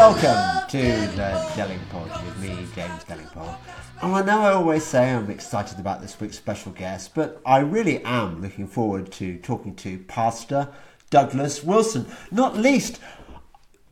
welcome 0.00 0.66
to 0.66 0.80
the 1.14 1.30
Delingpod 1.54 2.24
with 2.24 2.38
me, 2.38 2.66
James 2.74 3.04
Delingpole. 3.04 3.54
And 4.00 4.14
I 4.16 4.22
know 4.22 4.40
I 4.40 4.52
always 4.52 4.82
say 4.82 5.12
I'm 5.12 5.28
excited 5.30 5.78
about 5.78 6.00
this 6.00 6.18
week's 6.18 6.38
special 6.38 6.72
guest, 6.72 7.14
but 7.14 7.38
I 7.44 7.58
really 7.58 8.02
am 8.02 8.40
looking 8.40 8.66
forward 8.66 9.12
to 9.12 9.36
talking 9.40 9.74
to 9.76 9.98
Pastor 9.98 10.68
Douglas 11.10 11.62
Wilson. 11.62 12.06
Not 12.30 12.56
least, 12.56 12.98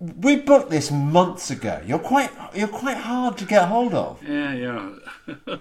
we 0.00 0.36
booked 0.36 0.70
this 0.70 0.90
months 0.90 1.50
ago. 1.50 1.82
You're 1.84 1.98
quite 1.98 2.30
you're 2.54 2.68
quite 2.68 2.96
hard 2.96 3.36
to 3.36 3.44
get 3.44 3.68
hold 3.68 3.92
of. 3.92 4.22
Yeah, 4.26 4.54
yeah. 4.54 4.94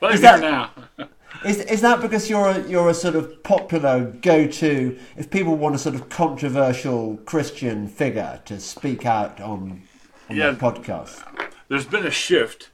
but 0.00 0.12
Is 0.12 0.20
that- 0.22 0.40
now. 0.40 0.72
Is 1.44 1.58
is 1.60 1.80
that 1.82 2.00
because 2.00 2.28
you're 2.28 2.48
a 2.48 2.68
you're 2.68 2.88
a 2.88 2.94
sort 2.94 3.14
of 3.14 3.42
popular 3.42 4.04
go 4.22 4.46
to 4.46 4.98
if 5.16 5.30
people 5.30 5.56
want 5.56 5.74
a 5.74 5.78
sort 5.78 5.94
of 5.94 6.08
controversial 6.08 7.16
Christian 7.26 7.86
figure 7.86 8.40
to 8.46 8.58
speak 8.58 9.06
out 9.06 9.40
on 9.40 9.82
on 10.28 10.36
Yeah. 10.36 10.54
podcast? 10.54 11.22
There's 11.68 11.86
been 11.86 12.06
a 12.06 12.10
shift. 12.10 12.70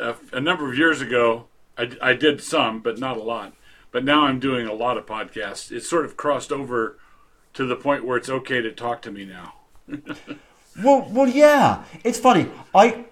Uh, 0.00 0.14
a 0.32 0.40
number 0.40 0.70
of 0.70 0.78
years 0.78 1.00
ago, 1.00 1.46
I, 1.76 1.90
I 2.00 2.12
did 2.14 2.40
some, 2.42 2.80
but 2.80 2.98
not 2.98 3.16
a 3.16 3.22
lot. 3.22 3.52
But 3.90 4.04
now 4.04 4.22
I'm 4.24 4.38
doing 4.40 4.66
a 4.66 4.72
lot 4.72 4.96
of 4.96 5.06
podcasts. 5.06 5.70
It's 5.72 5.88
sort 5.88 6.04
of 6.04 6.16
crossed 6.16 6.52
over 6.52 6.98
to 7.54 7.66
the 7.66 7.76
point 7.76 8.04
where 8.04 8.16
it's 8.16 8.28
okay 8.28 8.60
to 8.60 8.70
talk 8.72 9.02
to 9.02 9.10
me 9.12 9.24
now. 9.24 9.54
Well, 10.80 11.08
well, 11.10 11.28
yeah. 11.28 11.82
It's 12.04 12.20
funny. 12.20 12.48
I, 12.72 13.04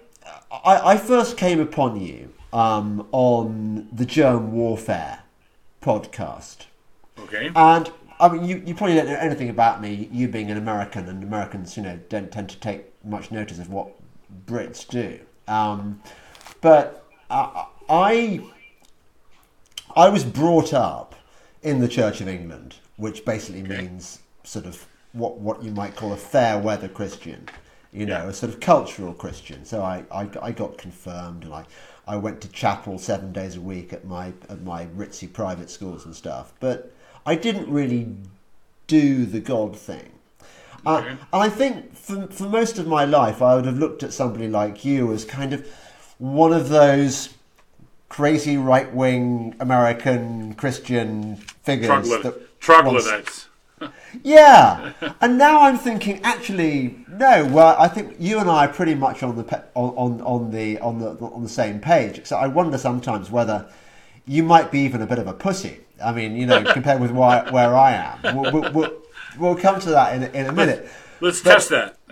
I, 0.49 0.91
I 0.93 0.97
first 0.97 1.35
came 1.35 1.59
upon 1.59 1.99
you 1.99 2.33
um, 2.53 3.07
on 3.11 3.87
the 3.91 4.05
Germ 4.05 4.51
Warfare 4.51 5.19
podcast, 5.81 6.65
Okay. 7.19 7.51
and 7.55 7.91
I 8.19 8.29
mean, 8.29 8.45
you, 8.45 8.63
you 8.65 8.73
probably 8.73 8.95
don't 8.95 9.07
know 9.07 9.15
anything 9.15 9.49
about 9.49 9.79
me. 9.81 10.09
You 10.11 10.27
being 10.27 10.49
an 10.49 10.57
American, 10.57 11.07
and 11.07 11.23
Americans, 11.23 11.77
you 11.77 11.83
know, 11.83 11.99
don't 12.09 12.31
tend 12.31 12.49
to 12.49 12.59
take 12.59 12.85
much 13.05 13.31
notice 13.31 13.59
of 13.59 13.69
what 13.69 13.89
Brits 14.47 14.87
do. 14.87 15.19
Um, 15.47 16.01
but 16.61 17.05
uh, 17.29 17.65
I, 17.89 18.41
I 19.95 20.09
was 20.09 20.23
brought 20.23 20.73
up 20.73 21.15
in 21.61 21.79
the 21.79 21.87
Church 21.87 22.21
of 22.21 22.27
England, 22.27 22.75
which 22.97 23.23
basically 23.25 23.63
means 23.63 24.19
sort 24.43 24.65
of 24.65 24.85
what 25.13 25.37
what 25.39 25.63
you 25.63 25.71
might 25.71 25.95
call 25.95 26.11
a 26.13 26.17
fair 26.17 26.57
weather 26.59 26.87
Christian, 26.87 27.47
you 27.91 28.05
know, 28.05 28.23
Yeah. 28.23 28.29
a 28.29 28.33
sort 28.33 28.51
of 28.53 28.59
cultural 28.59 29.13
Christian. 29.13 29.63
So 29.65 29.81
I, 29.81 30.03
I, 30.11 30.29
I 30.41 30.51
got 30.51 30.77
confirmed, 30.77 31.43
and 31.43 31.53
I, 31.53 31.65
I 32.07 32.15
went 32.15 32.41
to 32.41 32.47
chapel 32.49 32.97
seven 32.97 33.33
days 33.33 33.57
a 33.57 33.61
week 33.61 33.91
at 33.93 34.05
my 34.05 34.33
at 34.49 34.61
my 34.63 34.85
ritzy 34.87 35.31
private 35.31 35.69
schools 35.69 36.05
and 36.05 36.15
stuff. 36.15 36.53
But 36.59 36.93
I 37.25 37.35
didn't 37.35 37.69
really 37.69 38.15
do 38.87 39.25
the 39.25 39.39
God 39.39 39.77
thing. 39.77 40.11
Uh, 40.85 41.03
and 41.05 41.19
I 41.33 41.49
think 41.49 41.95
for, 41.95 42.27
for 42.27 42.43
most 42.43 42.79
of 42.79 42.87
my 42.87 43.03
life, 43.03 43.41
I 43.41 43.55
would 43.55 43.65
have 43.65 43.77
looked 43.77 44.03
at 44.03 44.13
somebody 44.13 44.47
like 44.47 44.85
you 44.85 45.11
as 45.11 45.25
kind 45.25 45.51
of 45.51 45.67
one 46.17 46.53
of 46.53 46.69
those 46.69 47.33
crazy 48.09 48.57
right 48.57 48.93
wing 48.93 49.55
American 49.59 50.53
Christian 50.53 51.35
figures. 51.35 51.87
Troglodyte, 51.87 52.23
that 52.23 52.59
troglodytes. 52.59 53.46
yeah, 54.23 54.93
and 55.21 55.37
now 55.37 55.61
I'm 55.61 55.77
thinking, 55.77 56.19
actually, 56.23 56.97
no. 57.09 57.45
Well, 57.45 57.75
I 57.77 57.87
think 57.87 58.15
you 58.19 58.39
and 58.39 58.49
I 58.49 58.65
are 58.65 58.73
pretty 58.73 58.95
much 58.95 59.21
on 59.23 59.35
the 59.35 59.43
pe- 59.43 59.61
on, 59.75 59.93
on 59.95 60.21
on 60.21 60.51
the 60.51 60.79
on 60.79 60.99
the 60.99 61.09
on 61.19 61.43
the 61.43 61.49
same 61.49 61.79
page. 61.79 62.25
So 62.25 62.37
I 62.37 62.47
wonder 62.47 62.77
sometimes 62.77 63.29
whether 63.29 63.69
you 64.25 64.43
might 64.43 64.71
be 64.71 64.79
even 64.79 65.01
a 65.01 65.07
bit 65.07 65.19
of 65.19 65.27
a 65.27 65.33
pussy. 65.33 65.79
I 66.03 66.11
mean, 66.11 66.35
you 66.35 66.45
know, 66.45 66.63
compared 66.73 66.99
with 67.01 67.11
why, 67.11 67.49
where 67.51 67.75
I 67.75 67.93
am. 67.93 68.35
We'll, 68.35 68.51
we'll, 68.51 68.71
we'll, 68.73 68.91
we'll 69.39 69.55
come 69.55 69.79
to 69.81 69.89
that 69.91 70.15
in 70.15 70.23
a, 70.23 70.27
in 70.31 70.45
a 70.47 70.51
minute. 70.51 70.89
Let's 71.21 71.41
But- 71.41 71.53
test 71.53 71.69
that. 71.69 71.97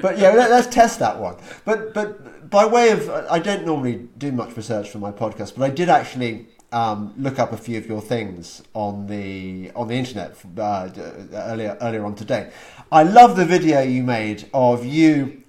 But 0.00 0.18
yeah, 0.18 0.30
let, 0.30 0.50
let's 0.50 0.68
test 0.68 1.00
that 1.00 1.18
one. 1.18 1.36
But 1.64 1.92
but 1.92 2.48
by 2.48 2.64
way 2.64 2.90
of, 2.90 3.10
I 3.10 3.40
don't 3.40 3.66
normally 3.66 4.08
do 4.16 4.30
much 4.30 4.56
research 4.56 4.88
for 4.88 4.98
my 4.98 5.10
podcast, 5.10 5.56
but 5.56 5.64
I 5.64 5.70
did 5.70 5.88
actually 5.88 6.46
um, 6.72 7.14
look 7.16 7.38
up 7.38 7.52
a 7.52 7.56
few 7.56 7.78
of 7.78 7.86
your 7.86 8.00
things 8.00 8.62
on 8.74 9.06
the 9.06 9.70
on 9.74 9.88
the 9.88 9.94
internet 9.94 10.36
uh, 10.58 10.88
earlier 11.32 11.76
earlier 11.80 12.04
on 12.04 12.14
today. 12.14 12.50
I 12.92 13.02
love 13.02 13.36
the 13.36 13.44
video 13.44 13.80
you 13.80 14.02
made 14.02 14.48
of 14.52 14.84
you 14.84 15.42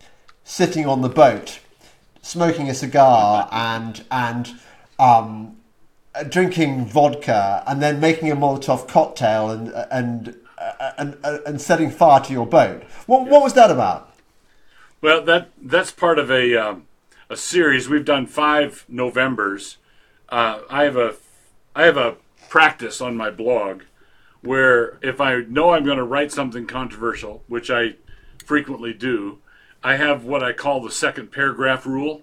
sitting 0.43 0.85
on 0.85 1.01
the 1.01 1.09
boat, 1.09 1.59
smoking 2.21 2.69
a 2.69 2.73
cigar 2.73 3.49
and 3.51 4.03
and 4.11 4.59
um, 4.97 5.57
drinking 6.29 6.85
vodka, 6.85 7.63
and 7.67 7.81
then 7.81 7.99
making 7.99 8.31
a 8.31 8.35
Molotov 8.35 8.87
cocktail 8.87 9.49
and 9.49 9.73
and. 9.91 10.35
And, 10.97 11.17
and, 11.23 11.41
and 11.47 11.61
setting 11.61 11.89
fire 11.89 12.19
to 12.19 12.33
your 12.33 12.45
boat. 12.45 12.83
What, 13.05 13.29
what 13.29 13.41
was 13.41 13.53
that 13.53 13.71
about? 13.71 14.13
Well, 15.01 15.23
that 15.23 15.51
that's 15.61 15.89
part 15.89 16.19
of 16.19 16.29
a 16.29 16.53
um, 16.57 16.85
a 17.29 17.37
series. 17.37 17.87
We've 17.87 18.03
done 18.03 18.25
five 18.25 18.83
Novembers. 18.89 19.77
Uh, 20.29 20.61
I 20.69 20.83
have 20.83 20.95
a 20.95 21.15
I 21.75 21.85
have 21.85 21.97
a 21.97 22.17
practice 22.49 23.01
on 23.01 23.15
my 23.17 23.29
blog 23.29 23.83
where 24.41 24.97
if 25.01 25.19
I 25.19 25.41
know 25.41 25.71
I'm 25.71 25.85
going 25.85 25.97
to 25.97 26.03
write 26.03 26.31
something 26.31 26.65
controversial, 26.65 27.43
which 27.47 27.69
I 27.69 27.95
frequently 28.45 28.93
do, 28.93 29.39
I 29.83 29.95
have 29.97 30.23
what 30.23 30.43
I 30.43 30.53
call 30.53 30.81
the 30.81 30.91
second 30.91 31.31
paragraph 31.31 31.85
rule. 31.85 32.21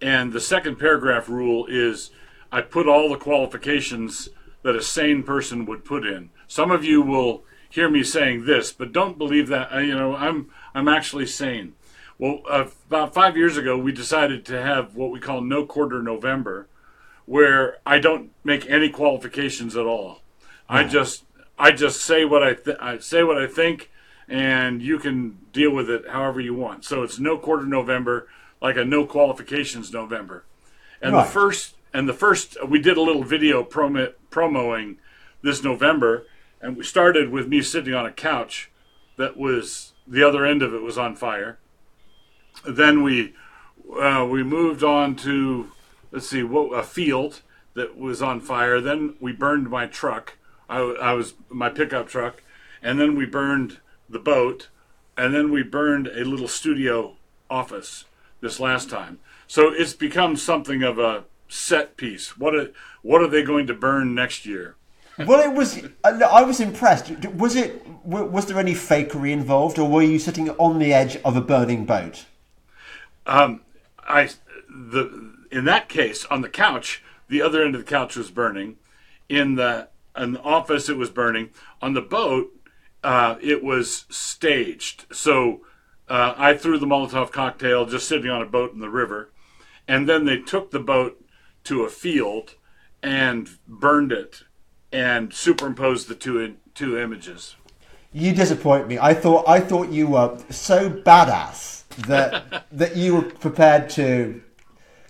And 0.00 0.32
the 0.32 0.40
second 0.40 0.76
paragraph 0.78 1.28
rule 1.28 1.66
is 1.66 2.10
I 2.52 2.60
put 2.60 2.86
all 2.88 3.08
the 3.08 3.16
qualifications 3.16 4.28
that 4.62 4.76
a 4.76 4.82
sane 4.82 5.22
person 5.22 5.64
would 5.66 5.84
put 5.84 6.06
in. 6.06 6.30
Some 6.46 6.70
of 6.70 6.84
you 6.84 7.02
will 7.02 7.44
hear 7.70 7.88
me 7.90 8.02
saying 8.02 8.44
this, 8.44 8.72
but 8.72 8.92
don't 8.92 9.18
believe 9.18 9.48
that. 9.48 9.72
uh, 9.74 9.78
You 9.78 9.94
know, 9.94 10.14
I'm 10.14 10.50
I'm 10.74 10.88
actually 10.88 11.26
sane. 11.26 11.74
Well, 12.18 12.40
uh, 12.48 12.66
about 12.86 13.14
five 13.14 13.36
years 13.36 13.56
ago, 13.56 13.76
we 13.76 13.92
decided 13.92 14.44
to 14.46 14.62
have 14.62 14.94
what 14.94 15.10
we 15.10 15.20
call 15.20 15.40
No 15.40 15.66
Quarter 15.66 16.02
November, 16.02 16.66
where 17.26 17.76
I 17.84 17.98
don't 17.98 18.30
make 18.44 18.68
any 18.70 18.88
qualifications 18.88 19.76
at 19.76 19.84
all. 19.86 20.22
I 20.68 20.84
just 20.84 21.24
I 21.58 21.70
just 21.72 22.00
say 22.02 22.24
what 22.24 22.42
I 22.42 22.54
th- 22.54 22.78
I 22.80 22.98
say 22.98 23.22
what 23.22 23.38
I 23.38 23.46
think, 23.46 23.90
and 24.28 24.82
you 24.82 24.98
can 24.98 25.38
deal 25.52 25.70
with 25.72 25.88
it 25.90 26.08
however 26.08 26.40
you 26.40 26.54
want. 26.54 26.84
So 26.84 27.02
it's 27.02 27.18
No 27.18 27.36
Quarter 27.38 27.66
November, 27.66 28.28
like 28.60 28.76
a 28.76 28.84
No 28.84 29.04
Qualifications 29.06 29.92
November. 29.92 30.44
And 31.00 31.14
Right. 31.14 31.24
the 31.24 31.30
first 31.30 31.74
and 31.92 32.08
the 32.08 32.12
first 32.14 32.56
we 32.66 32.80
did 32.80 32.96
a 32.96 33.02
little 33.02 33.22
video 33.22 33.62
promo 33.62 34.12
promoing 34.30 34.96
this 35.42 35.62
November, 35.62 36.26
and 36.60 36.76
we 36.76 36.82
started 36.84 37.30
with 37.30 37.46
me 37.48 37.62
sitting 37.62 37.94
on 37.94 38.06
a 38.06 38.12
couch 38.12 38.70
that 39.16 39.36
was 39.36 39.92
the 40.06 40.22
other 40.22 40.44
end 40.44 40.62
of 40.62 40.74
it 40.74 40.82
was 40.82 40.98
on 40.98 41.14
fire. 41.16 41.58
Then 42.66 43.02
we 43.02 43.34
uh, 44.00 44.26
we 44.28 44.42
moved 44.42 44.82
on 44.82 45.14
to 45.16 45.70
let's 46.16 46.30
see 46.30 46.42
what 46.42 46.72
a 46.72 46.82
field 46.82 47.42
that 47.74 47.98
was 47.98 48.22
on 48.22 48.40
fire. 48.40 48.80
Then 48.80 49.16
we 49.20 49.32
burned 49.32 49.68
my 49.68 49.86
truck. 49.86 50.38
I, 50.66 50.78
I 50.78 51.12
was 51.12 51.34
my 51.50 51.68
pickup 51.68 52.08
truck, 52.08 52.42
and 52.82 52.98
then 52.98 53.14
we 53.16 53.26
burned 53.26 53.80
the 54.08 54.18
boat, 54.18 54.70
and 55.14 55.34
then 55.34 55.52
we 55.52 55.62
burned 55.62 56.06
a 56.06 56.24
little 56.24 56.48
studio 56.48 57.16
office 57.50 58.06
this 58.40 58.58
last 58.58 58.88
time. 58.88 59.18
So 59.46 59.68
it's 59.68 59.92
become 59.92 60.36
something 60.36 60.82
of 60.82 60.98
a 60.98 61.24
set 61.48 61.98
piece. 61.98 62.38
What 62.38 62.54
are, 62.54 62.70
what 63.02 63.20
are 63.20 63.28
they 63.28 63.42
going 63.42 63.66
to 63.66 63.74
burn 63.74 64.14
next 64.14 64.46
year? 64.46 64.76
Well, 65.18 65.40
it 65.40 65.54
was. 65.54 65.82
I 66.02 66.10
I 66.10 66.42
was 66.42 66.60
impressed. 66.60 67.10
Was 67.26 67.56
it? 67.56 67.86
Was 68.04 68.46
there 68.46 68.58
any 68.58 68.74
fakery 68.74 69.32
involved, 69.32 69.78
or 69.78 69.88
were 69.88 70.02
you 70.02 70.18
sitting 70.18 70.50
on 70.50 70.78
the 70.78 70.92
edge 70.92 71.16
of 71.24 71.36
a 71.36 71.40
burning 71.40 71.86
boat? 71.86 72.26
Um, 73.26 73.62
I 73.98 74.28
the 74.68 75.35
in 75.50 75.64
that 75.64 75.88
case 75.88 76.24
on 76.26 76.40
the 76.40 76.48
couch, 76.48 77.02
the 77.28 77.42
other 77.42 77.64
end 77.64 77.74
of 77.74 77.84
the 77.84 77.90
couch 77.90 78.16
was 78.16 78.30
burning. 78.30 78.76
In 79.28 79.56
the 79.56 79.88
in 80.16 80.32
the 80.32 80.42
office, 80.42 80.88
it 80.88 80.96
was 80.96 81.10
burning. 81.10 81.50
On 81.82 81.94
the 81.94 82.00
boat, 82.00 82.48
uh, 83.02 83.36
it 83.42 83.62
was 83.62 84.06
staged. 84.08 85.04
So 85.14 85.60
uh, 86.08 86.34
I 86.36 86.54
threw 86.54 86.78
the 86.78 86.86
Molotov 86.86 87.32
cocktail 87.32 87.86
just 87.86 88.08
sitting 88.08 88.30
on 88.30 88.42
a 88.42 88.46
boat 88.46 88.72
in 88.72 88.80
the 88.80 88.88
river, 88.88 89.30
and 89.86 90.08
then 90.08 90.24
they 90.24 90.38
took 90.38 90.70
the 90.70 90.80
boat 90.80 91.22
to 91.64 91.82
a 91.82 91.90
field 91.90 92.54
and 93.02 93.50
burned 93.66 94.12
it 94.12 94.44
and 94.92 95.32
superimposed 95.34 96.08
the 96.08 96.14
two 96.14 96.38
in, 96.40 96.56
two 96.74 96.98
images. 96.98 97.56
You 98.12 98.32
disappoint 98.32 98.88
me. 98.88 98.98
I 98.98 99.12
thought. 99.12 99.44
I 99.46 99.60
thought 99.60 99.90
you 99.90 100.06
were 100.08 100.38
so 100.48 100.88
badass 100.88 101.86
that 102.06 102.66
that 102.72 102.96
you 102.96 103.16
were 103.16 103.22
prepared 103.22 103.90
to 103.90 104.40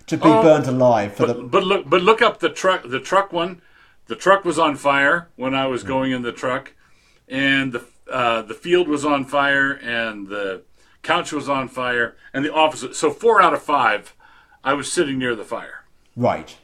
to 0.07 0.17
be 0.17 0.23
Oh, 0.25 0.41
burnt 0.41 0.67
alive 0.67 1.13
for 1.15 1.25
the. 1.27 1.33
But 1.35 1.63
look, 1.63 1.89
but 1.89 2.01
look 2.01 2.21
up 2.21 2.39
the 2.39 2.49
truck. 2.49 2.83
The 2.87 2.99
truck 2.99 3.31
one, 3.31 3.61
the 4.07 4.15
truck 4.15 4.43
was 4.45 4.57
on 4.57 4.75
fire 4.75 5.29
when 5.35 5.53
I 5.53 5.67
was 5.67 5.83
going 5.83 6.11
in 6.11 6.21
the 6.21 6.31
truck, 6.31 6.73
and 7.27 7.73
the 7.73 7.85
uh, 8.11 8.41
the 8.41 8.53
field 8.53 8.87
was 8.87 9.03
on 9.05 9.25
fire, 9.25 9.71
and 9.73 10.27
the 10.27 10.63
couch 11.03 11.31
was 11.31 11.47
on 11.49 11.67
fire, 11.67 12.15
and 12.33 12.43
the 12.43 12.53
office. 12.53 12.97
So 12.97 13.11
four 13.11 13.41
out 13.41 13.53
of 13.53 13.61
five, 13.61 14.15
I 14.63 14.73
was 14.73 14.91
sitting 14.91 15.17
near 15.19 15.35
the 15.35 15.45
fire. 15.45 15.85
Right. 16.15 16.57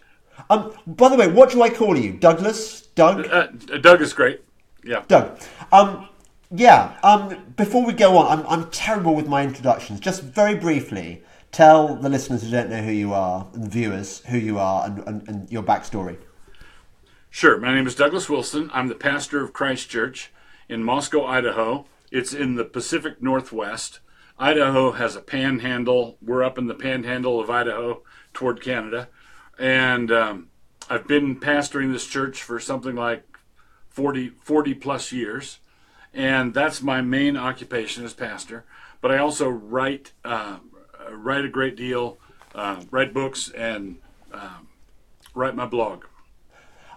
Um. 0.49 0.73
By 0.87 1.09
the 1.09 1.15
way, 1.15 1.27
what 1.27 1.51
do 1.51 1.61
I 1.61 1.69
call 1.69 1.97
you, 1.97 2.13
Douglas? 2.13 2.81
Doug. 2.95 3.27
Uh, 3.27 3.47
Doug 3.81 4.01
is 4.01 4.13
great. 4.13 4.41
Yeah. 4.83 5.03
Doug. 5.07 5.39
Um. 5.71 6.07
Yeah. 6.49 6.97
Um, 7.03 7.53
before 7.57 7.85
we 7.85 7.93
go 7.93 8.17
on, 8.17 8.39
I'm, 8.39 8.47
I'm 8.47 8.69
terrible 8.71 9.15
with 9.15 9.27
my 9.27 9.43
introductions. 9.43 9.99
Just 9.99 10.21
very 10.23 10.55
briefly, 10.55 11.23
tell 11.53 11.95
the 11.95 12.09
listeners 12.09 12.41
who 12.41 12.49
don't 12.49 12.69
know 12.69 12.81
who 12.81 12.91
you 12.91 13.13
are 13.13 13.47
and 13.53 13.63
the 13.63 13.69
viewers 13.69 14.19
who 14.25 14.37
you 14.37 14.57
are 14.57 14.85
and, 14.85 14.99
and, 15.07 15.29
and 15.29 15.51
your 15.51 15.63
backstory. 15.63 16.17
Sure. 17.29 17.57
My 17.57 17.73
name 17.73 17.87
is 17.87 17.95
Douglas 17.95 18.27
Wilson. 18.27 18.69
I'm 18.73 18.87
the 18.87 18.95
pastor 18.95 19.41
of 19.41 19.53
Christ 19.53 19.89
Church 19.89 20.31
in 20.67 20.83
Moscow, 20.83 21.25
Idaho. 21.25 21.85
It's 22.11 22.33
in 22.33 22.55
the 22.55 22.65
Pacific 22.65 23.21
Northwest. 23.21 23.99
Idaho 24.37 24.91
has 24.91 25.15
a 25.15 25.21
panhandle. 25.21 26.17
We're 26.21 26.43
up 26.43 26.57
in 26.57 26.67
the 26.67 26.73
panhandle 26.73 27.39
of 27.39 27.49
Idaho 27.49 28.01
toward 28.33 28.61
Canada. 28.61 29.09
And 29.59 30.11
um, 30.11 30.47
I've 30.89 31.07
been 31.07 31.39
pastoring 31.39 31.91
this 31.91 32.07
church 32.07 32.41
for 32.41 32.59
something 32.59 32.95
like 32.95 33.25
40, 33.89 34.33
40 34.41 34.73
plus 34.73 35.11
years. 35.11 35.59
And 36.13 36.53
that's 36.53 36.81
my 36.81 37.01
main 37.01 37.37
occupation 37.37 38.03
as 38.03 38.13
pastor. 38.13 38.65
But 39.01 39.11
I 39.11 39.17
also 39.19 39.49
write, 39.49 40.13
uh, 40.23 40.57
write 41.11 41.45
a 41.45 41.49
great 41.49 41.75
deal, 41.75 42.17
uh, 42.55 42.81
write 42.91 43.13
books, 43.13 43.49
and 43.49 43.97
um, 44.33 44.67
write 45.33 45.55
my 45.55 45.65
blog. 45.65 46.05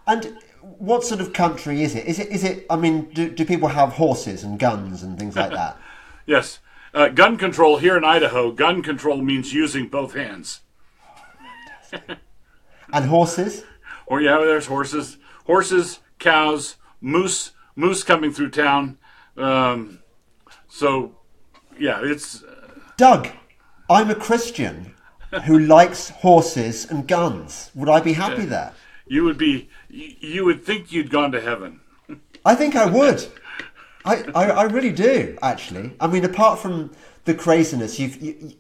And 0.06 0.38
what 0.61 1.05
sort 1.05 1.20
of 1.20 1.32
country 1.32 1.82
is 1.82 1.94
it? 1.94 2.06
Is 2.06 2.19
it? 2.19 2.29
Is 2.29 2.44
it? 2.44 2.67
I 2.70 2.76
mean, 2.76 3.11
do, 3.12 3.31
do 3.31 3.44
people 3.44 3.69
have 3.69 3.94
horses 3.94 4.44
and 4.44 4.58
guns 4.58 5.03
and 5.03 5.19
things 5.19 5.37
like 5.37 5.50
that? 5.50 5.79
yes, 6.26 6.61
uh, 6.94 7.08
gun 7.08 7.37
control 7.37 7.79
here 7.79 7.97
in 7.97 8.05
Idaho. 8.05 8.53
Gun 8.53 8.82
control 8.82 9.20
means 9.20 9.53
using 9.53 9.88
both 9.88 10.14
hands. 10.14 10.61
and 12.93 13.05
horses? 13.06 13.64
Or 14.06 14.20
yeah, 14.20 14.38
there's 14.38 14.67
horses, 14.67 15.19
horses, 15.44 16.00
cows, 16.19 16.76
moose, 17.00 17.53
moose 17.75 18.03
coming 18.03 18.32
through 18.32 18.50
town. 18.50 18.99
Um, 19.37 20.00
so, 20.69 21.17
yeah, 21.79 22.00
it's. 22.03 22.43
Uh, 22.43 22.81
Doug, 22.97 23.29
I'm 23.88 24.10
a 24.10 24.14
Christian 24.14 24.94
who 25.44 25.58
likes 25.58 26.10
horses 26.10 26.90
and 26.90 27.06
guns. 27.06 27.70
Would 27.74 27.88
I 27.88 28.00
be 28.00 28.14
happy 28.14 28.42
yeah. 28.42 28.48
there? 28.48 28.72
You 29.06 29.24
would 29.24 29.38
be. 29.38 29.68
You 29.88 30.44
would 30.44 30.64
think 30.64 30.90
you'd 30.90 31.10
gone 31.10 31.32
to 31.32 31.40
heaven. 31.40 31.80
I 32.44 32.54
think 32.54 32.74
I 32.74 32.86
would. 32.86 33.26
I, 34.04 34.24
I, 34.34 34.50
I, 34.50 34.62
really 34.64 34.92
do, 34.92 35.36
actually. 35.42 35.92
I 35.98 36.06
mean, 36.06 36.24
apart 36.24 36.60
from 36.60 36.92
the 37.24 37.34
craziness, 37.34 37.98
you've, 37.98 38.22
you, 38.22 38.52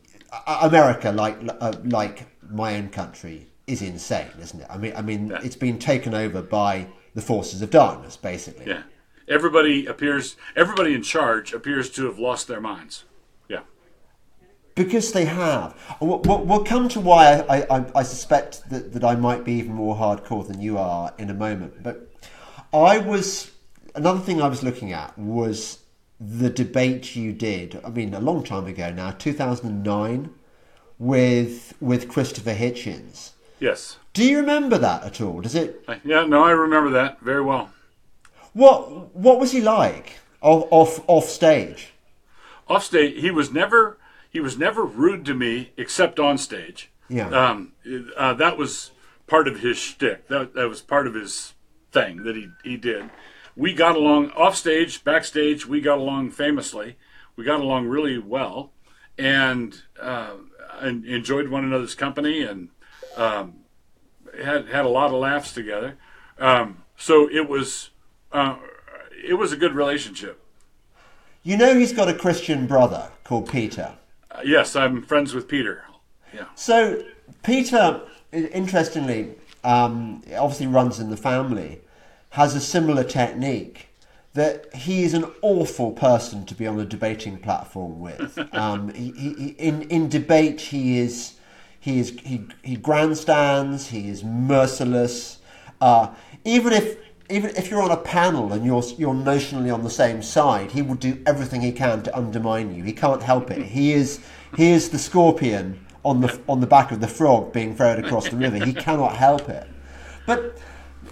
America, 0.46 1.12
like 1.12 1.38
uh, 1.60 1.72
like 1.84 2.26
my 2.48 2.76
own 2.76 2.88
country, 2.88 3.46
is 3.66 3.82
insane, 3.82 4.30
isn't 4.40 4.60
it? 4.60 4.66
I 4.68 4.76
mean, 4.76 4.92
I 4.96 5.02
mean, 5.02 5.28
yeah. 5.28 5.38
it's 5.42 5.56
been 5.56 5.78
taken 5.78 6.14
over 6.14 6.42
by 6.42 6.88
the 7.14 7.22
forces 7.22 7.62
of 7.62 7.70
darkness, 7.70 8.16
basically. 8.16 8.66
Yeah, 8.66 8.82
everybody 9.28 9.86
appears, 9.86 10.36
everybody 10.56 10.94
in 10.94 11.02
charge 11.02 11.52
appears 11.52 11.90
to 11.90 12.06
have 12.06 12.18
lost 12.18 12.48
their 12.48 12.60
minds. 12.60 13.04
Because 14.76 15.10
they 15.12 15.24
have. 15.24 15.74
We'll, 16.00 16.20
we'll 16.20 16.62
come 16.62 16.88
to 16.90 17.00
why 17.00 17.40
I, 17.48 17.78
I, 17.78 17.84
I 17.96 18.02
suspect 18.04 18.68
that, 18.70 18.92
that 18.92 19.02
I 19.02 19.16
might 19.16 19.42
be 19.42 19.54
even 19.54 19.72
more 19.72 19.96
hardcore 19.96 20.46
than 20.46 20.60
you 20.60 20.78
are 20.78 21.12
in 21.18 21.30
a 21.30 21.34
moment. 21.34 21.82
But 21.82 22.12
I 22.72 22.98
was 22.98 23.50
another 23.94 24.20
thing 24.20 24.40
I 24.40 24.48
was 24.48 24.62
looking 24.62 24.92
at 24.92 25.18
was 25.18 25.78
the 26.20 26.50
debate 26.50 27.16
you 27.16 27.32
did. 27.32 27.80
I 27.84 27.88
mean, 27.88 28.12
a 28.12 28.20
long 28.20 28.44
time 28.44 28.66
ago 28.66 28.92
now, 28.92 29.12
two 29.12 29.32
thousand 29.32 29.68
and 29.68 29.82
nine, 29.82 30.30
with 30.98 31.74
with 31.80 32.08
Christopher 32.08 32.54
Hitchens. 32.54 33.30
Yes. 33.58 33.96
Do 34.12 34.24
you 34.24 34.38
remember 34.38 34.76
that 34.76 35.04
at 35.04 35.20
all? 35.22 35.40
Does 35.40 35.54
it? 35.54 35.88
Yeah, 36.04 36.26
no, 36.26 36.44
I 36.44 36.50
remember 36.50 36.90
that 36.90 37.20
very 37.20 37.42
well. 37.42 37.70
What 38.52 39.14
What 39.16 39.40
was 39.40 39.52
he 39.52 39.62
like 39.62 40.18
off 40.42 40.68
off 40.70 41.00
off 41.06 41.24
stage? 41.24 41.94
Off 42.68 42.84
stage, 42.84 43.20
he 43.20 43.30
was 43.30 43.50
never 43.50 43.96
he 44.36 44.40
was 44.40 44.58
never 44.58 44.84
rude 44.84 45.24
to 45.24 45.32
me 45.32 45.72
except 45.78 46.20
on 46.20 46.36
stage. 46.36 46.90
Yeah. 47.08 47.30
Um, 47.30 47.72
uh, 48.18 48.34
that 48.34 48.58
was 48.58 48.90
part 49.26 49.48
of 49.48 49.60
his 49.60 49.78
shtick. 49.78 50.28
That 50.28 50.52
that 50.52 50.68
was 50.68 50.82
part 50.82 51.06
of 51.06 51.14
his 51.14 51.54
thing 51.90 52.22
that 52.24 52.36
he 52.36 52.50
he 52.62 52.76
did. 52.76 53.08
We 53.56 53.72
got 53.72 53.96
along 53.96 54.32
off 54.32 54.54
stage, 54.54 55.02
backstage. 55.04 55.64
We 55.66 55.80
got 55.80 55.96
along 55.96 56.32
famously. 56.32 56.98
We 57.34 57.44
got 57.44 57.60
along 57.60 57.86
really 57.86 58.18
well, 58.18 58.72
and 59.16 59.80
uh, 59.98 60.34
enjoyed 60.82 61.48
one 61.48 61.64
another's 61.64 61.94
company 61.94 62.42
and 62.42 62.68
um, 63.16 63.60
had 64.44 64.68
had 64.68 64.84
a 64.84 64.90
lot 64.90 65.06
of 65.06 65.18
laughs 65.18 65.54
together. 65.54 65.96
Um, 66.38 66.82
so 66.98 67.26
it 67.30 67.48
was 67.48 67.88
uh, 68.32 68.56
it 69.26 69.34
was 69.34 69.50
a 69.50 69.56
good 69.56 69.74
relationship. 69.74 70.42
You 71.42 71.56
know, 71.56 71.74
he's 71.74 71.94
got 71.94 72.10
a 72.10 72.14
Christian 72.14 72.66
brother 72.66 73.12
called 73.24 73.48
Peter. 73.48 73.94
Yes, 74.44 74.76
I'm 74.76 75.02
friends 75.02 75.34
with 75.34 75.48
Peter. 75.48 75.84
Yeah. 76.34 76.46
So 76.54 77.04
Peter, 77.42 78.00
interestingly, 78.32 79.34
um, 79.64 80.22
obviously 80.36 80.66
runs 80.66 81.00
in 81.00 81.10
the 81.10 81.16
family, 81.16 81.80
has 82.30 82.54
a 82.54 82.60
similar 82.60 83.04
technique. 83.04 83.88
That 84.34 84.74
he 84.74 85.02
is 85.02 85.14
an 85.14 85.24
awful 85.40 85.92
person 85.92 86.44
to 86.44 86.54
be 86.54 86.66
on 86.66 86.78
a 86.78 86.84
debating 86.84 87.38
platform 87.38 88.00
with. 88.00 88.38
Um, 88.52 88.92
he, 88.92 89.10
he, 89.12 89.48
in 89.58 89.82
in 89.82 90.08
debate, 90.08 90.60
he 90.60 90.98
is 90.98 91.34
he 91.80 91.98
is 92.00 92.18
he 92.22 92.46
he 92.62 92.76
grandstands. 92.76 93.88
He 93.88 94.08
is 94.08 94.22
merciless. 94.22 95.38
Uh, 95.80 96.08
even 96.44 96.72
if 96.72 96.98
even 97.28 97.50
if 97.56 97.70
you're 97.70 97.82
on 97.82 97.90
a 97.90 97.96
panel 97.96 98.52
and 98.52 98.64
you're 98.64 98.82
you're 98.98 99.14
notionally 99.14 99.72
on 99.72 99.82
the 99.82 99.90
same 99.90 100.22
side, 100.22 100.70
he 100.70 100.82
will 100.82 100.94
do 100.94 101.20
everything 101.26 101.60
he 101.60 101.72
can 101.72 102.02
to 102.04 102.16
undermine 102.16 102.74
you. 102.74 102.84
He 102.84 102.92
can't 102.92 103.22
help 103.22 103.50
it. 103.50 103.62
He 103.62 103.92
is 103.92 104.20
he 104.56 104.70
is 104.70 104.90
the 104.90 104.98
scorpion 104.98 105.84
on 106.04 106.20
the 106.20 106.40
on 106.48 106.60
the 106.60 106.66
back 106.66 106.92
of 106.92 107.00
the 107.00 107.08
frog 107.08 107.52
being 107.52 107.74
thrown 107.74 108.04
across 108.04 108.28
the 108.28 108.36
river. 108.36 108.64
He 108.64 108.72
cannot 108.72 109.16
help 109.16 109.48
it. 109.48 109.66
But 110.26 110.58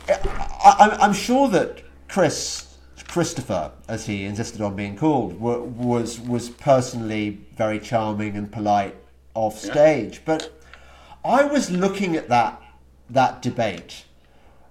I, 0.08 0.98
am 1.00 1.12
sure 1.12 1.48
that 1.48 1.82
Chris 2.08 2.76
Christopher, 3.08 3.72
as 3.88 4.06
he 4.06 4.24
insisted 4.24 4.60
on 4.60 4.76
being 4.76 4.96
called, 4.96 5.38
was 5.40 6.20
was 6.20 6.48
personally 6.48 7.40
very 7.56 7.78
charming 7.80 8.36
and 8.36 8.50
polite 8.50 8.96
off 9.34 9.58
stage. 9.58 10.22
But 10.24 10.52
I 11.24 11.44
was 11.44 11.70
looking 11.70 12.16
at 12.16 12.28
that 12.28 12.62
that 13.10 13.42
debate 13.42 14.04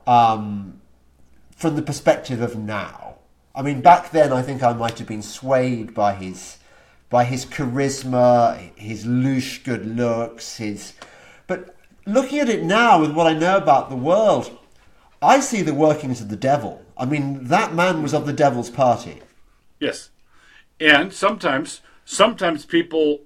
um, 0.07 0.81
from 1.63 1.77
the 1.77 1.81
perspective 1.81 2.42
of 2.42 2.57
now. 2.57 3.15
I 3.56 3.62
mean, 3.62 3.80
back 3.80 4.12
then, 4.12 4.33
I 4.33 4.42
think 4.42 4.62
I 4.62 4.74
might 4.74 5.00
have 5.00 5.07
been 5.07 5.21
swayed 5.21 5.94
by 5.94 6.13
his 6.13 6.57
by 7.10 7.24
his 7.24 7.45
charisma, 7.45 8.77
his 8.77 9.05
louche 9.05 9.63
good 9.63 9.86
looks, 9.86 10.58
his. 10.58 10.91
But 11.48 11.74
looking 12.05 12.39
at 12.39 12.50
it 12.50 12.63
now, 12.63 13.00
with 13.00 13.13
what 13.13 13.27
I 13.27 13.39
know 13.39 13.55
about 13.55 13.89
the 13.89 13.96
world, 13.96 14.58
I 15.22 15.39
see 15.39 15.62
the 15.62 15.74
workings 15.74 16.20
of 16.20 16.27
the 16.27 16.36
devil. 16.36 16.84
I 16.98 17.05
mean, 17.05 17.46
that 17.46 17.74
man 17.74 18.03
was 18.03 18.13
of 18.13 18.25
the 18.25 18.34
devil's 18.34 18.70
party. 18.70 19.22
Yes, 19.79 20.10
and 20.82 21.13
sometimes, 21.13 21.79
sometimes 22.03 22.65
people 22.65 23.20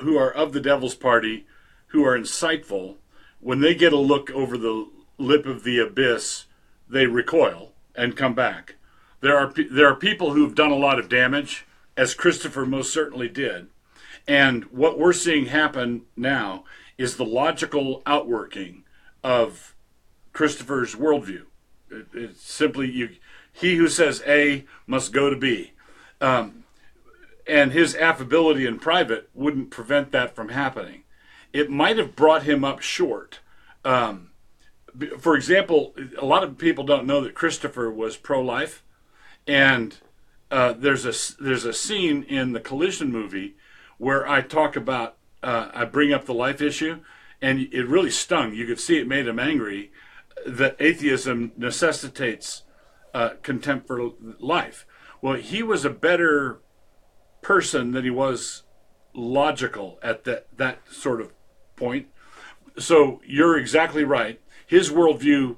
who 0.00 0.18
are 0.18 0.30
of 0.30 0.52
the 0.52 0.60
devil's 0.60 0.94
party 0.94 1.46
who 1.86 2.04
are 2.04 2.18
insightful, 2.18 2.96
when 3.40 3.62
they 3.62 3.74
get 3.74 3.94
a 3.94 3.96
look 4.12 4.30
over 4.32 4.58
the 4.58 4.90
lip 5.16 5.46
of 5.46 5.64
the 5.64 5.78
abyss, 5.78 6.44
they 6.86 7.06
recoil 7.06 7.72
and 7.98 8.16
come 8.16 8.34
back. 8.34 8.76
There 9.20 9.36
are 9.36 9.52
there 9.70 9.88
are 9.88 9.96
people 9.96 10.32
who've 10.32 10.54
done 10.54 10.70
a 10.70 10.76
lot 10.76 10.98
of 10.98 11.08
damage, 11.08 11.66
as 11.96 12.14
Christopher 12.14 12.64
most 12.64 12.92
certainly 12.92 13.28
did, 13.28 13.66
and 14.26 14.64
what 14.64 14.98
we're 14.98 15.12
seeing 15.12 15.46
happen 15.46 16.02
now 16.16 16.64
is 16.96 17.16
the 17.16 17.24
logical 17.24 18.02
outworking 18.06 18.84
of 19.22 19.74
Christopher's 20.32 20.94
worldview. 20.94 21.44
It, 21.90 22.06
it's 22.14 22.42
simply 22.42 22.90
you, 22.90 23.10
he 23.52 23.76
who 23.76 23.88
says 23.88 24.22
A 24.26 24.64
must 24.86 25.12
go 25.12 25.28
to 25.30 25.36
B. 25.36 25.72
Um, 26.20 26.64
and 27.46 27.72
his 27.72 27.94
affability 27.94 28.66
in 28.66 28.78
private 28.78 29.30
wouldn't 29.34 29.70
prevent 29.70 30.12
that 30.12 30.34
from 30.34 30.50
happening 30.50 31.04
it 31.52 31.70
might 31.70 31.98
have 31.98 32.16
brought 32.16 32.42
him 32.42 32.64
up 32.64 32.80
short. 32.80 33.40
Um, 33.84 34.27
for 35.18 35.36
example, 35.36 35.94
a 36.18 36.24
lot 36.24 36.44
of 36.44 36.58
people 36.58 36.84
don't 36.84 37.06
know 37.06 37.20
that 37.20 37.34
Christopher 37.34 37.90
was 37.90 38.16
pro-life, 38.16 38.82
and 39.46 39.98
uh, 40.50 40.72
there's 40.72 41.04
a 41.04 41.42
there's 41.42 41.64
a 41.64 41.72
scene 41.72 42.22
in 42.24 42.52
the 42.52 42.60
Collision 42.60 43.10
movie 43.10 43.56
where 43.98 44.28
I 44.28 44.40
talk 44.40 44.76
about 44.76 45.16
uh, 45.42 45.70
I 45.72 45.84
bring 45.84 46.12
up 46.12 46.24
the 46.24 46.34
life 46.34 46.60
issue, 46.60 47.00
and 47.40 47.60
it 47.72 47.86
really 47.86 48.10
stung. 48.10 48.54
You 48.54 48.66
could 48.66 48.80
see 48.80 48.98
it 48.98 49.06
made 49.06 49.26
him 49.26 49.38
angry 49.38 49.92
that 50.46 50.76
atheism 50.78 51.52
necessitates 51.56 52.62
uh, 53.14 53.30
contempt 53.42 53.86
for 53.86 54.12
life. 54.38 54.86
Well, 55.20 55.34
he 55.34 55.62
was 55.62 55.84
a 55.84 55.90
better 55.90 56.60
person 57.42 57.92
than 57.92 58.04
he 58.04 58.10
was 58.10 58.62
logical 59.14 59.98
at 60.02 60.24
that 60.24 60.46
that 60.56 60.80
sort 60.90 61.20
of 61.20 61.32
point. 61.76 62.06
So 62.78 63.20
you're 63.26 63.58
exactly 63.58 64.04
right. 64.04 64.40
His 64.68 64.90
worldview 64.90 65.56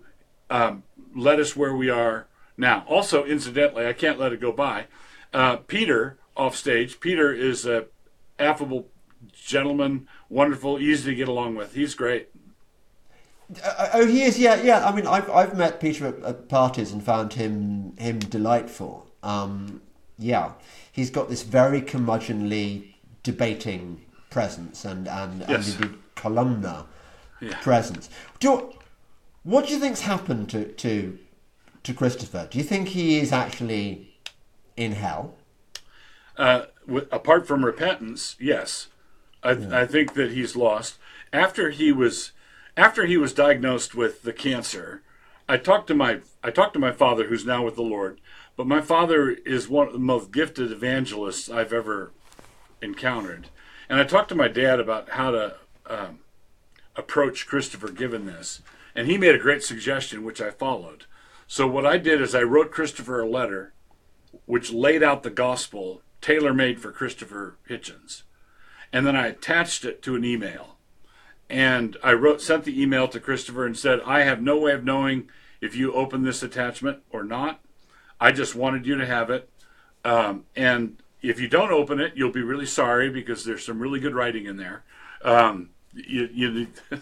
um, 0.49 0.85
led 1.14 1.38
us 1.40 1.55
where 1.55 1.75
we 1.75 1.90
are 1.90 2.26
now. 2.57 2.85
Also, 2.88 3.25
incidentally, 3.25 3.87
I 3.87 3.93
can't 3.93 4.19
let 4.19 4.33
it 4.33 4.40
go 4.40 4.52
by. 4.52 4.87
Uh, 5.35 5.57
Peter 5.57 6.17
off 6.37 6.57
stage. 6.57 7.00
Peter 7.00 7.33
is 7.33 7.67
a 7.67 7.87
affable 8.38 8.87
gentleman, 9.35 10.09
wonderful, 10.29 10.79
easy 10.79 11.11
to 11.11 11.14
get 11.17 11.29
along 11.29 11.57
with. 11.57 11.75
He's 11.75 11.95
great. 11.95 12.29
Uh, 13.64 13.88
oh, 13.95 14.07
he 14.07 14.23
is. 14.23 14.38
Yeah, 14.38 14.62
yeah. 14.62 14.87
I 14.88 14.95
mean, 14.95 15.07
I've 15.09 15.29
I've 15.29 15.57
met 15.59 15.81
Peter 15.81 16.07
at, 16.07 16.23
at 16.23 16.49
parties 16.49 16.93
and 16.93 17.02
found 17.02 17.33
him 17.33 17.97
him 17.99 18.21
delightful. 18.21 19.09
Um, 19.25 19.83
yeah, 20.19 20.52
he's 20.93 21.11
got 21.11 21.29
this 21.29 21.43
very 21.43 21.83
curmudgeonly 21.83 22.95
debating 23.25 24.02
presence 24.31 24.85
and 24.85 25.09
and, 25.09 25.45
Yes. 25.49 25.76
and 25.81 25.99
columnar 26.14 26.87
Yeah. 27.40 27.59
presence. 27.61 28.09
Do 28.38 28.49
you, 28.49 28.73
what 29.43 29.67
do 29.67 29.73
you 29.73 29.79
think's 29.79 30.03
happened 30.03 30.51
to 30.51 30.67
to 30.67 31.19
to 31.83 31.95
Christopher? 31.95 32.49
Do 32.51 32.59
you 32.59 32.65
think 32.65 32.89
he 32.89 33.19
is 33.19 33.33
actually 33.33 34.19
in 34.77 34.93
hell? 34.93 35.35
Uh, 36.37 36.67
w- 36.87 37.07
apart 37.11 37.47
from 37.47 37.65
repentance, 37.65 38.37
yes, 38.39 38.89
I, 39.43 39.51
I 39.51 39.87
think 39.87 40.15
that 40.15 40.33
he's 40.33 40.57
lost. 40.57 40.99
After 41.33 41.71
he 41.71 41.93
was, 41.93 42.33
after 42.77 43.07
he 43.07 43.17
was 43.17 43.33
diagnosed 43.33 43.95
with 43.95 44.23
the 44.23 44.33
cancer, 44.33 45.03
I 45.49 45.57
talked 45.57 45.87
to 45.89 45.95
my 45.95 46.21
I 46.43 46.51
talked 46.51 46.75
to 46.75 46.79
my 46.79 46.93
father, 46.93 47.27
who's 47.27 47.45
now 47.45 47.65
with 47.65 47.77
the 47.77 47.83
Lord. 47.83 48.21
But 48.57 48.67
my 48.67 48.81
father 48.81 49.31
is 49.31 49.69
one 49.69 49.87
of 49.87 49.93
the 49.93 49.99
most 49.99 50.33
gifted 50.33 50.71
evangelists 50.71 51.49
I've 51.49 51.73
ever 51.73 52.13
encountered, 52.83 53.49
and 53.89 53.99
I 53.99 54.05
talked 54.05 54.29
to 54.31 54.35
my 54.35 54.49
dad 54.49 54.81
about 54.81 55.11
how 55.11 55.31
to 55.31 55.57
um, 55.87 56.19
approach 56.95 57.47
Christopher 57.47 57.91
given 57.91 58.27
this, 58.27 58.61
and 58.95 59.07
he 59.07 59.19
made 59.19 59.35
a 59.35 59.39
great 59.39 59.63
suggestion, 59.63 60.25
which 60.25 60.41
I 60.41 60.51
followed. 60.51 61.07
So 61.47 61.67
what 61.67 61.87
I 61.87 61.99
did 61.99 62.21
is 62.21 62.35
I 62.35 62.43
wrote 62.43 62.71
Christopher 62.71 63.21
a 63.21 63.29
letter 63.29 63.73
which 64.47 64.73
laid 64.73 65.03
out 65.03 65.23
the 65.23 65.31
gospel 65.31 66.03
tailor 66.21 66.55
made 66.55 66.81
for 66.81 66.93
Christopher 66.93 67.57
Hitchens. 67.69 68.23
And 68.93 69.07
then 69.07 69.17
I 69.17 69.29
attached 69.29 69.85
it 69.85 70.03
to 70.03 70.17
an 70.17 70.25
email. 70.25 70.77
And 71.49 71.97
I 72.03 72.13
wrote 72.13 72.41
sent 72.41 72.65
the 72.65 72.81
email 72.81 73.09
to 73.09 73.21
Christopher 73.21 73.67
and 73.67 73.77
said, 73.77 74.01
I 74.07 74.21
have 74.23 74.41
no 74.41 74.59
way 74.59 74.73
of 74.73 74.85
knowing 74.85 75.29
if 75.61 75.75
you 75.75 75.93
open 75.93 76.23
this 76.23 76.43
attachment 76.43 77.01
or 77.11 77.25
not. 77.25 77.61
I 78.21 78.33
just 78.33 78.55
wanted 78.55 78.87
you 78.87 78.97
to 78.97 79.07
have 79.07 79.31
it. 79.31 79.49
Um, 80.05 80.45
and 80.55 81.03
if 81.23 81.41
you 81.41 81.49
don't 81.49 81.73
open 81.73 82.01
it, 82.01 82.13
you'll 82.15 82.33
be 82.33 82.43
really 82.43 82.67
sorry 82.67 83.11
because 83.11 83.45
there's 83.45 83.65
some 83.65 83.81
really 83.81 84.01
good 84.01 84.15
writing 84.15 84.47
in 84.47 84.57
there. 84.57 84.85
Um, 85.23 85.71
you, 85.93 86.29
you 86.33 86.69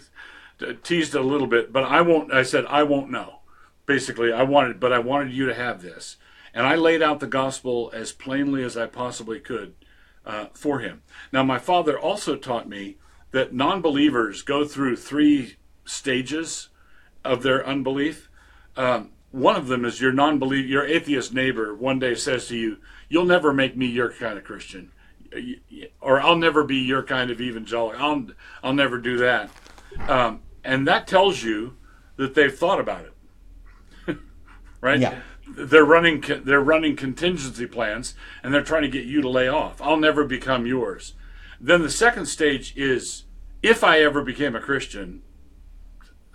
teased 0.83 1.15
a 1.15 1.21
little 1.21 1.47
bit, 1.47 1.71
but 1.71 1.83
I 1.83 2.01
won't. 2.01 2.33
I 2.33 2.43
said 2.43 2.65
I 2.67 2.83
won't 2.83 3.11
know. 3.11 3.39
Basically, 3.85 4.31
I 4.31 4.43
wanted, 4.43 4.79
but 4.79 4.93
I 4.93 4.99
wanted 4.99 5.33
you 5.33 5.47
to 5.47 5.53
have 5.53 5.81
this, 5.81 6.17
and 6.53 6.65
I 6.65 6.75
laid 6.75 7.01
out 7.01 7.19
the 7.19 7.27
gospel 7.27 7.91
as 7.93 8.11
plainly 8.11 8.63
as 8.63 8.77
I 8.77 8.85
possibly 8.85 9.39
could 9.39 9.73
uh, 10.25 10.47
for 10.53 10.79
him. 10.79 11.01
Now, 11.31 11.43
my 11.43 11.57
father 11.57 11.97
also 11.97 12.35
taught 12.35 12.69
me 12.69 12.97
that 13.31 13.53
non-believers 13.53 14.41
go 14.41 14.65
through 14.65 14.95
three 14.95 15.57
stages 15.85 16.69
of 17.23 17.41
their 17.43 17.65
unbelief. 17.65 18.29
Um, 18.75 19.11
one 19.31 19.55
of 19.55 19.67
them 19.67 19.85
is 19.85 20.01
your 20.01 20.11
non-belief, 20.11 20.65
your 20.67 20.85
atheist 20.85 21.33
neighbor 21.33 21.75
one 21.75 21.99
day 21.99 22.15
says 22.15 22.47
to 22.47 22.57
you, 22.57 22.77
"You'll 23.07 23.25
never 23.25 23.53
make 23.53 23.75
me 23.75 23.87
your 23.87 24.11
kind 24.11 24.37
of 24.37 24.43
Christian." 24.43 24.91
or 26.01 26.19
I'll 26.19 26.35
never 26.35 26.63
be 26.63 26.77
your 26.77 27.03
kind 27.03 27.29
of 27.31 27.41
evangelical. 27.41 28.01
I'll 28.01 28.27
I'll 28.63 28.73
never 28.73 28.97
do 28.97 29.17
that. 29.17 29.49
Um, 30.07 30.41
and 30.63 30.87
that 30.87 31.07
tells 31.07 31.43
you 31.43 31.77
that 32.17 32.35
they've 32.35 32.53
thought 32.53 32.79
about 32.79 33.05
it, 33.05 34.17
right? 34.81 34.99
Yeah. 34.99 35.21
They're 35.47 35.85
running 35.85 36.23
they're 36.43 36.61
running 36.61 36.95
contingency 36.95 37.65
plans, 37.65 38.13
and 38.43 38.53
they're 38.53 38.61
trying 38.61 38.83
to 38.83 38.89
get 38.89 39.05
you 39.05 39.21
to 39.21 39.29
lay 39.29 39.47
off. 39.47 39.81
I'll 39.81 39.97
never 39.97 40.23
become 40.23 40.65
yours. 40.65 41.13
Then 41.59 41.81
the 41.81 41.89
second 41.89 42.27
stage 42.27 42.75
is 42.77 43.25
if 43.63 43.83
I 43.83 43.99
ever 44.01 44.23
became 44.23 44.55
a 44.55 44.61
Christian, 44.61 45.23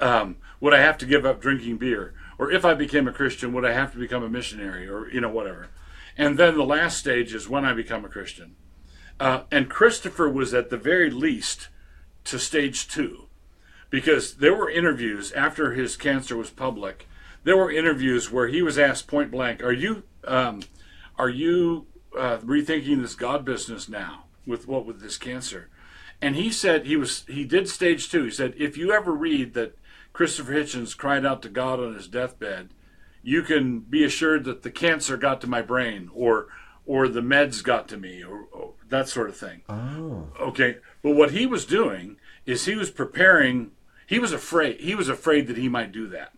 um, 0.01 0.37
would 0.61 0.75
I 0.75 0.81
have 0.81 0.99
to 0.99 1.07
give 1.07 1.25
up 1.25 1.41
drinking 1.41 1.79
beer? 1.79 2.15
Or 2.39 2.51
if 2.51 2.65
I 2.65 2.75
became 2.75 3.07
a 3.07 3.13
Christian, 3.13 3.53
would 3.53 3.65
I 3.65 3.73
have 3.73 3.93
to 3.93 3.99
become 3.99 4.25
a 4.25 4.29
missionary? 4.29 4.89
Or 4.89 5.09
you 5.09 5.21
know 5.21 5.29
whatever. 5.29 5.69
And 6.17 6.37
then 6.39 6.57
the 6.57 6.65
last 6.65 6.99
stage 6.99 7.35
is 7.35 7.49
when 7.49 7.65
I 7.65 7.73
become 7.73 8.05
a 8.05 8.09
Christian. 8.09 8.57
Uh, 9.21 9.43
and 9.51 9.71
Christopher 9.71 10.29
was 10.29 10.53
at 10.53 10.71
the 10.71 10.77
very 10.77 11.11
least 11.11 11.69
to 12.25 12.39
stage 12.39 12.89
two 12.89 13.29
because 13.91 14.35
there 14.37 14.55
were 14.55 14.71
interviews 14.71 15.33
after 15.33 15.73
his 15.73 15.97
cancer 15.97 16.37
was 16.37 16.51
public. 16.51 17.09
There 17.45 17.57
were 17.57 17.71
interviews 17.71 18.31
where 18.31 18.49
he 18.49 18.63
was 18.63 18.79
asked 18.79 19.07
point 19.07 19.31
blank, 19.31 19.63
"Are 19.63 19.73
you 19.73 20.05
um, 20.25 20.63
are 21.19 21.29
you 21.29 21.87
uh, 22.19 22.39
rethinking 22.39 23.03
this 23.03 23.15
God 23.15 23.45
business 23.45 23.89
now 23.89 24.25
with 24.47 24.67
what 24.67 24.87
with 24.87 25.01
this 25.01 25.19
cancer?" 25.19 25.69
And 26.23 26.37
he 26.37 26.51
said 26.51 26.87
he 26.87 26.97
was 26.97 27.25
he 27.29 27.45
did 27.45 27.69
stage 27.69 28.11
two. 28.11 28.25
He 28.25 28.31
said, 28.31 28.55
"If 28.57 28.77
you 28.77 28.93
ever 28.93 29.13
read 29.13 29.55
that 29.55 29.77
Christopher 30.13 30.55
Hitchens 30.55 30.97
cried 30.97 31.27
out 31.27 31.43
to 31.43 31.49
God 31.49 31.81
on 31.81 31.95
his 31.95 32.09
deathbed, 32.09 32.71
you 33.23 33.43
can 33.43 33.81
be 33.81 34.05
assured 34.05 34.45
that 34.45 34.63
the 34.63 34.71
cancer 34.71 35.17
got 35.17 35.41
to 35.43 35.47
my 35.47 35.63
brain 35.63 36.11
or." 36.15 36.49
Or 36.87 37.09
the 37.09 37.23
meds 37.23 37.65
got 37.65 37.89
to 37.89 37.97
me, 37.97 38.23
or, 38.23 38.43
or 38.53 38.75
that 38.91 39.09
sort 39.09 39.31
of 39.31 39.37
thing. 39.39 39.63
Oh. 39.71 40.29
Okay, 40.39 40.77
but 41.03 41.13
what 41.13 41.31
he 41.31 41.47
was 41.47 41.65
doing 41.65 42.19
is 42.47 42.65
he 42.67 42.75
was 42.75 42.91
preparing. 42.91 43.71
He 44.07 44.19
was 44.19 44.33
afraid. 44.33 44.81
He 44.81 44.95
was 44.95 45.09
afraid 45.09 45.47
that 45.47 45.57
he 45.57 45.69
might 45.69 45.93
do 45.93 46.07
that. 46.09 46.33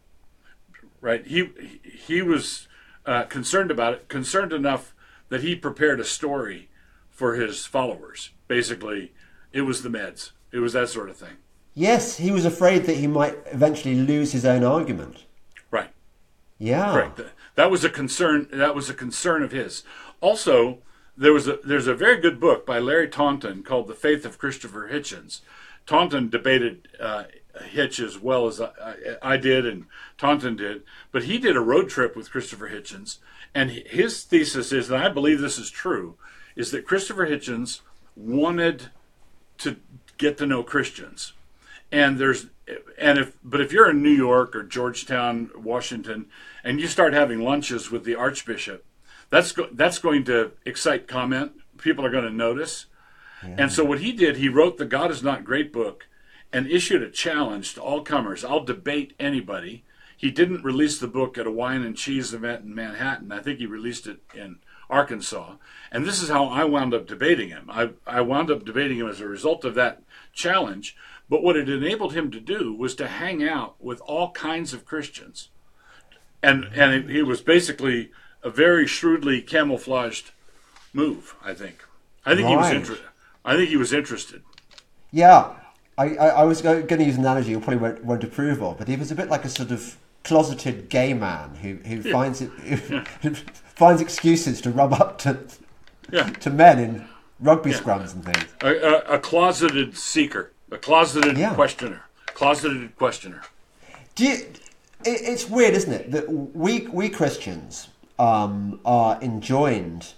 Right. 1.01 1.27
He 1.27 1.51
he 1.83 2.23
was 2.23 2.69
uh, 3.05 3.25
concerned 3.25 3.71
about 3.71 3.95
it. 3.95 4.09
Concerned 4.09 4.53
enough 4.53 4.95
that 5.29 5.43
he 5.43 5.55
prepared 5.55 6.01
a 6.01 6.05
story 6.05 6.69
for 7.11 7.35
his 7.35 7.67
followers. 7.67 8.31
Basically, 8.49 9.13
it 9.53 9.63
was 9.63 9.83
the 9.83 9.89
meds. 9.89 10.31
It 10.53 10.59
was 10.61 10.73
that 10.75 10.89
sort 10.89 11.11
of 11.11 11.17
thing. 11.17 11.37
Yes, 11.75 12.17
he 12.17 12.31
was 12.31 12.45
afraid 12.47 12.85
that 12.85 12.97
he 12.97 13.07
might 13.07 13.37
eventually 13.53 13.95
lose 13.97 14.33
his 14.33 14.47
own 14.47 14.65
argument. 14.65 15.25
Right. 15.71 15.91
Yeah. 16.59 16.97
Right. 16.97 17.17
Th- 17.17 17.29
That 17.57 17.71
was 17.71 17.85
a 17.85 17.91
concern. 17.91 18.49
That 18.53 18.75
was 18.75 18.89
a 18.89 18.95
concern 18.95 19.43
of 19.43 19.53
his. 19.53 19.83
Also, 20.21 20.79
there 21.17 21.33
was 21.33 21.47
a 21.49 21.59
there's 21.65 21.87
a 21.87 21.95
very 21.95 22.19
good 22.21 22.41
book 22.41 22.65
by 22.65 22.79
Larry 22.79 23.09
Taunton 23.09 23.63
called 23.63 23.89
"The 23.89 23.95
Faith 23.95 24.25
of 24.25 24.39
Christopher 24.39 24.89
Hitchens." 24.91 25.41
Taunton 25.87 26.29
debated 26.29 26.89
uh, 27.01 27.25
Hitch 27.65 28.01
as 28.01 28.19
well 28.19 28.47
as 28.47 28.61
I, 28.61 28.73
I, 29.23 29.37
did, 29.37 29.67
and 29.67 29.87
Taunton 30.19 30.57
did, 30.57 30.83
but 31.13 31.25
he 31.25 31.39
did 31.39 31.57
a 31.57 31.61
road 31.61 31.89
trip 31.89 32.17
with 32.17 32.31
Christopher 32.31 32.69
Hitchens, 32.69 33.19
and 33.55 33.71
his 33.71 34.23
thesis 34.25 34.73
is, 34.73 34.91
and 34.91 35.03
I 35.03 35.09
believe 35.09 35.41
this 35.41 35.59
is 35.59 35.71
true, 35.71 36.17
is 36.55 36.71
that 36.71 36.87
Christopher 36.87 37.27
Hitchens 37.27 37.81
wanted 38.15 38.91
to 39.59 39.77
get 40.19 40.37
to 40.39 40.47
know 40.47 40.63
Christians. 40.63 41.33
And 41.93 42.19
there's 42.19 42.47
and 42.99 43.19
if 43.19 43.37
but 43.45 43.61
if 43.61 43.73
you're 43.73 43.91
in 43.91 44.03
New 44.03 44.11
York 44.11 44.57
or 44.57 44.65
Georgetown, 44.65 45.51
Washington, 45.55 46.27
and 46.65 46.81
you 46.81 46.89
start 46.89 47.13
having 47.13 47.41
lunches 47.41 47.91
with 47.91 48.05
the 48.05 48.17
Archbishop, 48.17 48.85
that's 49.31 49.53
go, 49.53 49.69
that's 49.73 49.99
going 49.99 50.25
to 50.25 50.53
excite 50.65 51.07
comment. 51.07 51.53
People 51.79 52.05
are 52.05 52.11
going 52.11 52.25
to 52.25 52.31
notice, 52.31 52.87
and 53.43 53.71
so 53.73 53.85
what 53.85 54.01
he 54.01 54.13
did, 54.13 54.37
he 54.37 54.49
wrote 54.49 54.79
the 54.79 54.85
God 54.85 55.11
is 55.11 55.23
Not 55.23 55.45
Great 55.45 55.73
book, 55.73 56.07
and 56.53 56.67
issued 56.67 57.03
a 57.03 57.11
challenge 57.11 57.75
to 57.75 57.83
all 57.83 58.03
comers. 58.03 58.45
I'll 58.45 58.65
debate 58.65 59.15
anybody. 59.19 59.85
He 60.17 60.31
didn't 60.31 60.65
release 60.65 60.99
the 60.99 61.09
book 61.09 61.37
at 61.37 61.47
a 61.47 61.51
wine 61.51 61.83
and 61.83 61.97
cheese 61.97 62.33
event 62.33 62.65
in 62.65 62.75
Manhattan. 62.75 63.33
I 63.33 63.41
think 63.41 63.59
he 63.59 63.67
released 63.67 64.07
it 64.07 64.21
in 64.35 64.59
Arkansas. 64.89 65.57
And 65.93 66.07
this 66.07 66.23
is 66.23 66.31
how 66.31 66.47
I 66.47 66.65
wound 66.65 66.95
up 66.95 67.07
debating 67.07 67.51
him. 67.51 67.69
I, 67.69 67.91
I 68.07 68.23
wound 68.23 68.51
up 68.51 68.65
debating 68.65 68.99
him 68.99 69.09
as 69.09 69.21
a 69.21 69.29
result 69.29 69.65
of 69.65 69.75
that 69.75 70.03
challenge. 70.33 70.97
But 71.29 71.43
what 71.43 71.57
it 71.57 71.69
enabled 71.69 72.15
him 72.15 72.31
to 72.31 72.41
do 72.41 72.73
was 72.73 72.95
to 72.97 73.09
hang 73.09 73.47
out 73.47 73.75
with 73.83 74.01
all 74.03 74.31
kinds 74.31 74.73
of 74.73 74.87
Christians. 74.87 75.51
And, 76.43 76.65
and 76.75 77.11
he 77.11 77.23
was 77.23 77.41
basically 77.41 78.11
a 78.43 78.51
very 78.51 78.87
shrewdly 78.87 79.43
camouflaged 79.43 80.31
move, 80.93 81.35
I 81.45 81.53
think. 81.53 81.85
I 82.25 82.35
think 82.35 82.49
he 82.49 82.57
was 82.57 82.73
interested. 82.73 83.07
I 83.47 83.57
think 83.57 83.71
he 83.71 83.77
was 83.77 83.93
interested. 83.93 84.43
Yeah. 85.13 85.55
I, 85.97 86.17
I, 86.17 86.27
I 86.29 86.45
was 86.45 86.61
going 86.61 86.87
to 86.87 87.05
use 87.05 87.15
an 87.15 87.21
analogy 87.23 87.51
you 87.53 87.61
probably 87.61 87.77
won't, 87.79 88.05
won't 88.05 88.25
approve 88.25 88.63
of, 88.63 88.77
but 88.77 88.87
he 88.89 88.97
was 88.97 89.11
a 89.11 89.15
bit 89.15 89.31
like 89.31 89.45
a 89.47 89.49
sort 89.49 89.71
of 89.71 89.97
closeted 90.25 90.89
gay 90.91 91.15
man 91.15 91.55
who, 91.55 91.77
who 91.89 92.03
finds 92.13 92.43
it 92.43 92.51
who 92.51 93.35
finds 93.77 94.03
excuses 94.03 94.61
to 94.61 94.71
rub 94.71 94.93
up 94.93 95.19
to 95.19 95.39
Yeah. 96.11 96.29
to 96.31 96.51
men 96.51 96.79
in 96.81 97.09
rugby 97.41 97.71
scrums 97.71 98.13
and 98.13 98.25
things. 98.25 98.45
A, 98.63 98.75
a, 98.75 99.15
a 99.15 99.19
closeted 99.21 99.97
seeker, 99.97 100.53
a 100.71 100.77
closeted 100.79 101.39
Yeah. 101.39 101.55
questioner, 101.55 102.03
closeted 102.27 102.97
questioner. 102.97 103.43
Do 104.17 104.25
you, 104.25 104.33
it, 104.35 104.53
it's 105.05 105.49
weird, 105.49 105.75
isn't 105.75 105.93
it, 105.93 106.11
that 106.11 106.29
we 106.29 106.89
we 106.89 107.09
Christians 107.09 107.89
um, 108.19 108.81
are 108.85 109.19
enjoined 109.23 110.13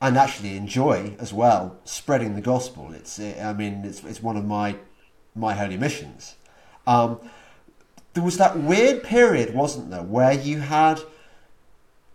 and 0.00 0.16
actually 0.16 0.56
enjoy 0.56 1.14
as 1.18 1.32
well 1.32 1.78
spreading 1.84 2.34
the 2.34 2.40
gospel. 2.40 2.92
It's 2.92 3.18
I 3.18 3.52
mean 3.52 3.82
it's 3.84 4.02
it's 4.04 4.22
one 4.22 4.36
of 4.36 4.44
my 4.44 4.76
my 5.34 5.54
holy 5.54 5.76
missions. 5.76 6.36
Um, 6.86 7.20
there 8.14 8.24
was 8.24 8.38
that 8.38 8.58
weird 8.58 9.02
period, 9.02 9.54
wasn't 9.54 9.90
there, 9.90 10.02
where 10.02 10.32
you 10.32 10.60
had 10.60 11.00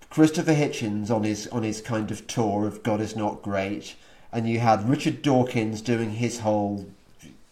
Christopher 0.09 0.53
Hitchens 0.53 1.09
on 1.11 1.23
his 1.23 1.47
on 1.47 1.63
his 1.63 1.81
kind 1.81 2.11
of 2.11 2.27
tour 2.27 2.67
of 2.67 2.83
God 2.83 3.01
is 3.01 3.15
not 3.15 3.41
great, 3.41 3.95
and 4.31 4.47
you 4.47 4.59
had 4.59 4.89
Richard 4.89 5.21
Dawkins 5.21 5.81
doing 5.81 6.11
his 6.11 6.39
whole 6.39 6.88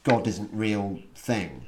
God 0.03 0.27
isn't 0.27 0.49
real 0.51 0.99
thing. 1.15 1.67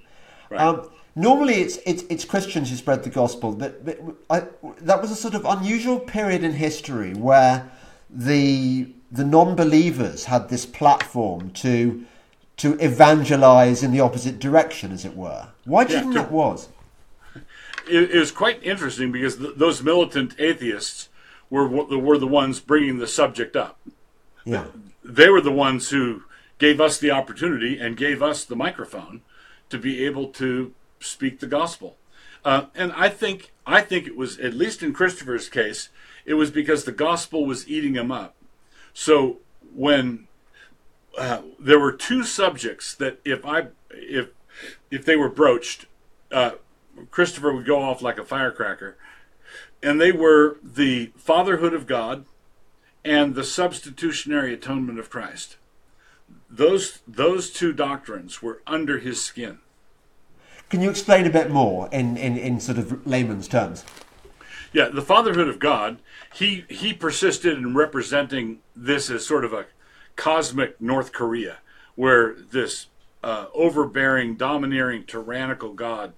Right. 0.49 0.59
Um, 0.59 0.89
normally, 1.15 1.55
it's, 1.55 1.77
it's 1.85 2.03
it's 2.09 2.25
Christians 2.25 2.69
who 2.69 2.75
spread 2.75 3.03
the 3.03 3.09
gospel, 3.09 3.53
but, 3.53 3.85
but 3.85 3.99
I, 4.29 4.43
that 4.81 5.01
was 5.01 5.11
a 5.11 5.15
sort 5.15 5.33
of 5.33 5.45
unusual 5.45 5.99
period 5.99 6.43
in 6.43 6.53
history 6.53 7.13
where 7.13 7.69
the 8.13 8.93
the 9.11 9.25
non-believers 9.25 10.25
had 10.25 10.49
this 10.49 10.65
platform 10.65 11.51
to 11.51 12.05
to 12.57 12.73
evangelize 12.79 13.81
in 13.83 13.91
the 13.91 13.99
opposite 13.99 14.39
direction, 14.39 14.91
as 14.91 15.03
it 15.05 15.15
were. 15.15 15.47
Why 15.65 15.83
do 15.83 15.91
you 15.93 15.97
Yeah, 15.97 16.01
think 16.03 16.13
to- 16.13 16.19
that 16.21 16.31
was? 16.31 16.69
it, 17.89 18.11
it 18.11 18.19
was 18.19 18.31
quite 18.31 18.61
interesting 18.63 19.11
because 19.11 19.37
th- 19.37 19.55
those 19.55 19.81
militant 19.81 20.35
atheists 20.39 21.09
were 21.49 21.67
the- 21.85 21.97
were 21.99 22.17
the 22.17 22.27
ones 22.27 22.59
bringing 22.59 22.97
the 22.99 23.07
subject 23.07 23.55
up. 23.55 23.79
Yeah. 24.45 24.65
They 25.03 25.29
were 25.29 25.41
the 25.41 25.51
ones 25.51 25.89
who 25.89 26.23
gave 26.59 26.79
us 26.79 26.97
the 26.99 27.11
opportunity 27.11 27.79
and 27.79 27.97
gave 27.97 28.21
us 28.21 28.45
the 28.45 28.55
microphone 28.55 29.21
to 29.69 29.77
be 29.79 30.05
able 30.05 30.27
to 30.27 30.73
speak 30.99 31.39
the 31.39 31.47
gospel. 31.47 31.97
Uh, 32.45 32.65
and 32.75 32.91
I 32.93 33.09
think 33.09 33.51
I 33.65 33.81
think 33.81 34.05
it 34.07 34.15
was 34.15 34.37
at 34.39 34.53
least 34.53 34.83
in 34.83 34.93
Christopher's 34.93 35.49
case, 35.49 35.89
it 36.25 36.35
was 36.35 36.51
because 36.51 36.83
the 36.83 36.91
gospel 36.91 37.45
was 37.45 37.67
eating 37.67 37.95
him 37.95 38.11
up. 38.11 38.35
So 38.93 39.37
when 39.73 40.27
uh, 41.17 41.41
there 41.59 41.79
were 41.79 41.91
two 41.91 42.23
subjects 42.23 42.93
that 42.95 43.19
if 43.25 43.45
I 43.45 43.67
if 43.91 44.29
if 44.89 45.05
they 45.05 45.15
were 45.15 45.29
broached, 45.29 45.85
uh, 46.31 46.51
Christopher 47.09 47.53
would 47.53 47.65
go 47.65 47.81
off 47.81 48.01
like 48.01 48.17
a 48.17 48.25
firecracker, 48.25 48.97
and 49.81 49.99
they 49.99 50.11
were 50.11 50.57
the 50.63 51.11
fatherhood 51.17 51.73
of 51.73 51.87
God 51.87 52.25
and 53.03 53.35
the 53.35 53.43
substitutionary 53.43 54.53
atonement 54.53 54.99
of 54.99 55.09
Christ. 55.09 55.57
Those 56.49 56.99
those 57.07 57.49
two 57.49 57.73
doctrines 57.73 58.41
were 58.41 58.61
under 58.67 58.99
his 58.99 59.23
skin. 59.23 59.59
Can 60.69 60.81
you 60.81 60.89
explain 60.89 61.25
a 61.25 61.29
bit 61.29 61.49
more 61.49 61.89
in, 61.91 62.15
in, 62.15 62.37
in 62.37 62.61
sort 62.61 62.77
of 62.77 63.05
layman's 63.05 63.49
terms? 63.49 63.83
Yeah, 64.71 64.87
the 64.87 65.01
fatherhood 65.01 65.49
of 65.49 65.59
God. 65.59 65.99
He 66.33 66.65
he 66.69 66.93
persisted 66.93 67.57
in 67.57 67.75
representing 67.75 68.59
this 68.75 69.09
as 69.09 69.25
sort 69.25 69.43
of 69.45 69.53
a 69.53 69.65
cosmic 70.15 70.79
North 70.79 71.11
Korea, 71.11 71.57
where 71.95 72.33
this 72.33 72.87
uh, 73.23 73.47
overbearing, 73.53 74.35
domineering, 74.35 75.03
tyrannical 75.05 75.73
God. 75.73 76.13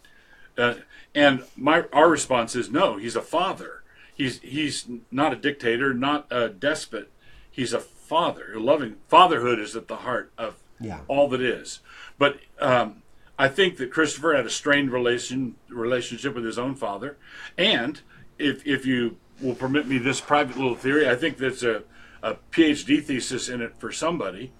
Uh, 0.57 0.75
and 1.15 1.43
my 1.55 1.85
our 1.91 2.09
response 2.09 2.55
is 2.55 2.69
no. 2.69 2.97
He's 2.97 3.15
a 3.15 3.21
father. 3.21 3.83
He's 4.15 4.39
he's 4.41 4.85
not 5.11 5.33
a 5.33 5.35
dictator, 5.35 5.93
not 5.93 6.27
a 6.31 6.47
despot. 6.49 7.09
He's 7.49 7.73
a 7.73 7.79
father. 7.79 8.53
A 8.55 8.59
loving 8.59 8.97
fatherhood 9.07 9.59
is 9.59 9.75
at 9.75 9.87
the 9.87 9.97
heart 9.97 10.31
of 10.37 10.57
Yeah. 10.79 10.99
all 11.07 11.27
that 11.29 11.41
is. 11.41 11.79
But 12.19 12.39
um, 12.59 13.01
I 13.39 13.47
think 13.47 13.77
that 13.77 13.91
Christopher 13.91 14.35
had 14.35 14.45
a 14.45 14.49
strained 14.51 14.91
relation 14.91 15.55
relationship 15.69 16.35
with 16.35 16.45
his 16.45 16.59
own 16.59 16.75
father, 16.75 17.17
and 17.57 18.01
if 18.37 18.65
if 18.67 18.85
you 18.85 19.17
will 19.41 19.55
permit 19.55 19.87
me 19.87 19.97
this 19.97 20.21
private 20.21 20.57
little 20.57 20.75
theory, 20.75 21.09
I 21.09 21.15
think 21.15 21.37
that's 21.37 21.63
a, 21.63 21.83
a 22.21 22.35
PhD 22.51 23.03
thesis 23.03 23.49
in 23.49 23.61
it 23.61 23.75
for 23.77 23.91
somebody, 23.91 24.51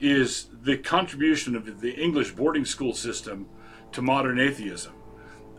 is 0.00 0.48
the 0.62 0.76
contribution 0.76 1.54
of 1.54 1.80
the 1.80 1.92
English 1.92 2.32
boarding 2.32 2.64
school 2.64 2.92
system 2.92 3.48
to 3.92 4.02
modern 4.02 4.40
atheism. 4.40 4.92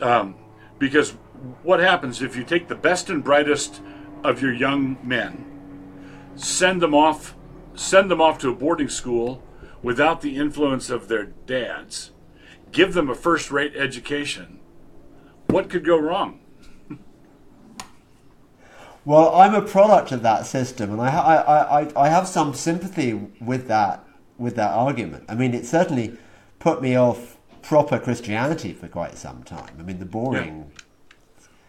Um, 0.02 0.36
because 0.80 1.12
what 1.62 1.80
happens 1.80 2.22
if 2.22 2.36
you 2.36 2.44
take 2.44 2.68
the 2.68 2.76
best 2.76 3.10
and 3.10 3.24
brightest 3.24 3.82
of 4.24 4.42
your 4.42 4.54
young 4.54 4.98
men, 5.04 5.46
send 6.36 6.82
them 6.82 6.94
off, 6.94 7.36
send 7.76 8.12
them 8.12 8.22
off 8.22 8.40
to 8.40 8.50
a 8.50 8.56
boarding 8.56 8.90
school 8.90 9.44
without 9.82 10.22
the 10.22 10.36
influence 10.38 10.90
of 10.90 11.08
their 11.08 11.26
dads, 11.26 12.12
give 12.72 12.94
them 12.94 13.10
a 13.10 13.16
first-rate 13.16 13.76
education? 13.76 14.60
What 15.48 15.70
could 15.70 15.86
go 15.86 15.98
wrong? 15.98 16.40
Well, 19.06 19.36
I'm 19.36 19.54
a 19.54 19.62
product 19.62 20.12
of 20.12 20.22
that 20.24 20.46
system, 20.46 20.92
and 20.92 21.02
I, 21.02 21.08
I, 21.08 21.82
I, 21.82 22.06
I 22.06 22.10
have 22.10 22.28
some 22.28 22.54
sympathy 22.54 23.14
with 23.42 23.68
that 23.68 24.06
with 24.38 24.56
that 24.56 24.72
argument. 24.72 25.26
I 25.30 25.36
mean, 25.36 25.54
it 25.54 25.66
certainly 25.66 26.18
put 26.60 26.82
me 26.82 26.96
off 26.96 27.38
proper 27.62 28.00
Christianity 28.00 28.74
for 28.74 28.88
quite 28.88 29.18
some 29.18 29.44
time. 29.44 29.76
I 29.80 29.84
mean, 29.84 30.00
the 30.00 30.06
boring. 30.06 30.72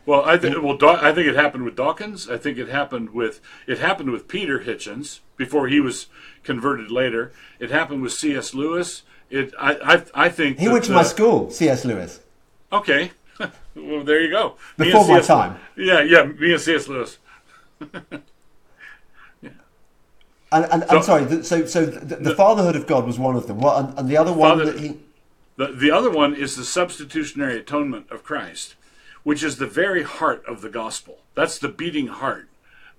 Well, 0.06 0.22
I 0.24 0.36
think 0.36 0.62
well, 0.62 0.76
Daw- 0.76 0.98
I 1.00 1.12
think 1.12 1.26
it 1.28 1.34
happened 1.34 1.64
with 1.64 1.76
Dawkins. 1.76 2.28
I 2.28 2.36
think 2.36 2.58
it 2.58 2.68
happened 2.68 3.10
with 3.10 3.40
it 3.66 3.78
happened 3.78 4.10
with 4.10 4.28
Peter 4.28 4.60
Hitchens 4.60 5.20
before 5.36 5.68
he 5.68 5.80
was 5.80 6.06
converted 6.42 6.90
later. 6.90 7.32
It 7.58 7.70
happened 7.70 8.02
with 8.02 8.12
C.S. 8.12 8.52
Lewis. 8.54 9.02
It 9.30 9.54
I 9.58 9.74
I, 9.74 10.26
I 10.26 10.28
think 10.28 10.58
He 10.58 10.68
went 10.68 10.84
to 10.84 10.92
my 10.92 11.04
school, 11.04 11.50
C.S. 11.50 11.84
Lewis. 11.86 12.20
Okay, 12.70 13.12
well 13.74 14.04
there 14.04 14.20
you 14.20 14.30
go. 14.30 14.56
Before 14.76 15.08
my 15.08 15.14
C.S. 15.14 15.26
time. 15.26 15.58
Yeah, 15.76 16.02
yeah. 16.02 16.24
Me 16.24 16.52
and 16.52 16.60
C.S. 16.60 16.86
Lewis. 16.86 17.18
And, 20.52 20.66
and 20.70 20.82
So- 20.88 20.96
I'm 20.96 21.02
sorry. 21.02 21.26
th- 21.26 21.44
So, 21.44 21.66
so 21.66 21.84
the, 21.86 22.16
the 22.16 22.34
fatherhood 22.36 22.76
of 22.76 22.86
God 22.86 23.06
was 23.06 23.18
one 23.18 23.34
of 23.34 23.46
them. 23.48 23.58
What? 23.58 23.84
And, 23.84 23.98
and 23.98 24.08
the 24.08 24.16
other 24.16 24.32
one 24.32 24.58
Father- 24.58 24.72
that 24.72 24.80
he. 24.80 24.98
The, 25.56 25.68
the 25.68 25.90
other 25.92 26.10
one 26.10 26.34
is 26.34 26.56
the 26.56 26.64
substitutionary 26.64 27.58
atonement 27.58 28.10
of 28.10 28.24
Christ, 28.24 28.74
which 29.22 29.42
is 29.44 29.56
the 29.58 29.66
very 29.68 30.02
heart 30.02 30.44
of 30.46 30.62
the 30.62 30.68
gospel. 30.68 31.18
That's 31.36 31.58
the 31.58 31.68
beating 31.68 32.08
heart 32.08 32.48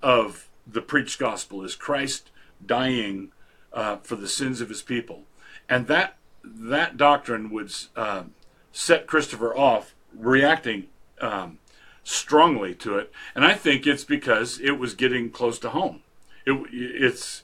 of 0.01 0.47
the 0.65 0.81
preached 0.81 1.19
gospel 1.19 1.63
is 1.63 1.75
Christ 1.75 2.31
dying 2.65 3.31
uh, 3.73 3.97
for 3.97 4.15
the 4.15 4.29
sins 4.29 4.61
of 4.61 4.69
his 4.69 4.81
people, 4.81 5.23
and 5.67 5.87
that 5.87 6.15
that 6.45 6.95
doctrine 6.95 7.49
would 7.51 7.73
uh, 7.95 8.23
set 8.71 9.05
Christopher 9.05 9.55
off 9.55 9.93
reacting 10.17 10.85
um, 11.19 11.57
strongly 12.05 12.73
to 12.75 12.97
it, 12.97 13.11
and 13.33 13.43
I 13.43 13.55
think 13.55 13.85
it's 13.85 14.05
because 14.05 14.61
it 14.61 14.79
was 14.79 14.93
getting 14.93 15.29
close 15.29 15.59
to 15.59 15.71
home. 15.71 16.01
It, 16.45 16.53
it's 16.71 17.43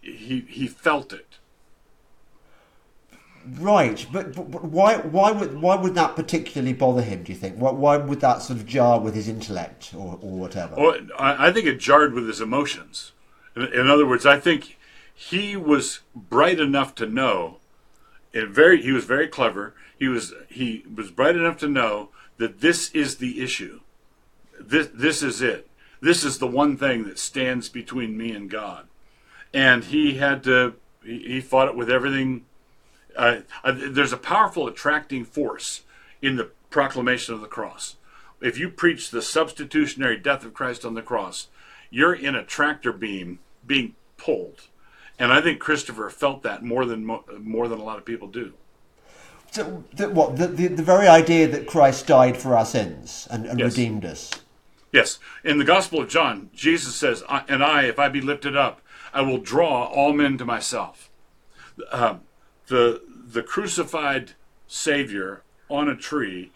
he 0.00 0.40
he 0.48 0.66
felt 0.66 1.12
it. 1.12 1.36
Right, 3.46 4.06
but, 4.12 4.34
but, 4.34 4.64
why 4.64 4.96
why 4.96 5.30
would 5.30 5.60
why 5.60 5.76
would 5.76 5.94
that 5.94 6.16
particularly 6.16 6.72
bother 6.72 7.02
him? 7.02 7.22
Do 7.22 7.32
you 7.32 7.38
think? 7.38 7.56
Why, 7.56 7.70
why 7.70 7.96
would 7.98 8.20
that 8.20 8.42
sort 8.42 8.58
of 8.58 8.66
jar 8.66 8.98
with 8.98 9.14
his 9.14 9.28
intellect 9.28 9.94
or, 9.94 10.18
or 10.20 10.32
whatever? 10.38 10.74
Well, 10.76 10.98
I, 11.18 11.48
I 11.48 11.52
think 11.52 11.66
it 11.66 11.78
jarred 11.78 12.12
with 12.12 12.26
his 12.26 12.40
emotions. 12.40 13.12
In, 13.54 13.62
in 13.64 13.88
other 13.88 14.06
words, 14.06 14.26
I 14.26 14.40
think 14.40 14.78
he 15.14 15.56
was 15.56 16.00
bright 16.14 16.58
enough 16.58 16.94
to 16.96 17.06
know, 17.06 17.58
and 18.32 18.48
very 18.48 18.82
he 18.82 18.92
was 18.92 19.04
very 19.04 19.28
clever. 19.28 19.74
He 19.98 20.08
was 20.08 20.32
he 20.48 20.84
was 20.94 21.10
bright 21.10 21.36
enough 21.36 21.58
to 21.58 21.68
know 21.68 22.10
that 22.38 22.60
this 22.60 22.90
is 22.92 23.16
the 23.16 23.42
issue. 23.42 23.80
This 24.60 24.88
this 24.92 25.22
is 25.22 25.40
it. 25.40 25.68
This 26.00 26.24
is 26.24 26.38
the 26.38 26.46
one 26.46 26.76
thing 26.76 27.04
that 27.04 27.18
stands 27.18 27.68
between 27.68 28.16
me 28.16 28.32
and 28.32 28.48
God, 28.50 28.86
and 29.52 29.84
he 29.84 30.14
had 30.18 30.44
to. 30.44 30.74
He, 31.04 31.18
he 31.20 31.40
fought 31.40 31.68
it 31.68 31.76
with 31.76 31.90
everything. 31.90 32.44
Uh, 33.16 33.40
there's 33.74 34.12
a 34.12 34.16
powerful 34.18 34.68
attracting 34.68 35.24
force 35.24 35.82
in 36.22 36.36
the 36.36 36.50
proclamation 36.70 37.34
of 37.34 37.40
the 37.40 37.46
cross. 37.48 37.96
If 38.40 38.58
you 38.58 38.70
preach 38.70 39.10
the 39.10 39.20
substitutionary 39.22 40.16
death 40.18 40.44
of 40.44 40.54
Christ 40.54 40.84
on 40.84 40.94
the 40.94 41.02
cross, 41.02 41.48
you're 41.90 42.14
in 42.14 42.34
a 42.34 42.44
tractor 42.44 42.92
beam 42.92 43.40
being 43.66 43.94
pulled, 44.16 44.68
and 45.18 45.32
I 45.32 45.40
think 45.40 45.58
Christopher 45.58 46.08
felt 46.10 46.42
that 46.44 46.62
more 46.62 46.84
than 46.84 47.04
more 47.04 47.68
than 47.68 47.78
a 47.80 47.84
lot 47.84 47.98
of 47.98 48.04
people 48.04 48.28
do. 48.28 48.54
So, 49.50 49.84
the, 49.92 50.08
what 50.08 50.36
the, 50.36 50.46
the 50.46 50.68
the 50.68 50.82
very 50.82 51.08
idea 51.08 51.48
that 51.48 51.66
Christ 51.66 52.06
died 52.06 52.36
for 52.36 52.56
our 52.56 52.64
sins 52.64 53.26
and, 53.30 53.44
and 53.46 53.58
Yes. 53.58 53.72
redeemed 53.76 54.04
us. 54.04 54.30
Yes, 54.92 55.18
in 55.44 55.58
the 55.58 55.64
Gospel 55.64 56.00
of 56.00 56.08
John, 56.08 56.50
Jesus 56.54 56.96
says, 56.96 57.22
"I- 57.28 57.44
"And 57.48 57.62
I, 57.62 57.84
if 57.84 57.98
I 57.98 58.08
be 58.08 58.20
lifted 58.20 58.56
up, 58.56 58.80
I 59.12 59.22
will 59.22 59.38
draw 59.38 59.84
all 59.84 60.12
men 60.12 60.36
to 60.38 60.44
myself." 60.44 61.10
Um, 61.92 62.22
the 62.66 63.02
the 63.06 63.42
crucified 63.42 64.32
Savior 64.66 65.42
on 65.68 65.88
a 65.88 65.96
tree, 65.96 66.50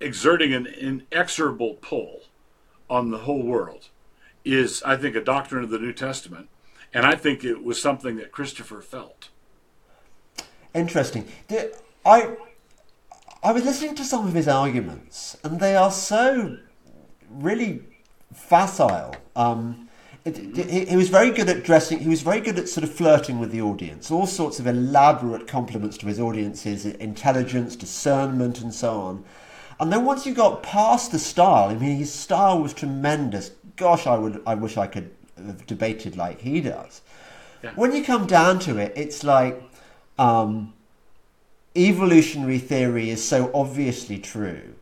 exerting 0.00 0.52
an 0.52 0.66
inexorable 0.66 1.74
pull 1.74 2.22
on 2.90 3.10
the 3.10 3.18
whole 3.18 3.42
world, 3.42 3.88
is, 4.44 4.82
I 4.82 4.96
think, 4.96 5.14
a 5.14 5.20
doctrine 5.20 5.62
of 5.62 5.70
the 5.70 5.78
New 5.78 5.92
Testament, 5.92 6.48
and 6.92 7.06
I 7.06 7.14
think 7.14 7.44
it 7.44 7.62
was 7.62 7.80
something 7.80 8.16
that 8.16 8.32
Christopher 8.32 8.80
felt. 8.80 9.28
Interesting. 10.74 11.28
I 12.04 12.36
I 13.42 13.52
was 13.52 13.64
listening 13.64 13.94
to 13.94 14.04
some 14.04 14.26
of 14.26 14.34
his 14.34 14.48
arguments, 14.48 15.36
and 15.44 15.60
they 15.60 15.76
are 15.76 15.92
so 15.92 16.58
really 17.30 17.82
facile. 18.34 19.14
Um, 19.36 19.88
it, 20.24 20.38
it- 20.58 20.70
he, 20.70 20.84
he 20.86 20.96
was 20.96 21.08
very 21.08 21.30
good 21.30 21.48
at 21.48 21.64
dressing. 21.64 21.98
He 22.00 22.08
was 22.08 22.22
very 22.22 22.40
good 22.40 22.58
at 22.58 22.68
sort 22.68 22.84
of 22.84 22.92
flirting 22.92 23.38
with 23.38 23.50
the 23.52 23.62
audience. 23.62 24.10
All 24.10 24.26
sorts 24.26 24.58
of 24.58 24.66
elaborate 24.66 25.46
compliments 25.46 25.96
to 25.98 26.06
his 26.06 26.20
audience's 26.20 26.84
intelligence, 26.86 27.76
discernment, 27.76 28.60
and 28.60 28.72
so 28.74 29.00
on. 29.00 29.24
And 29.80 29.92
then 29.92 30.04
once 30.04 30.26
you 30.26 30.34
got 30.34 30.62
past 30.62 31.12
the 31.12 31.18
style, 31.18 31.70
I 31.70 31.74
mean, 31.74 31.96
his 31.96 32.12
style 32.12 32.60
was 32.60 32.74
tremendous. 32.74 33.52
Gosh, 33.76 34.06
I 34.06 34.18
would, 34.18 34.42
I 34.44 34.54
wish 34.54 34.76
I 34.76 34.88
could 34.88 35.10
have 35.36 35.64
debated 35.66 36.16
like 36.16 36.40
he 36.40 36.60
does. 36.60 37.00
Yeah. 37.62 37.72
When 37.76 37.94
you 37.94 38.02
come 38.04 38.26
down 38.26 38.58
to 38.60 38.78
it, 38.78 38.92
it's 38.96 39.22
like 39.22 39.62
um, 40.18 40.72
evolutionary 41.76 42.58
theory 42.58 43.10
is 43.10 43.24
so 43.24 43.50
obviously 43.54 44.18
true. 44.18 44.74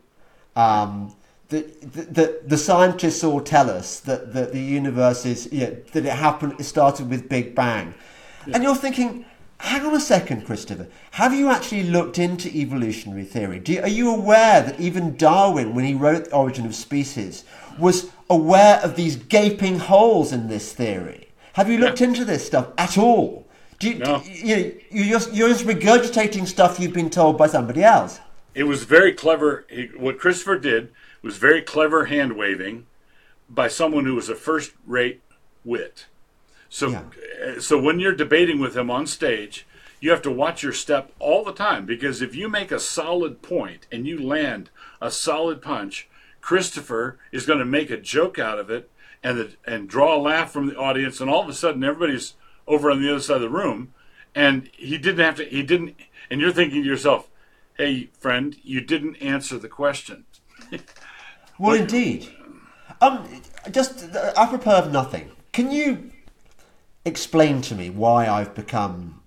Um, 0.55 1.15
the, 1.49 1.61
the, 1.81 2.41
the 2.45 2.57
scientists 2.57 3.23
all 3.23 3.41
tell 3.41 3.69
us 3.69 3.99
that, 4.01 4.33
that 4.33 4.51
the 4.51 4.59
universe 4.59 5.25
is 5.25 5.47
yeah, 5.51 5.71
that 5.93 6.05
it 6.05 6.11
happened 6.11 6.55
it 6.59 6.63
started 6.63 7.09
with 7.09 7.29
Big 7.29 7.55
Bang. 7.55 7.93
And 8.53 8.63
you're 8.63 8.75
thinking, 8.75 9.25
hang 9.59 9.85
on 9.85 9.93
a 9.93 9.99
second, 9.99 10.45
Christopher. 10.45 10.87
Have 11.11 11.33
you 11.33 11.49
actually 11.49 11.83
looked 11.83 12.17
into 12.19 12.49
evolutionary 12.49 13.23
theory? 13.25 13.61
You, 13.65 13.81
are 13.81 13.87
you 13.87 14.13
aware 14.13 14.61
that 14.61 14.79
even 14.79 15.17
Darwin, 15.17 15.73
when 15.73 15.85
he 15.85 15.93
wrote 15.93 16.25
The 16.25 16.35
Origin 16.35 16.65
of 16.65 16.75
Species, 16.75 17.43
was 17.79 18.09
aware 18.29 18.79
of 18.83 18.95
these 18.95 19.15
gaping 19.15 19.79
holes 19.79 20.31
in 20.33 20.47
this 20.47 20.73
theory? 20.73 21.29
Have 21.53 21.69
you 21.69 21.77
looked 21.77 22.01
Yeah. 22.01 22.07
into 22.07 22.25
this 22.25 22.45
stuff 22.45 22.69
at 22.77 22.97
all? 22.97 23.47
Do 23.79 23.89
you, 23.89 23.95
No. 23.99 24.21
you, 24.25 24.79
you're, 24.89 25.19
just, 25.19 25.33
you're 25.33 25.49
just 25.49 25.65
regurgitating 25.65 26.47
stuff 26.47 26.79
you've 26.79 26.93
been 26.93 27.09
told 27.09 27.37
by 27.37 27.47
somebody 27.47 27.83
else. 27.83 28.19
It 28.55 28.63
was 28.63 28.83
very 28.83 29.13
clever. 29.13 29.65
What 29.97 30.19
Christopher 30.19 30.57
did 30.57 30.89
was 31.21 31.37
very 31.37 31.61
clever 31.61 32.05
hand 32.05 32.33
waving 32.33 32.85
by 33.49 33.67
someone 33.67 34.05
who 34.05 34.15
was 34.15 34.29
a 34.29 34.35
first 34.35 34.73
rate 34.85 35.21
wit. 35.63 36.05
So, 36.69 36.89
Yeah. 36.89 37.03
uh, 37.43 37.59
so 37.59 37.77
when 37.79 37.99
you're 37.99 38.13
debating 38.15 38.59
with 38.59 38.75
him 38.75 38.89
on 38.91 39.07
stage, 39.07 39.65
you 39.99 40.11
have 40.11 40.21
to 40.23 40.31
watch 40.31 40.61
your 40.63 40.73
step 40.73 41.11
all 41.19 41.43
the 41.43 41.53
time 41.53 41.85
because 41.85 42.21
if 42.21 42.35
you 42.35 42.49
make 42.49 42.71
a 42.71 42.79
solid 42.79 43.41
point 43.41 43.87
and 43.91 44.05
you 44.05 44.19
land 44.21 44.69
a 45.01 45.09
solid 45.09 45.61
punch, 45.61 46.07
Christopher 46.41 47.17
is 47.31 47.45
going 47.45 47.59
to 47.59 47.65
make 47.65 47.89
a 47.89 47.97
joke 47.97 48.37
out 48.37 48.59
of 48.59 48.69
it 48.69 48.89
and 49.23 49.37
the, 49.37 49.51
and 49.65 49.89
draw 49.89 50.15
a 50.15 50.21
laugh 50.21 50.51
from 50.51 50.67
the 50.67 50.77
audience, 50.77 51.19
and 51.19 51.29
all 51.29 51.41
of 51.41 51.49
a 51.49 51.53
sudden 51.53 51.83
everybody's 51.83 52.35
over 52.67 52.91
on 52.91 53.01
the 53.01 53.09
other 53.09 53.19
side 53.19 53.37
of 53.37 53.41
the 53.41 53.49
room, 53.49 53.93
and 54.35 54.69
he 54.73 54.97
didn't 54.97 55.25
have 55.25 55.35
to. 55.35 55.45
He 55.45 55.63
didn't, 55.63 55.95
and 56.29 56.39
you're 56.39 56.51
thinking 56.51 56.83
to 56.83 56.87
yourself, 56.87 57.27
"Hey, 57.77 58.09
friend, 58.19 58.55
you 58.63 58.79
didn't 58.81 59.15
answer 59.15 59.57
the 59.57 59.67
question." 59.67 60.25
Well, 61.59 61.75
indeed. 61.75 62.29
Um, 63.01 63.41
just 63.71 64.03
uh, 64.15 64.33
apropos 64.35 64.77
of 64.77 64.91
nothing, 64.91 65.31
can 65.51 65.71
you 65.71 66.11
explain 67.05 67.61
to 67.63 67.75
me 67.75 67.89
why 67.89 68.27
I've 68.27 68.53
become 68.55 69.21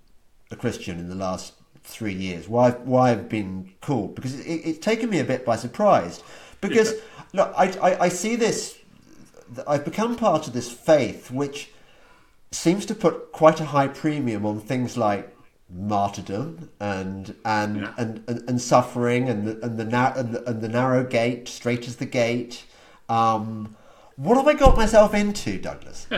a 0.49 0.55
Christian 0.55 0.99
in 0.99 1.09
the 1.09 1.15
last 1.15 1.53
three 1.83 2.13
years? 2.13 2.47
Why 2.47 2.71
why 2.71 3.11
I've 3.11 3.29
been 3.29 3.73
called? 3.81 4.15
Because 4.15 4.39
it, 4.39 4.45
it's 4.45 4.79
taken 4.79 5.09
me 5.09 5.19
a 5.19 5.23
bit 5.23 5.45
by 5.45 5.55
surprise. 5.55 6.23
Because 6.59 6.93
look, 7.33 7.53
I, 7.57 7.67
I 7.79 7.99
I 8.05 8.09
see 8.09 8.35
this. 8.35 8.77
I've 9.67 9.85
become 9.85 10.15
part 10.15 10.47
of 10.47 10.53
this 10.53 10.71
faith 10.71 11.29
which 11.31 11.71
seems 12.51 12.85
to 12.85 12.95
put 12.95 13.31
quite 13.31 13.59
a 13.59 13.65
high 13.65 13.87
premium 13.87 14.45
on 14.45 14.59
things 14.59 14.97
like 14.97 15.30
martyrdom 15.73 16.69
and 16.79 17.35
and 17.45 17.77
Yeah. 17.81 17.93
and, 17.97 18.23
and, 18.27 18.49
and 18.49 18.61
suffering 18.61 19.29
and 19.29 19.47
the 19.47 19.65
and 19.65 19.77
the, 19.79 19.85
nar- 19.85 20.17
and 20.17 20.33
the 20.33 20.49
and 20.49 20.61
the 20.61 20.69
narrow 20.69 21.03
gate, 21.03 21.47
strait 21.47 21.87
as 21.87 21.97
the 21.97 22.05
gate. 22.05 22.65
Um, 23.09 23.75
what 24.15 24.35
have 24.37 24.47
I 24.47 24.53
got 24.53 24.77
myself 24.77 25.13
into, 25.13 25.57
Douglas? 25.59 26.07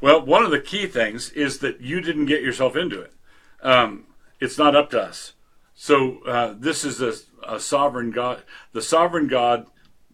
Well, 0.00 0.22
one 0.26 0.44
of 0.44 0.50
the 0.50 0.60
key 0.60 0.86
things 0.86 1.30
is 1.30 1.60
that 1.60 1.80
you 1.80 2.02
didn't 2.02 2.26
get 2.26 2.42
yourself 2.42 2.76
into 2.76 3.00
it. 3.00 3.14
Um, 3.62 4.04
it's 4.38 4.58
not 4.58 4.76
up 4.76 4.90
to 4.90 5.00
us. 5.00 5.32
So 5.74 6.18
uh, 6.26 6.54
this 6.58 6.84
is 6.84 7.00
a, 7.00 7.14
a 7.48 7.58
sovereign 7.58 8.10
God. 8.10 8.42
The 8.72 8.82
sovereign 8.82 9.28
God, 9.28 9.66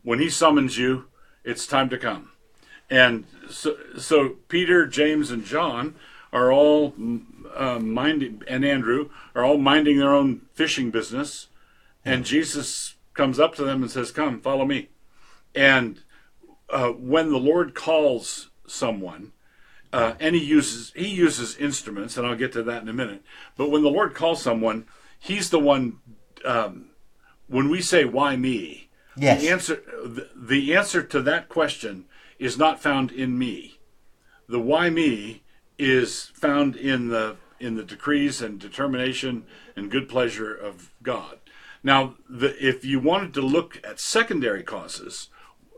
when 0.05 0.21
He 0.21 0.31
summons 0.31 0.79
you, 0.79 1.07
it's 1.43 1.67
time 1.67 1.89
to 1.89 1.99
come. 1.99 2.31
And 2.89 3.25
so, 3.49 3.77
so 3.99 4.37
Peter, 4.47 4.87
James, 4.87 5.33
and 5.33 5.45
John 5.45 5.97
are 6.33 6.53
all 6.53 6.95
uh, 7.55 7.79
minding, 7.79 8.43
and 8.47 8.65
Andrew 8.65 9.11
are 9.35 9.45
all 9.45 9.59
minding 9.59 9.99
their 9.99 10.15
own 10.15 10.43
fishing 10.55 10.91
business. 10.91 11.49
And 12.05 12.25
Jesus 12.25 12.95
comes 13.13 13.39
up 13.39 13.55
to 13.57 13.65
them 13.65 13.83
and 13.83 13.91
says, 13.91 14.11
"Come, 14.11 14.41
follow 14.41 14.65
me." 14.65 14.89
And 15.55 16.03
uh, 16.71 16.89
when 16.89 17.31
the 17.31 17.39
Lord 17.39 17.75
calls 17.75 18.51
someone, 18.67 19.33
uh, 19.93 20.15
and 20.19 20.35
he 20.35 20.43
uses 20.43 20.93
he 20.97 21.09
uses 21.09 21.57
instruments, 21.57 22.17
and 22.17 22.27
I'll 22.27 22.37
get 22.37 22.53
to 22.53 22.63
that 22.63 22.83
in 22.83 22.89
a 22.89 22.95
minute. 22.95 23.23
But 23.57 23.71
when 23.71 23.83
the 23.83 23.91
Lord 23.91 24.15
calls 24.15 24.41
someone, 24.41 24.87
He's 25.21 25.51
the 25.51 25.61
one. 25.61 25.99
Um, 26.45 26.91
when 27.47 27.69
we 27.69 27.83
say 27.83 28.05
"Why 28.05 28.37
me?" 28.37 28.89
Yes. 29.17 29.43
the 29.43 29.51
answer 29.51 29.83
the, 30.05 30.31
the 30.35 30.75
answer 30.75 31.03
to 31.03 31.21
that 31.23 31.49
question 31.49 32.07
is 32.39 32.57
not 32.57 32.81
found 32.81 33.13
in 33.13 33.39
me. 33.39 33.79
The 34.49 34.61
"Why 34.61 34.89
me?" 34.89 35.43
Is 35.81 36.31
found 36.35 36.77
in 36.77 37.09
the 37.09 37.37
in 37.59 37.75
the 37.75 37.83
decrees 37.83 38.41
and 38.41 38.59
determination 38.59 39.45
and 39.77 39.91
good 39.91 40.09
pleasure 40.09 40.55
of 40.55 40.93
God. 41.03 41.39
Now, 41.83 42.15
the, 42.29 42.55
if 42.67 42.85
you 42.85 43.01
wanted 43.01 43.35
to 43.35 43.43
look 43.43 43.81
at 43.85 44.01
secondary 44.01 44.63
causes, 44.63 45.29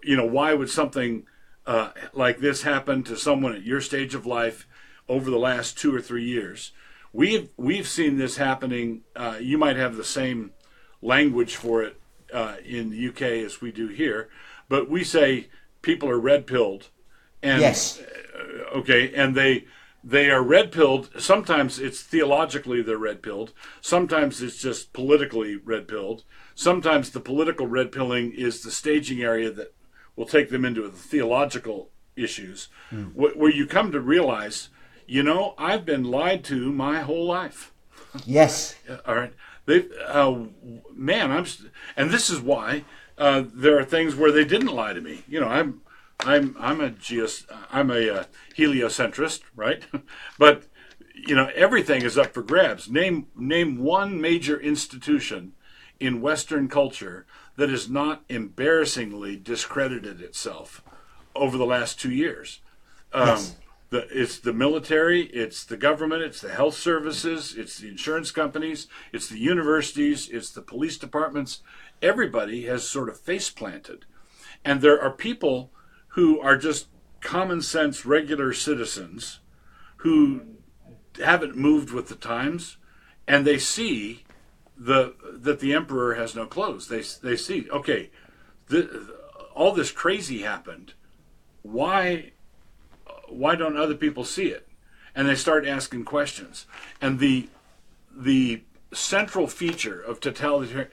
you 0.02 0.16
know, 0.16 0.26
why 0.26 0.54
would 0.54 0.70
something 0.70 1.26
uh, 1.66 1.90
like 2.12 2.38
this 2.38 2.62
happen 2.62 3.02
to 3.04 3.16
someone 3.16 3.54
at 3.54 3.64
your 3.64 3.80
stage 3.80 4.14
of 4.14 4.26
life 4.26 4.66
over 5.08 5.30
the 5.30 5.38
last 5.38 5.78
two 5.78 5.94
or 5.94 6.00
three 6.00 6.24
years? 6.24 6.72
We've 7.12 7.50
we've 7.56 7.86
seen 7.86 8.16
this 8.16 8.36
happening. 8.36 9.02
Uh, 9.14 9.38
you 9.40 9.58
might 9.58 9.76
have 9.76 9.96
the 9.96 10.04
same 10.04 10.52
language 11.00 11.56
for 11.56 11.82
it 11.82 12.00
uh, 12.32 12.56
in 12.64 12.90
the 12.90 13.08
UK 13.08 13.22
as 13.44 13.60
we 13.60 13.70
do 13.70 13.88
here, 13.88 14.28
but 14.68 14.88
we 14.88 15.04
say 15.04 15.48
people 15.82 16.08
are 16.08 16.18
red 16.18 16.46
pilled, 16.46 16.88
and 17.42 17.60
yes. 17.60 18.00
okay, 18.74 19.12
and 19.14 19.34
they 19.34 19.66
they 20.04 20.30
are 20.30 20.42
red 20.42 20.72
pilled. 20.72 21.10
Sometimes 21.18 21.78
it's 21.78 22.02
theologically 22.02 22.82
they're 22.82 22.98
red 22.98 23.22
pilled. 23.22 23.52
Sometimes 23.80 24.42
it's 24.42 24.60
just 24.60 24.92
politically 24.92 25.56
red 25.56 25.86
pilled. 25.88 26.24
Sometimes 26.54 27.10
the 27.10 27.20
political 27.20 27.66
red 27.66 27.92
pilling 27.92 28.32
is 28.32 28.62
the 28.62 28.70
staging 28.70 29.22
area 29.22 29.50
that 29.50 29.74
will 30.16 30.26
take 30.26 30.50
them 30.50 30.64
into 30.64 30.82
the 30.82 30.90
theological 30.96 31.90
issues, 32.16 32.68
wh- 32.90 33.36
where 33.36 33.50
you 33.50 33.66
come 33.66 33.90
to 33.92 34.00
realize, 34.00 34.68
you 35.06 35.22
know, 35.22 35.54
I've 35.56 35.84
been 35.86 36.04
lied 36.04 36.44
to 36.44 36.70
my 36.72 37.00
whole 37.00 37.26
life. 37.26 37.72
Yes. 38.26 38.74
All 39.06 39.14
right. 39.14 39.32
They, 39.64 39.86
uh, 40.06 40.44
man, 40.94 41.30
I'm, 41.30 41.46
st- 41.46 41.70
and 41.96 42.10
this 42.10 42.28
is 42.28 42.40
why 42.40 42.84
uh, 43.16 43.44
there 43.54 43.78
are 43.78 43.84
things 43.84 44.14
where 44.16 44.32
they 44.32 44.44
didn't 44.44 44.74
lie 44.74 44.92
to 44.92 45.00
me. 45.00 45.22
You 45.28 45.40
know, 45.40 45.48
I'm, 45.48 45.80
I'm, 46.20 46.56
I'm 46.58 46.80
a 46.80 46.90
geos, 46.90 47.46
I'm 47.70 47.90
a 47.90 48.10
uh, 48.10 48.24
heliocentrist, 48.54 49.42
right? 49.56 49.82
but 50.38 50.64
you 51.14 51.34
know, 51.34 51.50
everything 51.54 52.02
is 52.02 52.18
up 52.18 52.34
for 52.34 52.42
grabs. 52.42 52.90
Name, 52.90 53.28
name 53.36 53.78
one 53.78 54.20
major 54.20 54.58
institution 54.58 55.52
in 56.00 56.20
Western 56.20 56.68
culture 56.68 57.26
that 57.56 57.70
has 57.70 57.88
not 57.88 58.24
embarrassingly 58.28 59.36
discredited 59.36 60.20
itself 60.20 60.82
over 61.34 61.56
the 61.56 61.66
last 61.66 62.00
two 62.00 62.10
years. 62.10 62.60
Um, 63.12 63.28
Yes. 63.28 63.56
the, 63.90 64.08
it's 64.10 64.38
the 64.38 64.52
military, 64.52 65.26
it's 65.26 65.64
the 65.64 65.76
government, 65.76 66.22
it's 66.22 66.40
the 66.40 66.52
health 66.52 66.74
services, 66.74 67.54
it's 67.56 67.78
the 67.78 67.88
insurance 67.88 68.30
companies, 68.30 68.88
it's 69.12 69.28
the 69.28 69.38
universities, 69.38 70.28
it's 70.30 70.50
the 70.50 70.62
police 70.62 70.96
departments. 70.96 71.60
Everybody 72.00 72.64
has 72.64 72.88
sort 72.88 73.08
of 73.08 73.20
face 73.20 73.50
planted. 73.50 74.06
And 74.64 74.80
there 74.80 75.00
are 75.00 75.10
people 75.10 75.70
who 76.12 76.40
are 76.40 76.56
just 76.56 76.88
common 77.20 77.62
sense, 77.62 78.04
regular 78.04 78.52
citizens 78.52 79.40
who 79.98 80.42
haven't 81.22 81.56
moved 81.56 81.90
with 81.90 82.08
the 82.08 82.14
times 82.14 82.76
and 83.26 83.46
they 83.46 83.58
see 83.58 84.24
the 84.76 85.14
that 85.32 85.60
the 85.60 85.72
emperor 85.72 86.14
has 86.14 86.34
no 86.34 86.46
clothes. 86.46 86.88
They, 86.88 87.02
they 87.22 87.36
see, 87.36 87.68
okay, 87.70 88.10
the, 88.68 89.14
all 89.54 89.72
this 89.72 89.92
crazy 89.92 90.42
happened. 90.42 90.94
Why 91.62 92.32
why 93.28 93.54
don't 93.54 93.76
other 93.76 93.94
people 93.94 94.24
see 94.24 94.46
it? 94.46 94.68
And 95.14 95.28
they 95.28 95.34
start 95.34 95.66
asking 95.66 96.04
questions. 96.04 96.66
And 97.00 97.18
the 97.18 97.48
the 98.14 98.62
central 98.92 99.46
feature 99.46 100.00
of 100.00 100.20
totalitar- 100.20 100.90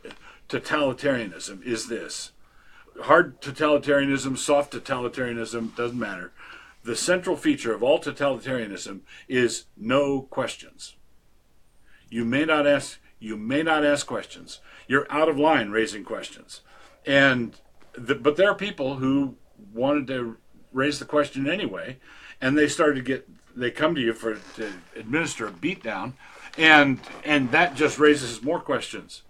totalitarianism 0.48 1.64
is 1.64 1.88
this: 1.88 2.32
hard 3.02 3.42
totalitarianism, 3.42 4.38
soft 4.38 4.74
totalitarianism 4.74 5.76
doesn't 5.76 6.00
matter. 6.00 6.32
The 6.84 6.96
central 6.96 7.36
feature 7.36 7.74
of 7.74 7.84
all 7.84 8.00
totalitarianism 8.00 9.02
is 9.28 9.66
no 9.78 10.22
questions. 10.24 10.96
You 12.10 12.26
may 12.26 12.46
not 12.46 12.66
ask. 12.66 13.00
You 13.20 13.36
may 13.36 13.64
not 13.64 13.86
ask 13.86 14.08
questions. 14.08 14.62
You're 14.88 15.12
out 15.12 15.30
of 15.30 15.38
line 15.38 15.72
raising 15.72 16.04
questions, 16.04 16.62
and 17.06 17.60
the, 17.94 18.16
but 18.16 18.38
there 18.38 18.50
are 18.50 18.56
people 18.56 18.96
who 18.96 19.36
wanted 19.74 20.08
to 20.08 20.38
raise 20.72 21.00
the 21.00 21.06
question 21.06 21.50
anyway, 21.50 21.98
and 22.42 22.58
they 22.58 22.68
started 22.68 22.96
to 22.96 23.02
get. 23.02 23.30
They 23.56 23.72
come 23.72 23.94
to 23.96 24.02
you 24.02 24.14
for 24.14 24.36
to 24.56 24.72
administer 24.96 25.48
a 25.48 25.52
beatdown, 25.52 26.14
and 26.58 27.00
and 27.26 27.52
that 27.52 27.76
just 27.76 28.00
raises 28.00 28.42
more 28.42 28.62
questions. 28.62 29.24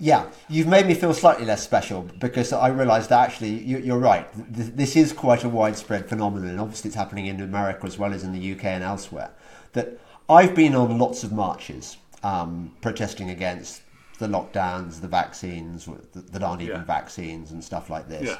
Yeah, 0.00 0.26
you've 0.48 0.66
made 0.66 0.86
me 0.86 0.94
feel 0.94 1.14
slightly 1.14 1.46
less 1.46 1.62
special 1.62 2.02
because 2.02 2.52
I 2.52 2.68
realised 2.68 3.10
that 3.10 3.28
actually 3.28 3.62
you, 3.62 3.94
are 3.94 3.98
right. 3.98 4.26
This 4.34 4.96
is 4.96 5.12
quite 5.12 5.44
a 5.44 5.48
widespread 5.48 6.08
phenomenon, 6.08 6.50
and 6.50 6.60
obviously 6.60 6.88
it's 6.88 6.96
happening 6.96 7.26
in 7.26 7.40
America 7.40 7.86
as 7.86 7.96
well 7.96 8.12
as 8.12 8.24
in 8.24 8.32
the 8.32 8.52
UK 8.52 8.64
and 8.64 8.82
elsewhere. 8.82 9.30
That 9.72 10.00
I've 10.28 10.54
been 10.54 10.74
on 10.74 10.98
lots 10.98 11.22
of 11.22 11.32
marches 11.32 11.96
um, 12.24 12.74
protesting 12.80 13.30
against 13.30 13.82
the 14.18 14.26
lockdowns, 14.26 15.00
the 15.00 15.08
vaccines 15.08 15.88
that 16.12 16.42
aren't 16.42 16.62
even 16.62 16.76
yeah. 16.76 16.84
vaccines, 16.84 17.52
and 17.52 17.62
stuff 17.62 17.88
like 17.88 18.08
this. 18.08 18.28
Yeah. 18.28 18.38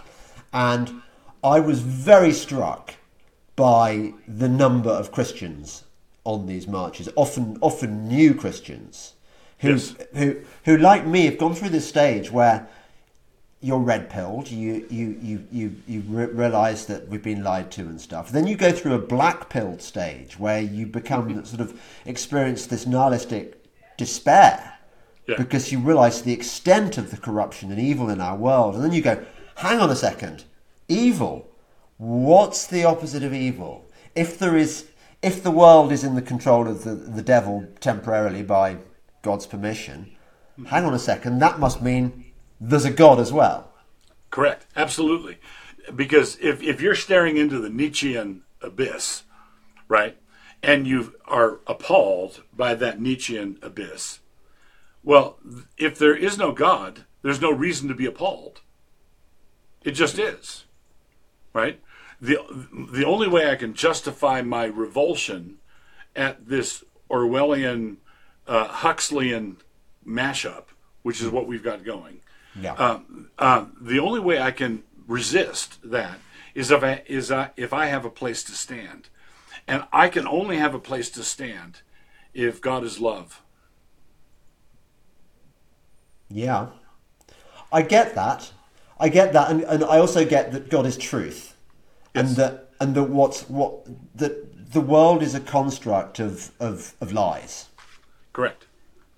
And 0.53 1.03
I 1.43 1.61
was 1.61 1.81
very 1.81 2.33
struck 2.33 2.95
by 3.55 4.13
the 4.27 4.49
number 4.49 4.91
of 4.91 5.13
Christians 5.13 5.85
on 6.25 6.47
these 6.47 6.67
marches, 6.67 7.09
often 7.17 7.59
often 7.61 8.09
new 8.09 8.35
Christians 8.35 9.15
who 9.59 9.71
yes. 9.71 9.95
who 10.15 10.37
who 10.65 10.77
like 10.77 11.07
me 11.07 11.25
have 11.27 11.39
gone 11.39 11.55
through 11.55 11.71
this 11.71 11.89
stage 11.89 12.31
where 12.31 12.69
you're 13.61 13.79
red 13.79 14.11
pilled, 14.11 14.51
you 14.51 14.87
you 14.91 15.19
you 15.23 15.47
you 15.51 15.77
you 15.87 16.03
re- 16.09 16.27
realize 16.27 16.85
that 16.87 17.09
we've 17.09 17.23
been 17.23 17.43
lied 17.43 17.71
to 17.73 17.81
and 17.83 17.99
stuff. 17.99 18.31
Then 18.31 18.47
you 18.47 18.57
go 18.57 18.71
through 18.73 18.93
a 18.95 18.99
black 18.99 19.49
pilled 19.49 19.81
stage 19.81 20.39
where 20.39 20.61
you 20.61 20.87
become 20.87 21.29
mm-hmm. 21.31 21.45
sort 21.45 21.63
of 21.63 21.81
experience 22.05 22.67
this 22.67 22.87
nihilistic 22.87 23.65
despair 23.97 24.79
yeah. 25.27 25.37
because 25.37 25.73
you 25.73 25.79
realize 25.79 26.23
the 26.23 26.33
extent 26.33 26.99
of 26.99 27.11
the 27.11 27.17
corruption 27.17 27.71
and 27.71 27.81
evil 27.81 28.11
in 28.11 28.21
our 28.21 28.37
world, 28.37 28.75
and 28.75 28.85
then 28.85 28.93
you 28.93 29.01
go, 29.01 29.25
hang 29.57 29.81
on 29.81 29.91
a 29.91 29.97
second, 29.97 30.45
evil. 30.89 31.49
What's 31.97 32.67
the 32.67 32.85
opposite 32.85 33.23
of 33.23 33.33
evil? 33.33 33.87
If 34.15 34.39
there 34.39 34.57
is, 34.57 34.87
if 35.23 35.43
the 35.43 35.51
world 35.51 35.93
is 35.93 36.05
in 36.05 36.17
the 36.17 36.23
control 36.23 36.69
of 36.69 36.85
the, 36.85 36.95
the 36.95 37.23
devil 37.23 37.67
temporarily 37.81 38.43
by 38.43 38.79
God's 39.25 39.47
permission, 39.47 40.13
hang 40.67 40.85
on 40.85 40.95
a 40.95 40.99
second, 40.99 41.41
that 41.41 41.59
must 41.59 41.83
mean 41.83 42.27
there's 42.61 42.85
a 42.85 42.91
God 42.91 43.19
as 43.19 43.33
well. 43.33 43.73
Correct, 44.31 44.67
absolutely. 44.77 45.39
Because 45.95 46.39
if, 46.41 46.63
if 46.63 46.81
you're 46.81 46.95
staring 46.95 47.37
into 47.37 47.59
the 47.59 47.71
Nietzschean 47.71 48.43
abyss, 48.61 49.25
right, 49.89 50.17
and 50.63 50.87
you 50.87 51.15
are 51.27 51.61
appalled 51.67 52.43
by 52.57 52.75
that 52.75 53.01
Nietzschean 53.01 53.59
abyss, 53.63 54.21
well, 55.03 55.39
if 55.77 55.99
there 55.99 56.17
is 56.17 56.39
no 56.39 56.53
God, 56.53 57.05
there's 57.23 57.41
no 57.41 57.53
reason 57.53 57.89
to 57.89 57.95
be 57.95 58.07
appalled. 58.07 58.61
It 59.85 59.93
just 59.93 60.19
is, 60.19 60.65
right? 61.53 61.81
The, 62.21 62.39
the 62.93 63.05
only 63.05 63.29
way 63.29 63.51
I 63.51 63.57
can 63.57 63.75
justify 63.75 64.41
my 64.41 64.65
revulsion 64.65 65.59
at 66.17 66.49
this 66.49 66.85
Orwellian 67.11 67.97
uh, 68.47 68.69
Huxleyan 68.69 69.57
mashup, 70.07 70.65
which 71.03 71.21
is 71.21 71.29
what 71.31 71.47
we've 71.47 71.63
got 71.63 71.85
going. 71.85 72.21
Yeah. 72.61 72.75
Uh, 72.75 73.01
uh, 73.39 73.65
the 73.81 73.99
only 73.99 74.21
way 74.21 74.41
I 74.41 74.51
can 74.51 74.83
resist 75.07 75.79
that 75.83 76.19
is 76.55 76.71
if 76.71 76.83
I, 76.85 77.03
is 77.07 77.31
I, 77.31 77.51
if 77.57 77.73
I 77.73 77.87
have 77.87 78.05
a 78.05 78.11
place 78.11 78.43
to 78.45 78.53
stand, 78.53 79.09
and 79.67 79.85
I 79.93 80.09
can 80.09 80.27
only 80.27 80.59
have 80.59 80.75
a 80.75 80.79
place 80.79 81.11
to 81.11 81.23
stand 81.23 81.81
if 82.33 82.61
God 82.61 82.85
is 82.85 83.01
love. 83.01 83.43
Yeah, 86.29 86.69
I 87.73 87.83
get 87.83 88.15
that. 88.15 88.53
I 88.99 89.09
get 89.09 89.33
that, 89.33 89.51
and, 89.51 89.63
and 89.63 89.85
I 89.85 89.99
also 89.99 90.25
get 90.25 90.53
that 90.53 90.71
God 90.71 90.87
is 90.87 90.97
truth, 90.97 91.57
yes. 92.15 92.27
and 92.27 92.37
that 92.37 92.71
and 92.81 92.95
that 92.95 93.05
what's 93.05 93.49
what 93.49 93.87
that 94.17 94.73
the 94.75 94.81
world 94.81 95.23
is 95.23 95.35
a 95.35 95.41
construct 95.41 96.19
of, 96.19 96.51
of, 96.61 96.95
of 97.01 97.13
lies. 97.13 97.69
Correct. 98.35 98.67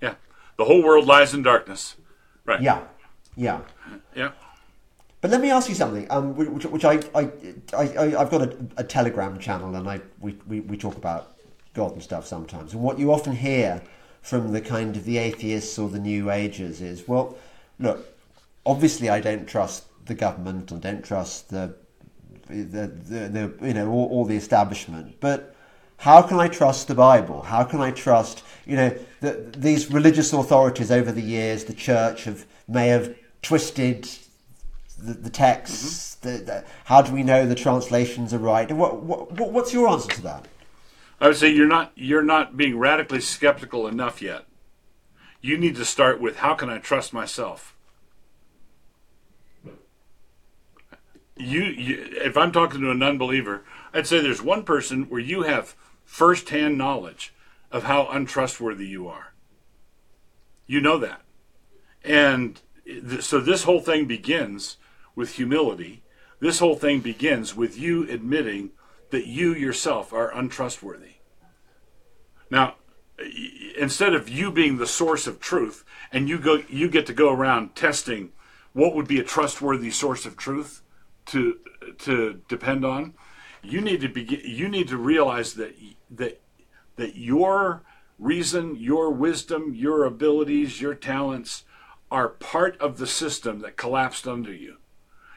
Yeah. 0.01 0.15
The 0.57 0.65
whole 0.67 0.85
world 0.85 1.07
lies 1.07 1.35
in 1.35 1.43
darkness. 1.43 1.97
Right. 2.45 2.63
Yeah. 2.63 2.85
Yeah. 3.35 3.63
Yeah. 4.15 4.31
But 5.21 5.31
let 5.33 5.41
me 5.41 5.51
ask 5.51 5.69
you 5.69 5.75
something, 5.75 6.07
um, 6.11 6.37
which, 6.37 6.65
which 6.67 6.85
I, 6.85 7.01
I, 7.15 7.31
I, 7.77 8.17
I've 8.17 8.31
got 8.31 8.43
a, 8.43 8.57
a 8.77 8.85
Telegram 8.85 9.39
channel 9.41 9.75
and 9.75 9.89
I, 9.89 10.01
we, 10.21 10.37
we, 10.47 10.61
we 10.61 10.77
talk 10.77 10.97
about 10.97 11.37
God 11.75 11.93
and 11.93 12.03
stuff 12.03 12.27
sometimes. 12.27 12.75
And 12.75 12.83
what 12.83 12.99
you 12.99 13.13
often 13.13 13.35
hear 13.35 13.83
from 14.23 14.53
the 14.53 14.61
kind 14.61 14.97
of 14.97 15.05
the 15.05 15.19
atheists 15.19 15.79
or 15.79 15.89
the 15.89 15.99
New 15.99 16.31
Agers 16.31 16.81
is, 16.81 17.09
well, 17.09 17.37
look, 17.81 18.07
obviously 18.67 19.09
I 19.09 19.21
don't 19.21 19.49
trust 19.49 19.87
the 20.05 20.15
government 20.15 20.71
and 20.71 20.81
don't 20.83 21.05
trust 21.05 21.49
the, 21.49 21.75
the, 22.49 22.87
the, 22.87 23.19
the 23.29 23.67
you 23.67 23.75
know, 23.75 23.91
all, 23.91 24.09
all 24.11 24.25
the 24.27 24.37
establishment, 24.37 25.17
but 25.21 25.56
how 25.99 26.23
can 26.23 26.39
I 26.39 26.49
trust 26.49 26.89
the 26.89 26.95
Bible? 26.95 27.43
How 27.43 27.65
can 27.65 27.81
I 27.81 27.91
trust, 27.91 28.43
you 28.67 28.77
know, 28.77 28.97
that 29.21 29.55
these 29.55 29.91
religious 29.91 30.33
authorities 30.33 30.91
over 30.91 31.11
the 31.13 31.23
years, 31.23 31.65
the 31.65 31.75
church 31.75 32.25
have 32.25 32.47
may 32.69 32.89
have 32.89 33.17
twisted 33.43 34.09
the, 34.99 35.15
the 35.15 35.31
texts. 35.31 36.17
Mm-hmm. 36.21 36.29
The, 36.29 36.45
the, 36.45 36.65
how 36.85 37.03
do 37.03 37.13
we 37.13 37.23
know 37.23 37.47
the 37.47 37.55
translations 37.55 38.33
are 38.35 38.39
right? 38.39 38.71
What, 38.71 39.03
what, 39.03 39.53
what's 39.53 39.73
your 39.73 39.89
answer 39.89 40.09
to 40.09 40.23
that? 40.23 40.49
I 41.21 41.29
would 41.29 41.37
say 41.37 41.49
you're 41.49 41.67
not 41.67 41.93
you're 41.95 42.23
not 42.23 42.57
being 42.57 42.79
radically 42.79 43.21
skeptical 43.21 43.87
enough 43.87 44.21
yet. 44.21 44.45
You 45.41 45.57
need 45.57 45.77
to 45.77 45.85
start 45.85 46.21
with 46.21 46.39
how 46.39 46.55
can 46.55 46.69
I 46.69 46.79
trust 46.79 47.13
myself? 47.13 47.75
You, 51.39 51.63
you 51.63 52.09
if 52.23 52.37
I'm 52.37 52.53
talking 52.53 52.81
to 52.81 52.91
a 52.91 52.95
non-believer, 52.95 53.65
I'd 53.95 54.07
say 54.07 54.21
there's 54.21 54.43
one 54.43 54.63
person 54.63 55.05
where 55.05 55.21
you 55.21 55.43
have 55.43 55.75
firsthand 56.07 56.79
knowledge 56.79 57.35
of 57.71 57.83
how 57.83 58.07
untrustworthy 58.07 58.87
you 58.87 59.07
are. 59.07 59.35
You 60.67 60.81
know 60.81 60.97
that. 60.99 61.21
And 62.03 62.61
so 63.21 63.41
this 63.41 63.65
whole 63.65 63.81
thing 63.81 64.07
begins 64.07 64.79
with 65.15 65.35
humility. 65.35 66.03
This 66.41 66.61
whole 66.61 66.77
thing 66.77 67.01
begins 67.01 67.55
with 67.55 67.77
you 67.77 68.09
admitting 68.09 68.71
that 69.11 69.27
you 69.27 69.53
yourself 69.55 70.13
are 70.13 70.35
untrustworthy. 70.35 71.17
Now, 72.51 72.77
instead 73.79 74.15
of 74.15 74.29
you 74.29 74.51
being 74.51 74.77
the 74.77 74.87
source 74.87 75.27
of 75.27 75.41
truth 75.41 75.85
and 76.13 76.29
you 76.29 76.39
go 76.39 76.63
you 76.69 76.89
get 76.89 77.07
to 77.07 77.15
go 77.15 77.33
around 77.33 77.75
testing 77.75 78.33
what 78.73 78.95
would 78.95 79.09
be 79.09 79.19
a 79.19 79.25
trustworthy 79.25 79.91
source 79.91 80.27
of 80.27 80.37
truth 80.37 80.83
to 81.27 81.59
to 81.99 82.43
depend 82.49 82.85
on, 82.85 83.15
you 83.63 83.81
need 83.81 84.01
to 84.03 84.09
begin 84.09 84.41
you 84.45 84.69
need 84.69 84.89
to 84.89 84.97
realize 84.97 85.55
that 85.55 85.75
that 86.11 86.41
that 86.97 87.17
your 87.17 87.83
reason, 88.19 88.77
your 88.77 89.11
wisdom, 89.11 89.75
your 89.75 90.05
abilities, 90.05 90.81
your 90.81 90.95
talents 90.95 91.65
are 92.11 92.29
part 92.29 92.81
of 92.81 92.99
the 92.99 93.07
system 93.07 93.61
that 93.61 93.77
collapsed 93.77 94.27
under 94.27 94.53
you. 94.53 94.77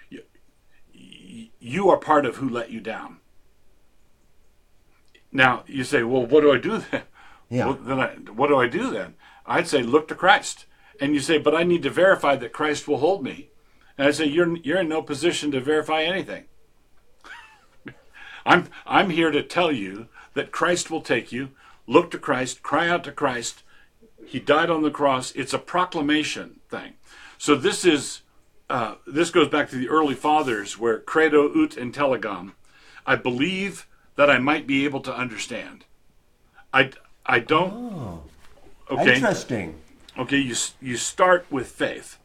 You, 0.09 0.23
you 1.59 1.89
are 1.89 1.97
part 1.97 2.25
of 2.25 2.37
who 2.37 2.47
let 2.47 2.71
you 2.71 2.79
down. 2.79 3.17
Now 5.31 5.63
you 5.67 5.83
say, 5.83 6.03
well, 6.03 6.25
what 6.25 6.41
do 6.41 6.51
I 6.51 6.57
do 6.57 6.83
then? 6.91 7.03
Yeah. 7.51 7.65
Well, 7.65 7.79
then 7.81 7.99
I, 7.99 8.09
what 8.31 8.49
do 8.49 8.57
I 8.57 8.67
do 8.67 8.91
then? 8.91 9.15
I'd 9.43 9.67
say 9.67 9.81
look 9.81 10.07
to 10.09 10.13
Christ. 10.13 10.67
And 11.01 11.15
you 11.15 11.19
say, 11.19 11.39
but 11.39 11.55
I 11.55 11.63
need 11.63 11.81
to 11.81 11.89
verify 11.89 12.35
that 12.35 12.53
Christ 12.53 12.87
will 12.87 12.99
hold 12.99 13.23
me. 13.23 13.49
And 13.97 14.07
I 14.07 14.11
say, 14.11 14.25
you're 14.25 14.55
you're 14.57 14.81
in 14.81 14.87
no 14.87 15.01
position 15.01 15.49
to 15.49 15.59
verify 15.59 16.03
anything. 16.03 16.43
I'm 18.45 18.67
I'm 18.85 19.09
here 19.09 19.31
to 19.31 19.41
tell 19.41 19.71
you 19.71 20.09
that 20.39 20.53
Christ 20.53 20.89
will 20.89 21.01
take 21.01 21.33
you. 21.33 21.49
Look 21.85 22.11
to 22.11 22.17
Christ, 22.17 22.63
cry 22.63 22.87
out 22.87 23.03
to 23.03 23.11
Christ. 23.11 23.63
He 24.25 24.39
died 24.39 24.69
on 24.69 24.83
the 24.83 24.89
cross. 24.89 25.33
It's 25.33 25.53
a 25.53 25.59
proclamation 25.59 26.61
thing. 26.69 26.93
So 27.37 27.55
this 27.55 27.83
is 27.83 28.21
uh, 28.69 28.95
this 29.05 29.31
goes 29.31 29.49
back 29.49 29.69
to 29.69 29.75
the 29.75 29.89
early 29.89 30.15
fathers, 30.15 30.77
where 30.77 30.97
credo 30.97 31.49
ut 31.49 31.71
intelligam. 31.71 32.53
I 33.05 33.17
believe 33.17 33.85
that 34.15 34.29
I 34.29 34.37
might 34.37 34.65
be 34.65 34.85
able 34.85 35.01
to 35.01 35.13
understand. 35.13 35.83
I 36.73 36.91
I 37.25 37.39
don't. 37.39 37.73
Oh, 37.73 38.23
okay. 38.91 39.15
Interesting. 39.15 39.75
Okay, 40.17 40.37
you 40.37 40.55
you 40.81 40.95
start 40.95 41.47
with 41.51 41.67
faith. 41.67 42.17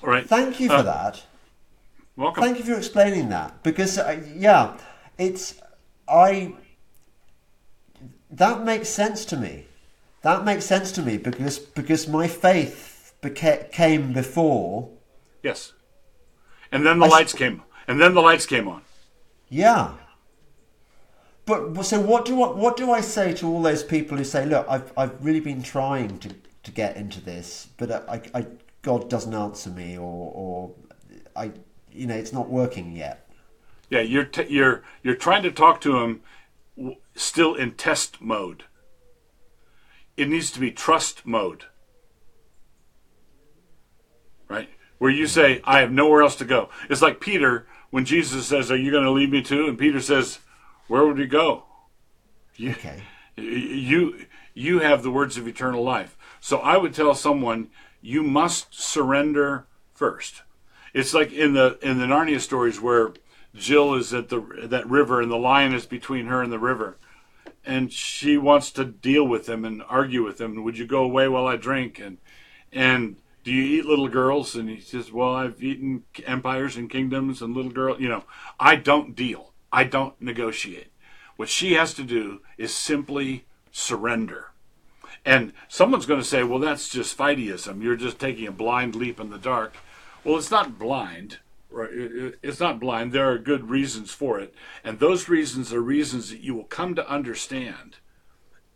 All 0.00 0.10
right. 0.10 0.28
Thank 0.28 0.60
you 0.60 0.68
for 0.68 0.74
uh, 0.74 0.82
that. 0.82 1.24
Welcome. 2.14 2.44
Thank 2.44 2.58
you 2.58 2.64
for 2.64 2.74
explaining 2.74 3.30
that 3.30 3.64
because 3.64 3.98
uh, 3.98 4.22
yeah, 4.36 4.76
it's 5.18 5.56
I 6.08 6.54
that 8.36 8.64
makes 8.64 8.88
sense 8.88 9.24
to 9.26 9.36
me. 9.36 9.66
That 10.22 10.44
makes 10.44 10.64
sense 10.64 10.92
to 10.92 11.02
me 11.02 11.16
because 11.16 11.58
because 11.58 12.08
my 12.08 12.26
faith 12.28 13.14
beca- 13.22 13.70
came 13.72 14.12
before. 14.12 14.90
Yes, 15.42 15.72
and 16.72 16.84
then 16.84 16.98
the 16.98 17.06
I 17.06 17.08
lights 17.08 17.32
came, 17.32 17.62
and 17.86 18.00
then 18.00 18.14
the 18.14 18.22
lights 18.22 18.46
came 18.46 18.68
on. 18.68 18.82
Yeah. 19.48 19.92
But 21.44 21.80
so 21.84 22.00
what 22.00 22.24
do 22.24 22.42
I, 22.42 22.48
what 22.48 22.76
do 22.76 22.90
I 22.90 23.00
say 23.00 23.32
to 23.34 23.46
all 23.46 23.62
those 23.62 23.84
people 23.84 24.18
who 24.18 24.24
say, 24.24 24.44
look, 24.44 24.66
I've 24.68 24.92
I've 24.96 25.24
really 25.24 25.38
been 25.40 25.62
trying 25.62 26.18
to, 26.18 26.34
to 26.64 26.70
get 26.72 26.96
into 26.96 27.20
this, 27.20 27.68
but 27.76 27.92
I, 28.08 28.20
I 28.34 28.46
God 28.82 29.08
doesn't 29.08 29.32
answer 29.32 29.70
me, 29.70 29.96
or 29.96 30.32
or 30.34 30.72
I 31.36 31.52
you 31.92 32.08
know 32.08 32.16
it's 32.16 32.32
not 32.32 32.48
working 32.48 32.96
yet. 32.96 33.30
Yeah, 33.90 34.00
you're 34.00 34.24
t- 34.24 34.48
you're 34.48 34.82
you're 35.04 35.14
trying 35.14 35.44
to 35.44 35.52
talk 35.52 35.80
to 35.82 35.98
him 35.98 36.20
still 37.16 37.54
in 37.54 37.72
test 37.72 38.20
mode. 38.20 38.64
It 40.16 40.28
needs 40.28 40.50
to 40.52 40.60
be 40.60 40.70
trust 40.70 41.26
mode. 41.26 41.64
right? 44.48 44.68
Where 44.98 45.10
you 45.10 45.26
say, 45.26 45.60
I 45.64 45.80
have 45.80 45.92
nowhere 45.92 46.22
else 46.22 46.36
to 46.36 46.44
go. 46.44 46.70
It's 46.88 47.02
like 47.02 47.20
Peter 47.20 47.66
when 47.90 48.04
Jesus 48.04 48.46
says, 48.46 48.70
Are 48.70 48.76
you 48.76 48.90
going 48.90 49.04
to 49.04 49.10
leave 49.10 49.30
me 49.30 49.42
too? 49.42 49.66
And 49.66 49.78
Peter 49.78 50.00
says, 50.00 50.38
Where 50.88 51.04
would 51.04 51.18
we 51.18 51.26
go? 51.26 51.64
You, 52.56 52.70
Okay. 52.70 53.02
you 53.36 54.24
you 54.54 54.78
have 54.78 55.02
the 55.02 55.10
words 55.10 55.36
of 55.36 55.46
eternal 55.46 55.82
life. 55.82 56.16
So 56.40 56.58
I 56.58 56.78
would 56.78 56.94
tell 56.94 57.14
someone 57.14 57.68
you 58.00 58.22
must 58.22 58.72
surrender 58.74 59.66
first. 59.92 60.42
It's 60.94 61.12
like 61.12 61.30
in 61.32 61.52
the 61.52 61.78
in 61.82 61.98
the 61.98 62.06
Narnia 62.06 62.40
stories 62.40 62.80
where 62.80 63.12
Jill 63.54 63.94
is 63.94 64.14
at 64.14 64.30
the 64.30 64.40
that 64.64 64.88
river 64.88 65.20
and 65.20 65.30
the 65.30 65.36
lion 65.36 65.74
is 65.74 65.84
between 65.84 66.26
her 66.26 66.42
and 66.42 66.50
the 66.50 66.58
river, 66.58 66.96
and 67.66 67.92
she 67.92 68.38
wants 68.38 68.70
to 68.72 68.84
deal 68.84 69.24
with 69.24 69.48
him 69.48 69.64
and 69.64 69.82
argue 69.88 70.24
with 70.24 70.40
him. 70.40 70.62
Would 70.62 70.78
you 70.78 70.86
go 70.86 71.02
away 71.02 71.28
while 71.28 71.46
I 71.46 71.56
drink? 71.56 71.98
And 71.98 72.18
and 72.72 73.16
do 73.44 73.52
you 73.52 73.78
eat 73.78 73.86
little 73.86 74.08
girls? 74.08 74.54
And 74.54 74.68
he 74.68 74.80
says, 74.80 75.12
Well, 75.12 75.34
I've 75.34 75.62
eaten 75.62 76.04
empires 76.24 76.76
and 76.76 76.88
kingdoms 76.88 77.42
and 77.42 77.54
little 77.54 77.72
girl. 77.72 78.00
You 78.00 78.08
know, 78.08 78.24
I 78.58 78.76
don't 78.76 79.14
deal. 79.14 79.52
I 79.72 79.84
don't 79.84 80.20
negotiate. 80.20 80.92
What 81.36 81.48
she 81.48 81.74
has 81.74 81.92
to 81.94 82.02
do 82.02 82.40
is 82.56 82.72
simply 82.72 83.44
surrender. 83.70 84.52
And 85.24 85.52
someone's 85.68 86.06
going 86.06 86.20
to 86.20 86.26
say, 86.26 86.44
well, 86.44 86.60
that's 86.60 86.88
just 86.88 87.18
fideism. 87.18 87.82
You're 87.82 87.96
just 87.96 88.18
taking 88.18 88.46
a 88.46 88.52
blind 88.52 88.94
leap 88.94 89.20
in 89.20 89.30
the 89.30 89.38
dark. 89.38 89.74
Well, 90.24 90.38
it's 90.38 90.50
not 90.50 90.78
blind. 90.78 91.38
Right? 91.70 91.90
It- 91.92 92.12
it- 92.16 92.38
It's 92.42 92.60
not 92.60 92.80
blind. 92.80 93.12
There 93.12 93.30
are 93.30 93.38
good 93.38 93.68
reasons 93.70 94.12
for 94.12 94.38
it. 94.38 94.54
And 94.84 94.98
those 94.98 95.28
reasons 95.28 95.72
are 95.72 95.80
reasons 95.80 96.30
that 96.30 96.40
you 96.40 96.54
will 96.54 96.64
come 96.64 96.94
to 96.94 97.08
understand 97.08 97.96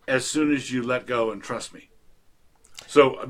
as 0.07 0.25
soon 0.25 0.53
as 0.53 0.71
you 0.71 0.83
let 0.83 1.05
go 1.07 1.31
and 1.31 1.41
trust 1.41 1.73
me. 1.73 1.89
So, 2.87 3.15
uh, 3.15 3.27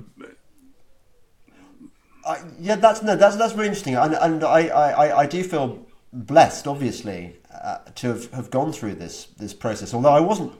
I, 2.25 2.43
yeah, 2.59 2.75
that's 2.75 3.01
no, 3.01 3.15
that's 3.15 3.35
that's 3.35 3.53
really 3.53 3.67
interesting, 3.67 3.95
and 3.95 4.13
and 4.13 4.43
I, 4.43 4.67
I, 4.67 5.19
I- 5.21 5.25
do 5.25 5.43
feel 5.43 5.85
blessed, 6.13 6.67
obviously, 6.67 7.37
uh, 7.63 7.79
to 7.95 8.07
have, 8.09 8.31
have 8.31 8.51
gone 8.51 8.71
through 8.73 8.95
this 8.95 9.25
this 9.37 9.53
process. 9.53 9.93
Although 9.93 10.11
I 10.13 10.19
wasn't, 10.19 10.53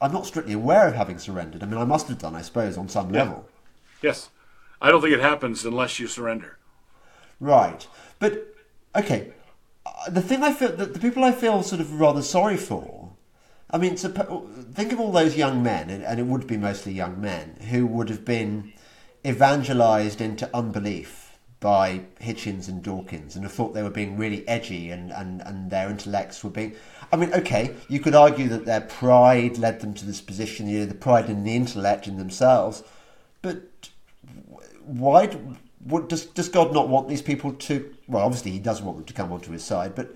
I'm 0.00 0.12
not 0.12 0.26
strictly 0.26 0.54
aware 0.54 0.88
of 0.88 0.94
having 0.94 1.18
surrendered. 1.18 1.62
I 1.62 1.66
mean, 1.66 1.78
I 1.78 1.84
must 1.84 2.08
have 2.08 2.18
done, 2.18 2.34
I 2.34 2.42
suppose, 2.42 2.76
on 2.76 2.88
some 2.88 3.10
level. 3.12 3.48
yes, 4.02 4.30
I 4.80 4.90
don't 4.90 5.00
think 5.00 5.14
it 5.14 5.20
happens 5.20 5.64
unless 5.64 6.00
you 6.00 6.08
surrender. 6.08 6.58
Right, 7.38 7.86
but 8.22 8.54
okay, 8.94 9.32
the 10.08 10.22
thing 10.22 10.44
I 10.44 10.52
feel, 10.52 10.76
the, 10.76 10.86
the 10.86 11.00
people 11.00 11.24
I 11.24 11.32
feel 11.32 11.60
sort 11.64 11.80
of 11.80 11.98
rather 11.98 12.22
sorry 12.22 12.56
for. 12.56 13.10
I 13.68 13.78
mean, 13.78 13.96
think 13.96 14.92
of 14.92 15.00
all 15.00 15.10
those 15.10 15.36
young 15.36 15.60
men, 15.60 15.90
and, 15.90 16.04
and 16.04 16.20
it 16.20 16.26
would 16.26 16.46
be 16.46 16.56
mostly 16.56 16.92
young 16.92 17.20
men 17.20 17.56
who 17.68 17.84
would 17.84 18.08
have 18.10 18.24
been 18.24 18.74
evangelized 19.26 20.20
into 20.20 20.48
unbelief 20.54 21.36
by 21.58 22.02
Hitchens 22.20 22.68
and 22.68 22.80
Dawkins, 22.80 23.34
and 23.34 23.44
have 23.44 23.52
thought 23.52 23.74
they 23.74 23.82
were 23.82 23.90
being 23.90 24.16
really 24.16 24.46
edgy, 24.46 24.92
and, 24.92 25.10
and, 25.10 25.40
and 25.40 25.68
their 25.72 25.90
intellects 25.90 26.44
were 26.44 26.50
being. 26.50 26.76
I 27.10 27.16
mean, 27.16 27.34
okay, 27.34 27.74
you 27.88 27.98
could 27.98 28.14
argue 28.14 28.46
that 28.50 28.66
their 28.66 28.82
pride 28.82 29.58
led 29.58 29.80
them 29.80 29.94
to 29.94 30.06
this 30.06 30.20
position, 30.20 30.68
you 30.68 30.80
know, 30.80 30.86
the 30.86 30.94
pride 30.94 31.28
in 31.28 31.42
the 31.42 31.56
intellect 31.56 32.06
in 32.06 32.18
themselves, 32.18 32.84
but 33.40 33.88
why 34.84 35.28
what, 35.84 36.08
does, 36.08 36.26
does 36.26 36.48
God 36.48 36.72
not 36.72 36.88
want 36.88 37.08
these 37.08 37.22
people 37.22 37.52
to? 37.52 37.94
Well, 38.12 38.24
obviously 38.24 38.50
He 38.50 38.58
does 38.58 38.82
want 38.82 38.98
them 38.98 39.06
to 39.06 39.12
come 39.12 39.32
onto 39.32 39.50
His 39.52 39.64
side, 39.64 39.94
but 39.94 40.14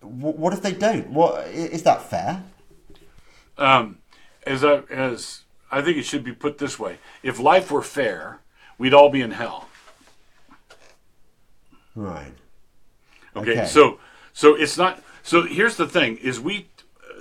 what, 0.00 0.38
what 0.38 0.52
if 0.52 0.62
they 0.62 0.72
don't? 0.72 1.10
What 1.10 1.48
is 1.48 1.82
that 1.82 2.02
fair? 2.08 2.42
Um, 3.58 3.98
as 4.46 4.64
I, 4.64 4.80
as 4.90 5.42
I 5.70 5.82
think 5.82 5.96
it 5.98 6.04
should 6.04 6.24
be 6.24 6.32
put 6.32 6.58
this 6.58 6.78
way: 6.78 6.98
if 7.22 7.38
life 7.38 7.70
were 7.70 7.82
fair, 7.82 8.40
we'd 8.78 8.94
all 8.94 9.10
be 9.10 9.20
in 9.20 9.32
hell. 9.32 9.68
Right. 11.94 12.32
Okay, 13.36 13.52
Okay. 13.52 13.66
so 13.66 13.98
so 14.32 14.54
it's 14.54 14.76
not. 14.78 15.02
So 15.22 15.42
here's 15.42 15.76
the 15.76 15.86
thing: 15.88 16.16
is 16.18 16.40
we 16.40 16.68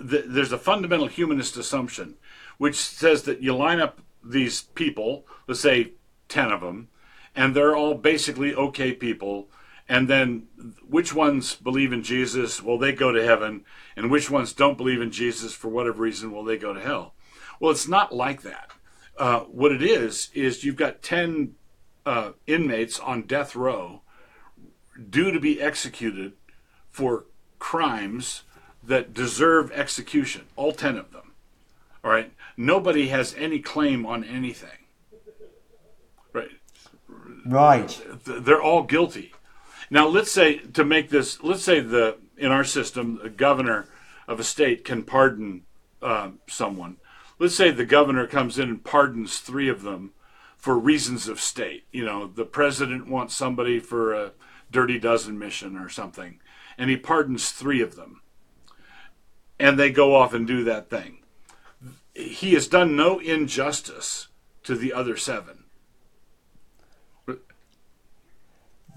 th- 0.10 0.26
there's 0.28 0.52
a 0.52 0.58
fundamental 0.58 1.08
humanist 1.08 1.58
assumption, 1.58 2.16
which 2.58 2.76
says 2.76 3.24
that 3.24 3.42
you 3.42 3.56
line 3.56 3.80
up 3.80 4.00
these 4.24 4.62
people, 4.62 5.26
let's 5.48 5.60
say 5.60 5.92
ten 6.28 6.52
of 6.52 6.62
them, 6.62 6.88
and 7.36 7.56
they're 7.56 7.76
all 7.76 7.96
basically 7.96 8.54
okay 8.56 8.94
people, 8.94 9.50
and 9.90 10.08
then 10.08 10.48
which 10.88 11.14
ones 11.14 11.56
believe 11.56 11.92
in 11.92 12.04
Jesus? 12.04 12.62
Well, 12.62 12.78
they 12.78 12.94
go 12.94 13.12
to 13.12 13.26
heaven, 13.26 13.66
and 13.98 14.10
which 14.10 14.30
ones 14.30 14.54
don't 14.54 14.78
believe 14.78 15.02
in 15.02 15.12
Jesus 15.12 15.54
for 15.54 15.68
whatever 15.68 16.04
reason? 16.04 16.32
Well, 16.32 16.46
they 16.46 16.58
go 16.58 16.74
to 16.74 16.80
hell. 16.80 17.16
Well, 17.60 17.72
it's 17.72 17.88
not 17.88 18.16
like 18.16 18.44
that. 18.44 18.72
Uh, 19.18 19.40
what 19.42 19.74
it 19.74 19.84
is 19.84 20.30
is 20.34 20.64
you've 20.64 20.78
got 20.78 21.02
ten 21.02 21.56
uh, 22.06 22.32
inmates 22.48 23.00
on 23.00 23.24
death 23.24 23.56
row 23.56 24.02
due 25.10 25.32
to 25.32 25.40
be 25.40 25.62
executed 25.62 26.34
for 26.90 27.26
crimes 27.58 28.44
that 28.84 29.14
deserve 29.14 29.72
execution, 29.72 30.46
all 30.56 30.72
10 30.72 30.98
of 30.98 31.12
them. 31.12 31.34
All 32.04 32.12
right? 32.12 32.32
Nobody 32.58 33.10
has 33.10 33.36
any 33.38 33.60
claim 33.60 34.06
on 34.06 34.24
anything. 34.24 34.70
Right? 36.34 36.52
Right. 37.46 38.02
They're 38.26 38.62
all 38.62 38.84
guilty. 38.84 39.34
Now, 39.90 40.08
let's 40.08 40.32
say 40.32 40.58
to 40.58 40.86
make 40.86 41.10
this, 41.10 41.42
let's 41.44 41.64
say 41.64 41.80
the 41.80 42.18
in 42.38 42.52
our 42.52 42.64
system, 42.64 43.20
the 43.22 43.30
governor 43.30 43.88
of 44.28 44.40
a 44.40 44.44
state 44.44 44.86
can 44.86 45.04
pardon 45.04 45.64
uh, 46.02 46.32
someone. 46.48 46.98
Let's 47.38 47.56
say 47.56 47.72
the 47.72 47.86
governor 47.86 48.28
comes 48.28 48.60
in 48.60 48.70
and 48.70 48.84
pardons 48.84 49.40
three 49.40 49.70
of 49.70 49.82
them 49.82 50.12
for 50.58 50.78
reasons 50.78 51.28
of 51.28 51.40
state. 51.40 51.86
You 51.92 52.06
know, 52.06 52.28
the 52.28 52.46
president 52.46 53.08
wants 53.08 53.34
somebody 53.34 53.80
for 53.80 54.14
a 54.14 54.32
dirty 54.72 55.00
dozen 55.00 55.40
mission 55.40 55.78
or 55.78 55.90
something, 55.90 56.40
and 56.78 56.90
he 56.90 56.98
pardons 56.98 57.52
three 57.52 57.82
of 57.82 57.96
them, 57.96 58.22
and 59.60 59.80
they 59.80 59.90
go 59.90 60.16
off 60.16 60.34
and 60.34 60.46
do 60.46 60.64
that 60.66 60.90
thing. 60.90 61.20
He 62.14 62.54
has 62.54 62.68
done 62.68 62.96
no 62.96 63.20
injustice 63.20 64.28
to 64.64 64.76
the 64.76 64.94
other 64.94 65.16
seven. 65.18 65.64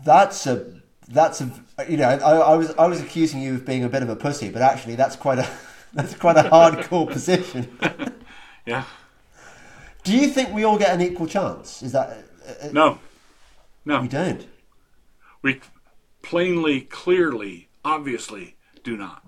That's 0.05 0.47
a 0.47 0.82
that's 1.09 1.41
a 1.41 1.51
you 1.89 1.97
know 1.97 2.09
I, 2.09 2.37
I 2.37 2.57
was 2.57 2.71
I 2.77 2.87
was 2.87 3.01
accusing 3.01 3.43
you 3.43 3.55
of 3.55 3.67
being 3.67 3.85
a 3.85 3.89
bit 3.89 4.03
of 4.03 4.09
a 4.09 4.17
pussy, 4.17 4.51
but 4.51 4.63
actually 4.63 4.95
that's 4.97 5.17
quite 5.17 5.39
a 5.39 5.49
that's 5.93 6.15
quite 6.15 6.37
a 6.37 6.49
hardcore 6.49 7.11
position. 7.11 7.79
Yeah. 8.65 8.85
Do 10.05 10.17
you 10.17 10.29
think 10.29 10.53
we 10.53 10.65
all 10.65 10.79
get 10.79 10.95
an 10.95 11.01
equal 11.01 11.27
chance? 11.27 11.83
Is 11.83 11.93
that 11.93 12.25
uh, 12.47 12.69
No. 12.73 12.99
No. 13.85 14.01
we 14.01 14.09
don't? 14.09 14.47
We 15.43 15.61
plainly, 16.23 16.83
clearly, 16.83 17.69
obviously 17.85 18.57
do 18.85 18.97
not. 18.97 19.27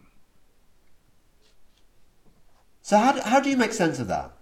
So 2.82 2.98
how 2.98 3.12
do, 3.12 3.20
how 3.22 3.40
do 3.40 3.50
you 3.50 3.56
make 3.56 3.72
sense 3.72 3.98
of 3.98 4.08
that? 4.08 4.32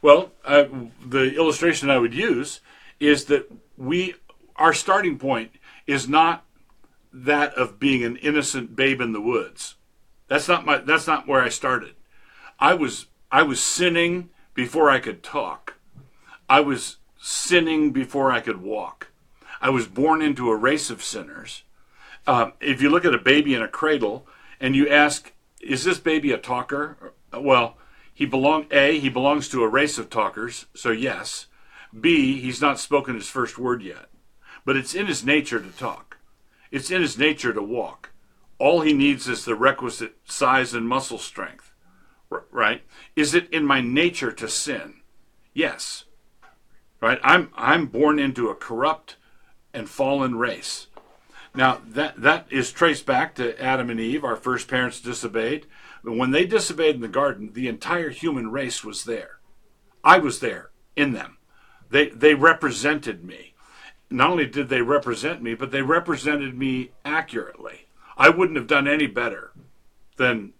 Well, 0.00 0.32
uh, 0.44 0.64
the 1.04 1.34
illustration 1.34 1.90
I 1.90 1.98
would 1.98 2.14
use 2.14 2.60
is 3.00 3.24
that 3.26 3.50
we, 3.76 4.14
our 4.56 4.72
starting 4.72 5.18
point 5.18 5.52
is 5.86 6.08
not 6.08 6.44
that 7.12 7.54
of 7.54 7.78
being 7.78 8.04
an 8.04 8.16
innocent 8.16 8.74
babe 8.74 9.00
in 9.00 9.12
the 9.12 9.20
woods. 9.20 9.76
That's 10.28 10.48
not 10.48 10.64
my. 10.64 10.78
That's 10.78 11.06
not 11.06 11.28
where 11.28 11.42
I 11.42 11.48
started. 11.48 11.94
I 12.58 12.74
was 12.74 13.06
I 13.30 13.42
was 13.42 13.62
sinning 13.62 14.30
before 14.54 14.90
I 14.90 14.98
could 14.98 15.22
talk. 15.22 15.74
I 16.48 16.60
was 16.60 16.96
sinning 17.20 17.92
before 17.92 18.30
I 18.32 18.40
could 18.40 18.62
walk. 18.62 19.08
I 19.60 19.70
was 19.70 19.86
born 19.86 20.22
into 20.22 20.50
a 20.50 20.56
race 20.56 20.90
of 20.90 21.02
sinners. 21.02 21.62
Um, 22.26 22.52
if 22.60 22.80
you 22.80 22.88
look 22.90 23.04
at 23.04 23.14
a 23.14 23.18
baby 23.18 23.54
in 23.54 23.62
a 23.62 23.68
cradle 23.68 24.26
and 24.60 24.74
you 24.74 24.88
ask, 24.88 25.32
"Is 25.60 25.84
this 25.84 25.98
baby 25.98 26.32
a 26.32 26.38
talker?" 26.38 27.12
Well, 27.32 27.76
he 28.14 28.26
belong 28.26 28.66
a 28.70 28.98
he 28.98 29.08
belongs 29.08 29.48
to 29.48 29.62
a 29.62 29.68
race 29.68 29.98
of 29.98 30.10
talkers, 30.10 30.66
so 30.74 30.90
yes. 30.90 31.46
B 31.98 32.40
he's 32.40 32.60
not 32.60 32.78
spoken 32.78 33.14
his 33.14 33.28
first 33.28 33.58
word 33.58 33.82
yet, 33.82 34.08
but 34.64 34.76
it's 34.76 34.94
in 34.94 35.06
his 35.06 35.24
nature 35.24 35.60
to 35.60 35.70
talk. 35.70 36.18
It's 36.70 36.90
in 36.90 37.02
his 37.02 37.18
nature 37.18 37.52
to 37.52 37.62
walk. 37.62 38.10
All 38.58 38.80
he 38.80 38.92
needs 38.92 39.28
is 39.28 39.44
the 39.44 39.54
requisite 39.54 40.16
size 40.24 40.72
and 40.74 40.88
muscle 40.88 41.18
strength. 41.18 41.72
Right? 42.50 42.82
Is 43.14 43.34
it 43.34 43.50
in 43.50 43.66
my 43.66 43.80
nature 43.80 44.32
to 44.32 44.48
sin? 44.48 45.02
Yes. 45.52 46.04
Right? 47.00 47.18
I'm 47.22 47.50
I'm 47.54 47.86
born 47.86 48.18
into 48.18 48.48
a 48.48 48.54
corrupt 48.54 49.16
and 49.74 49.88
fallen 49.88 50.36
race. 50.36 50.86
Now 51.54 51.82
that 51.86 52.20
that 52.22 52.46
is 52.50 52.72
traced 52.72 53.04
back 53.04 53.34
to 53.34 53.60
Adam 53.60 53.90
and 53.90 54.00
Eve, 54.00 54.24
our 54.24 54.36
first 54.36 54.68
parents 54.68 55.00
disobeyed. 55.00 55.66
When 56.02 56.30
they 56.30 56.46
disobeyed 56.46 56.94
in 56.94 57.00
the 57.00 57.08
garden, 57.08 57.52
the 57.52 57.68
entire 57.68 58.10
human 58.10 58.50
race 58.50 58.82
was 58.82 59.04
there. 59.04 59.38
I 60.02 60.18
was 60.18 60.40
there 60.40 60.70
in 60.96 61.12
them. 61.12 61.36
They 61.90 62.08
they 62.08 62.34
represented 62.34 63.24
me. 63.24 63.51
Not 64.12 64.30
only 64.30 64.46
did 64.46 64.68
they 64.68 64.82
represent 64.82 65.42
me, 65.42 65.54
but 65.54 65.70
they 65.70 65.82
represented 65.82 66.56
me 66.56 66.90
accurately. 67.04 67.86
I 68.16 68.28
wouldn't 68.28 68.58
have 68.58 68.66
done 68.66 68.86
any 68.86 69.06
better 69.06 69.52
than 70.16 70.52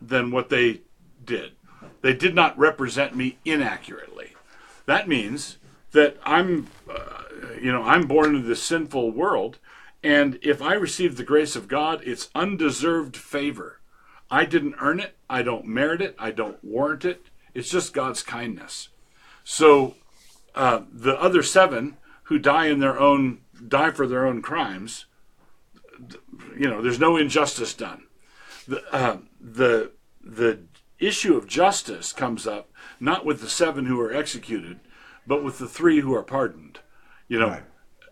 than 0.00 0.30
what 0.30 0.48
they 0.48 0.80
did. 1.24 1.52
They 2.00 2.14
did 2.14 2.34
not 2.34 2.58
represent 2.58 3.14
me 3.14 3.38
inaccurately. 3.44 4.34
That 4.86 5.08
means 5.08 5.58
that 5.92 6.16
I'm, 6.24 6.68
uh, 6.88 7.24
you 7.60 7.70
know, 7.70 7.82
I'm 7.82 8.06
born 8.06 8.34
into 8.34 8.48
this 8.48 8.62
sinful 8.62 9.10
world, 9.10 9.58
and 10.02 10.38
if 10.42 10.62
I 10.62 10.74
receive 10.74 11.16
the 11.16 11.24
grace 11.24 11.56
of 11.56 11.68
God, 11.68 12.00
it's 12.04 12.30
undeserved 12.34 13.16
favor. 13.16 13.80
I 14.30 14.44
didn't 14.44 14.76
earn 14.80 15.00
it. 15.00 15.16
I 15.28 15.42
don't 15.42 15.66
merit 15.66 16.00
it. 16.00 16.14
I 16.18 16.30
don't 16.30 16.62
warrant 16.64 17.04
it. 17.04 17.26
It's 17.52 17.70
just 17.70 17.92
God's 17.92 18.22
kindness. 18.22 18.88
So 19.44 19.96
uh, 20.54 20.82
the 20.90 21.20
other 21.20 21.42
seven 21.42 21.96
who 22.30 22.38
die 22.38 22.66
in 22.66 22.78
their 22.78 22.98
own 22.98 23.40
die 23.68 23.90
for 23.90 24.06
their 24.06 24.24
own 24.24 24.40
crimes, 24.40 25.06
you 26.56 26.70
know, 26.70 26.80
there's 26.80 27.00
no 27.00 27.16
injustice 27.16 27.74
done. 27.74 28.04
The 28.66 28.82
uh, 28.94 29.18
the 29.40 29.90
the 30.22 30.60
issue 31.00 31.36
of 31.36 31.48
justice 31.48 32.12
comes 32.12 32.46
up 32.46 32.70
not 33.00 33.26
with 33.26 33.40
the 33.40 33.48
seven 33.48 33.86
who 33.86 34.00
are 34.00 34.14
executed, 34.14 34.78
but 35.26 35.42
with 35.42 35.58
the 35.58 35.66
three 35.66 36.00
who 36.00 36.14
are 36.14 36.22
pardoned. 36.22 36.78
You 37.26 37.40
know, 37.40 37.48
Right. 37.48 37.62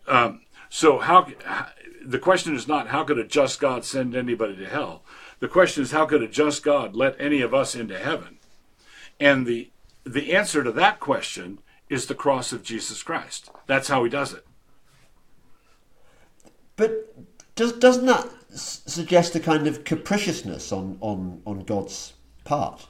um, 0.08 0.42
so 0.68 0.98
how 0.98 1.28
the 2.04 2.18
question 2.18 2.56
is 2.56 2.66
not 2.66 2.88
how 2.88 3.04
could 3.04 3.18
a 3.18 3.24
just 3.24 3.60
God 3.60 3.84
send 3.84 4.16
anybody 4.16 4.56
to 4.56 4.66
hell. 4.66 5.04
The 5.38 5.48
question 5.48 5.84
is 5.84 5.92
how 5.92 6.06
could 6.06 6.22
a 6.22 6.28
just 6.28 6.64
God 6.64 6.96
let 6.96 7.14
any 7.20 7.40
of 7.40 7.54
us 7.54 7.76
into 7.76 7.96
heaven? 7.96 8.38
And 9.20 9.46
the 9.46 9.70
the 10.02 10.34
answer 10.34 10.64
to 10.64 10.72
that 10.72 10.98
question 10.98 11.60
is 11.89 12.07
the 12.07 12.14
cross 12.14 12.53
of 12.53 12.62
Jesus 12.62 13.03
Christ. 13.03 13.51
That's 13.66 13.89
how 13.89 14.05
he 14.05 14.11
does 14.11 14.32
it. 14.32 14.47
But 16.76 17.14
does, 17.57 17.72
doesn't 17.72 18.07
that 18.07 18.28
s- 18.53 18.82
suggest 18.86 19.34
a 19.34 19.41
kind 19.41 19.66
of 19.66 19.84
capriciousness 19.84 20.70
on, 20.72 20.99
on, 21.01 21.43
on 21.45 21.61
God's 21.61 22.14
part? 22.45 22.86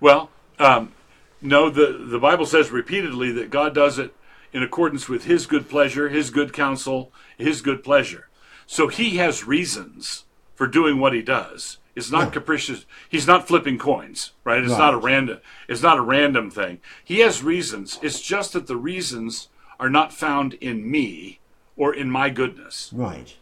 Well, 0.00 0.30
um, 0.58 0.92
no, 1.40 1.70
the, 1.70 2.06
the 2.08 2.18
Bible 2.18 2.46
says 2.46 2.70
repeatedly 2.70 3.32
that 3.32 3.50
God 3.50 3.74
does 3.74 3.98
it 3.98 4.14
in 4.52 4.62
accordance 4.62 5.08
with 5.08 5.24
His 5.24 5.46
good 5.46 5.68
pleasure, 5.68 6.08
His 6.08 6.30
good 6.30 6.52
counsel, 6.52 7.12
His 7.36 7.62
good 7.62 7.82
pleasure. 7.82 8.28
So 8.66 8.88
He 8.88 9.16
has 9.16 9.44
reasons 9.44 10.24
for 10.54 10.66
doing 10.66 10.98
what 11.00 11.12
He 11.12 11.22
does. 11.22 11.78
It's 11.96 12.10
not 12.12 12.32
capricious. 12.32 12.84
He's 13.08 13.26
not 13.26 13.48
flipping 13.48 13.78
coins, 13.78 14.32
right? 14.44 14.62
It's 14.62 14.76
not 14.78 14.94
a 14.94 14.98
random. 14.98 15.38
It's 15.66 15.82
not 15.82 15.96
a 15.98 16.02
random 16.02 16.50
thing. 16.50 16.80
He 17.02 17.20
has 17.20 17.42
reasons. 17.42 17.98
It's 18.02 18.20
just 18.20 18.52
that 18.52 18.66
the 18.66 18.76
reasons 18.76 19.48
are 19.80 19.88
not 19.88 20.12
found 20.12 20.54
in 20.54 20.88
me 20.88 21.40
or 21.76 21.94
in 21.94 22.10
my 22.10 22.28
goodness. 22.28 22.90
Right. 22.92 23.34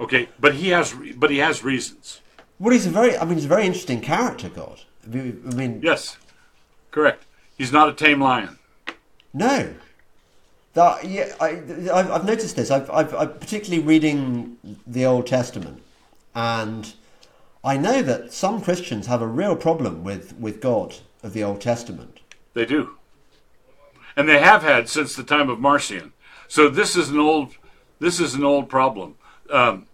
Okay, 0.00 0.28
but 0.40 0.54
He 0.54 0.70
has. 0.70 0.94
But 1.16 1.30
He 1.30 1.38
has 1.38 1.62
reasons. 1.62 2.20
Well, 2.58 2.72
he's 2.72 2.86
a 2.86 2.90
very, 2.90 3.16
I 3.16 3.24
mean, 3.24 3.34
he's 3.34 3.44
a 3.44 3.48
very 3.48 3.66
interesting 3.66 4.00
character, 4.00 4.48
God. 4.48 4.80
I 5.04 5.08
mean, 5.14 5.42
I 5.48 5.54
mean 5.54 5.80
Yes, 5.82 6.16
correct. 6.90 7.24
He's 7.56 7.72
not 7.72 7.88
a 7.88 7.92
tame 7.92 8.20
lion. 8.20 8.58
no. 9.32 9.74
That, 10.74 11.04
yeah, 11.08 11.34
I, 11.40 11.48
I've, 11.92 12.10
I've 12.10 12.24
noticed 12.24 12.54
this. 12.54 12.70
I've, 12.70 12.88
I've, 12.90 13.12
I'm 13.14 13.32
particularly 13.38 13.82
reading 13.82 14.58
the 14.86 15.06
Old 15.06 15.26
Testament, 15.26 15.82
and 16.36 16.94
I 17.64 17.76
know 17.76 18.02
that 18.02 18.32
some 18.32 18.60
Christians 18.60 19.06
have 19.06 19.20
a 19.20 19.26
real 19.26 19.56
problem 19.56 20.04
with, 20.04 20.36
with 20.38 20.60
God 20.60 20.96
of 21.22 21.32
the 21.32 21.42
Old 21.42 21.60
Testament. 21.60 22.20
They 22.54 22.64
do. 22.64 22.96
And 24.16 24.28
they 24.28 24.38
have 24.38 24.62
had 24.62 24.88
since 24.88 25.14
the 25.14 25.22
time 25.22 25.48
of 25.48 25.60
Marcion. 25.60 26.12
So 26.48 26.68
this 26.68 26.96
is 26.96 27.10
an 27.10 27.18
old 27.18 27.56
this 28.00 28.20
is 28.20 28.34
an 28.34 28.44
old 28.44 28.68
problem. 28.68 29.16
Um, 29.50 29.86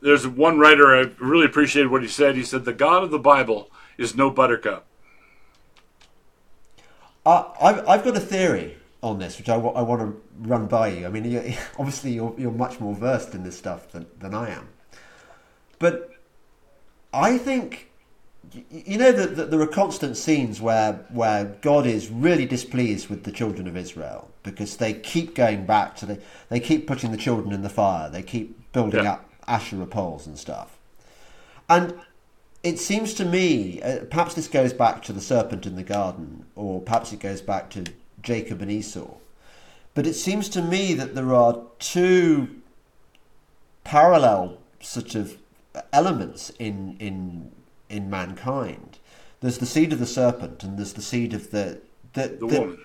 there's 0.00 0.26
one 0.26 0.58
writer 0.58 0.96
I 0.96 1.10
really 1.18 1.44
appreciated 1.44 1.90
what 1.90 2.02
he 2.02 2.08
said. 2.08 2.36
He 2.36 2.42
said 2.42 2.64
the 2.64 2.72
God 2.72 3.02
of 3.02 3.10
the 3.10 3.18
Bible 3.18 3.70
is 3.98 4.16
no 4.16 4.30
buttercup. 4.30 4.86
I, 7.26 7.44
I've, 7.60 7.88
I've 7.88 8.04
got 8.04 8.16
a 8.16 8.20
theory 8.20 8.78
on 9.02 9.18
this, 9.18 9.38
which 9.38 9.48
I, 9.48 9.56
want 9.56 10.00
to 10.00 10.22
run 10.48 10.66
by 10.66 10.88
you. 10.88 11.06
I 11.06 11.10
mean, 11.10 11.24
you 11.24 11.38
obviously 11.78 12.12
you're, 12.12 12.34
you're 12.38 12.50
much 12.50 12.80
more 12.80 12.94
versed 12.94 13.34
in 13.34 13.44
this 13.44 13.58
stuff 13.58 13.90
than, 13.92 14.06
than 14.18 14.34
I 14.34 14.50
am. 14.50 14.68
But 15.78 16.10
I 17.12 17.38
think, 17.38 17.90
you 18.70 18.98
know, 18.98 19.12
that 19.12 19.36
that 19.36 19.50
there 19.50 19.60
are 19.60 19.66
constant 19.66 20.16
scenes 20.16 20.60
where, 20.60 21.04
where 21.10 21.44
God 21.60 21.86
is 21.86 22.08
really 22.10 22.46
displeased 22.46 23.08
with 23.08 23.24
the 23.24 23.32
children 23.32 23.66
of 23.66 23.76
Israel 23.76 24.30
because 24.42 24.76
they 24.76 24.92
keep 24.94 25.34
going 25.34 25.66
back 25.66 25.96
to 25.96 26.06
the, 26.06 26.20
they 26.48 26.60
keep 26.60 26.86
putting 26.86 27.10
the 27.10 27.16
children 27.18 27.52
in 27.52 27.62
the 27.62 27.68
fire, 27.68 28.08
they 28.10 28.22
keep 28.22 28.72
building 28.72 29.04
Yeah. 29.04 29.12
up 29.12 29.30
Asherah 29.46 29.86
poles 29.86 30.26
and 30.26 30.38
stuff. 30.38 30.78
And 31.68 31.94
it 32.62 32.78
seems 32.78 33.14
to 33.14 33.24
me, 33.24 33.80
uh, 33.82 34.04
perhaps 34.10 34.34
this 34.34 34.48
goes 34.48 34.72
back 34.72 35.02
to 35.04 35.12
the 35.12 35.20
serpent 35.20 35.66
in 35.66 35.76
the 35.76 35.82
garden, 35.82 36.44
or 36.54 36.80
perhaps 36.80 37.12
it 37.12 37.20
goes 37.20 37.40
back 37.40 37.70
to 37.70 37.84
Jacob 38.22 38.60
and 38.62 38.70
Esau. 38.70 39.08
But 39.94 40.06
it 40.06 40.14
seems 40.14 40.48
to 40.50 40.62
me 40.62 40.94
that 40.94 41.14
there 41.14 41.34
are 41.34 41.62
two 41.78 42.48
parallel 43.84 44.58
sort 44.80 45.14
of 45.14 45.36
elements 45.92 46.50
in 46.58 46.96
in 46.98 47.52
in 47.88 48.08
mankind. 48.10 48.98
There's 49.40 49.58
the 49.58 49.66
seed 49.66 49.92
of 49.92 49.98
the 49.98 50.06
serpent, 50.06 50.62
and 50.62 50.78
there's 50.78 50.92
the 50.92 51.02
seed 51.02 51.32
of 51.34 51.50
the 51.50 51.80
the, 52.12 52.28
The 52.28 52.46
woman. 52.46 52.78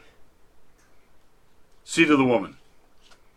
Seed 1.84 2.10
of 2.10 2.18
the 2.18 2.26
woman. 2.26 2.58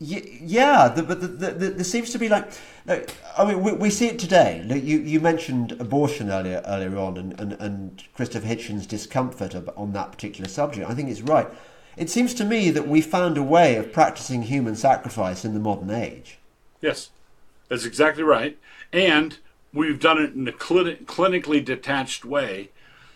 Y- 0.00 0.38
Yeah, 0.40 0.92
but 0.94 1.20
the, 1.20 1.26
the, 1.26 1.50
the, 1.50 1.70
there 1.70 1.84
seems 1.84 2.10
to 2.10 2.18
be 2.18 2.28
like, 2.28 2.50
like 2.86 3.14
I 3.36 3.44
mean, 3.44 3.62
we, 3.62 3.72
we 3.72 3.90
see 3.90 4.06
it 4.06 4.18
today. 4.18 4.64
Like 4.66 4.84
you, 4.84 4.98
you 5.00 5.18
mentioned 5.20 5.72
abortion 5.72 6.30
earlier 6.30 6.62
earlier 6.66 6.96
on, 6.98 7.16
and, 7.16 7.40
and, 7.40 7.52
and 7.54 8.04
Christopher 8.14 8.46
Hitchens' 8.46 8.86
discomfort 8.86 9.54
on 9.76 9.92
that 9.92 10.12
particular 10.12 10.48
subject. 10.48 10.88
I 10.88 10.94
think 10.94 11.10
it's 11.10 11.22
right. 11.22 11.48
It 11.96 12.08
seems 12.10 12.32
to 12.34 12.44
me 12.44 12.70
that 12.70 12.86
we 12.86 13.00
found 13.00 13.36
a 13.36 13.42
way 13.42 13.74
of 13.74 13.92
practicing 13.92 14.42
human 14.42 14.76
sacrifice 14.76 15.44
in 15.44 15.52
the 15.52 15.60
modern 15.60 15.90
age. 15.90 16.38
Yes, 16.80 17.10
that's 17.68 17.84
exactly 17.84 18.22
right. 18.22 18.56
And 18.92 19.38
we've 19.72 20.00
done 20.00 20.18
it 20.18 20.34
in 20.34 20.48
a 20.48 20.52
clini- 20.52 21.04
clinically 21.04 21.64
detached 21.64 22.24
way. 22.24 22.70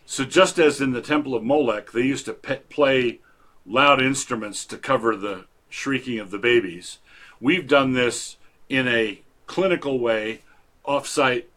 So 0.05 0.25
just 0.25 0.59
as 0.59 0.81
in 0.81 0.93
the 0.93 1.01
Temple 1.01 1.35
of 1.35 1.43
Molech, 1.45 1.93
they 1.93 2.03
used 2.03 2.27
to 2.27 2.35
pe- 2.35 2.61
play 2.69 3.21
loud 3.65 4.03
instruments 4.03 4.65
to 4.67 4.77
cover 4.77 5.17
the 5.17 5.45
shrieking 5.73 6.19
of 6.19 6.31
the 6.31 6.39
babies, 6.39 6.99
we've 7.41 7.67
done 7.67 7.93
this 7.93 8.37
in 8.69 8.87
a 8.87 9.21
clinical 9.47 9.99
way, 9.99 10.43
off-site. 10.85 11.49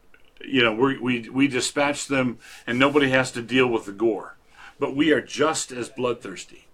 You 0.44 0.64
know, 0.64 0.74
we 0.74 0.98
we 0.98 1.30
we 1.30 1.48
dispatch 1.48 2.08
them, 2.08 2.38
and 2.68 2.78
nobody 2.78 3.10
has 3.10 3.32
to 3.32 3.42
deal 3.42 3.68
with 3.68 3.86
the 3.86 3.92
gore. 3.92 4.38
But 4.80 4.96
we 4.96 5.12
are 5.12 5.22
just 5.22 5.72
as 5.72 5.90
bloodthirsty. 5.90 6.68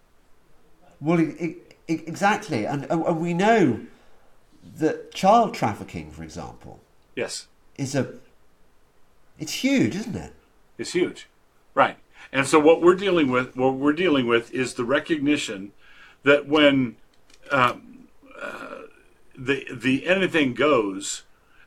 Well, 1.00 1.22
e- 1.22 1.58
e- 1.88 2.04
exactly, 2.06 2.66
and 2.66 2.86
and 2.90 3.20
we 3.20 3.34
know 3.34 3.82
that 4.78 5.14
child 5.14 5.54
trafficking, 5.54 6.12
for 6.12 6.24
example, 6.24 6.81
Yes. 7.16 7.48
is 7.78 7.96
a 7.96 8.14
it's 9.40 9.54
huge, 9.54 9.96
isn't 9.96 10.16
it? 10.16 10.26
it? 10.26 10.34
is 10.78 10.94
huge, 10.94 11.28
right? 11.74 11.98
And 12.32 12.46
so 12.48 12.60
what 12.60 12.82
we're 12.82 12.96
dealing 12.96 13.32
with, 13.32 13.56
what 13.56 13.76
we're 13.76 13.94
dealing 13.94 14.28
with, 14.28 14.54
is 14.54 14.76
the 14.76 14.86
recognition 14.86 15.72
that 16.24 16.48
when 16.48 16.96
um, 17.52 18.08
uh, 18.40 18.82
the 19.38 19.66
the 19.74 20.08
anything 20.08 20.54
goes 20.54 21.24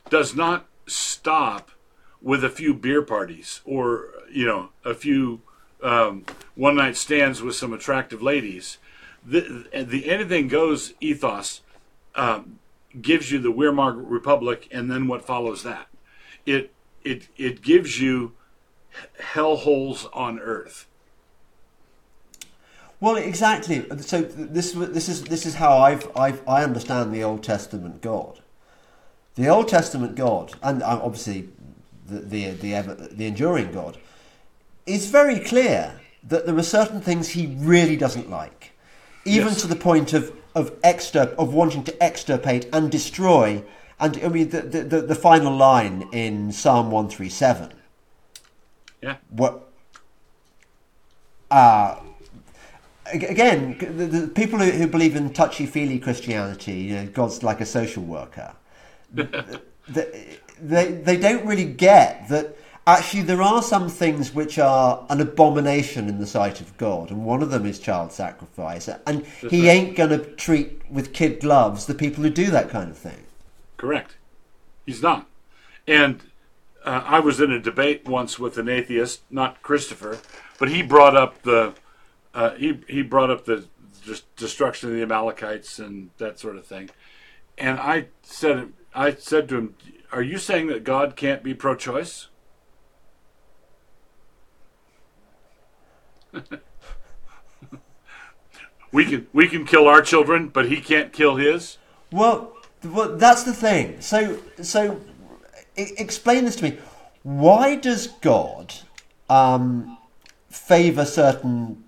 does 0.09 0.35
not 0.35 0.67
stop 0.87 1.71
with 2.21 2.43
a 2.43 2.49
few 2.49 2.73
beer 2.73 3.01
parties 3.01 3.61
or 3.65 4.09
you 4.31 4.45
know 4.45 4.69
a 4.83 4.93
few 4.93 5.41
um, 5.83 6.25
one 6.55 6.75
night 6.75 6.95
stands 6.95 7.41
with 7.41 7.55
some 7.55 7.73
attractive 7.73 8.21
ladies. 8.21 8.77
The 9.25 9.67
the 9.73 10.09
anything 10.09 10.47
goes 10.47 10.93
ethos 10.99 11.61
um, 12.15 12.59
gives 13.01 13.31
you 13.31 13.39
the 13.39 13.51
Weimar 13.51 13.93
Republic, 13.93 14.67
and 14.71 14.89
then 14.91 15.07
what 15.07 15.25
follows 15.25 15.63
that. 15.63 15.87
It 16.45 16.71
it 17.03 17.27
it 17.37 17.61
gives 17.61 17.99
you 17.99 18.33
hellholes 19.33 20.07
on 20.13 20.39
earth. 20.39 20.87
Well, 22.99 23.17
exactly. 23.17 23.85
So 23.99 24.21
this 24.21 24.71
this 24.71 25.09
is 25.09 25.23
this 25.23 25.45
is 25.45 25.55
how 25.55 25.77
I've, 25.77 26.09
I've 26.17 26.47
I 26.47 26.63
understand 26.63 27.13
the 27.13 27.23
Old 27.23 27.43
Testament 27.43 28.01
God. 28.01 28.39
The 29.35 29.49
Old 29.49 29.67
Testament 29.67 30.15
God, 30.15 30.53
and 30.63 30.81
uh, 30.81 30.99
obviously 31.03 31.49
the 32.07 32.19
the 32.19 32.49
the, 32.51 32.73
ever, 32.73 32.95
the 32.95 33.25
enduring 33.25 33.71
God, 33.71 33.97
is 34.85 35.07
very 35.07 35.39
clear 35.39 35.99
that 36.23 36.45
there 36.45 36.57
are 36.57 36.63
certain 36.63 37.01
things 37.01 37.29
He 37.29 37.55
really 37.59 37.97
doesn't 37.97 38.29
like, 38.29 38.71
even 39.25 39.49
Yes. 39.49 39.61
to 39.61 39.67
the 39.67 39.75
point 39.75 40.13
of 40.13 40.31
of 40.55 40.81
extir- 40.81 41.35
of 41.35 41.53
wanting 41.53 41.83
to 41.83 42.03
extirpate 42.03 42.67
and 42.73 42.89
destroy. 42.89 43.63
And 43.99 44.19
I 44.23 44.29
mean 44.29 44.49
the 44.49 44.61
the, 44.61 44.83
the, 44.83 45.01
the 45.01 45.15
final 45.15 45.55
line 45.55 46.09
in 46.11 46.51
Psalm 46.51 46.89
one 46.89 47.09
three 47.09 47.29
seven. 47.29 47.73
Yeah. 49.01 49.17
What? 49.29 49.69
Uh, 51.51 51.99
again, 53.13 53.77
the, 53.79 54.05
the 54.05 54.27
people 54.27 54.59
who, 54.59 54.71
who 54.71 54.87
believe 54.87 55.15
in 55.15 55.31
touchy-feely 55.31 55.99
Christianity, 55.99 56.73
you 56.73 56.95
know, 56.95 57.05
God's 57.05 57.43
like 57.43 57.61
a 57.61 57.65
social 57.65 58.03
worker. 58.03 58.55
they, 59.13 60.39
they 60.59 60.91
they 60.91 61.17
don't 61.17 61.45
really 61.45 61.65
get 61.65 62.27
that 62.29 62.57
Actually, 62.87 63.23
there 63.23 63.41
are 63.41 63.63
some 63.63 63.89
things 63.89 64.33
which 64.33 64.59
are 64.59 65.05
an 65.09 65.19
abomination 65.19 66.07
in 66.07 66.19
the 66.19 66.27
sight 66.27 66.61
of 66.61 66.77
God, 66.77 67.09
and 67.09 67.25
one 67.25 67.41
of 67.41 67.49
them 67.49 67.65
is 67.65 67.79
child 67.79 68.11
sacrifice. 68.11 68.87
And 69.07 69.25
He 69.25 69.67
ain't 69.67 69.95
going 69.95 70.11
to 70.11 70.19
treat 70.19 70.83
with 70.91 71.11
kid 71.11 71.39
gloves 71.41 71.87
the 71.87 71.95
people 71.95 72.23
who 72.23 72.29
do 72.29 72.51
that 72.51 72.69
kind 72.69 72.91
of 72.91 72.97
thing. 72.97 73.25
Correct. 73.77 74.17
He's 74.85 75.01
not. 75.01 75.27
And 75.87 76.21
uh, 76.83 77.01
I 77.03 77.19
was 77.19 77.41
in 77.41 77.51
a 77.51 77.59
debate 77.59 78.05
once 78.05 78.37
with 78.37 78.57
an 78.59 78.69
atheist, 78.69 79.21
not 79.31 79.63
Christopher, 79.63 80.19
but 80.59 80.69
he 80.69 80.83
brought 80.83 81.15
up 81.15 81.41
the 81.41 81.73
uh, 82.35 82.51
he 82.51 82.79
he 82.87 83.01
brought 83.01 83.31
up 83.31 83.45
the 83.45 83.65
destruction 84.35 84.89
of 84.89 84.95
the 84.95 85.01
Amalekites 85.01 85.79
and 85.79 86.11
that 86.19 86.37
sort 86.39 86.57
of 86.57 86.65
thing. 86.67 86.91
And 87.57 87.79
I 87.79 88.07
said 88.21 88.73
I 88.93 89.13
said 89.13 89.49
to 89.49 89.57
him, 89.57 89.75
"Are 90.11 90.21
you 90.21 90.37
saying 90.37 90.67
that 90.67 90.83
God 90.83 91.15
can't 91.15 91.41
be 91.41 91.55
pro-choice?" 91.55 92.27
We 98.91 99.05
can 99.05 99.27
we 99.33 99.47
can 99.47 99.65
kill 99.65 99.87
our 99.87 100.01
children, 100.01 100.47
but 100.49 100.67
he 100.69 100.81
can't 100.81 101.11
kill 101.11 101.35
his. 101.35 101.77
Well, 102.11 102.55
well, 102.83 103.17
that's 103.17 103.43
the 103.43 103.53
thing. 103.53 103.99
So, 104.01 104.39
so 104.61 105.01
explain 105.75 106.45
this 106.45 106.55
to 106.57 106.63
me. 106.63 106.77
Why 107.23 107.75
does 107.75 108.07
God 108.07 108.73
um, 109.29 109.97
favor 110.49 111.05
certain 111.05 111.83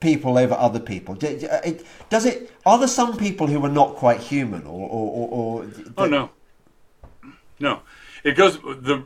people 0.00 0.36
over 0.36 0.54
other 0.54 0.80
people? 0.80 1.14
Does 1.14 2.26
it? 2.26 2.50
Are 2.66 2.78
there 2.78 2.88
some 2.88 3.16
people 3.16 3.46
who 3.46 3.64
are 3.64 3.70
not 3.70 3.96
quite 3.96 4.20
human, 4.20 4.66
or, 4.66 4.88
or, 4.88 5.10
or, 5.10 5.28
or 5.62 5.70
oh 5.96 6.06
no, 6.06 6.30
no. 7.58 7.80
It 8.22 8.36
goes 8.36 8.58
the. 8.60 9.04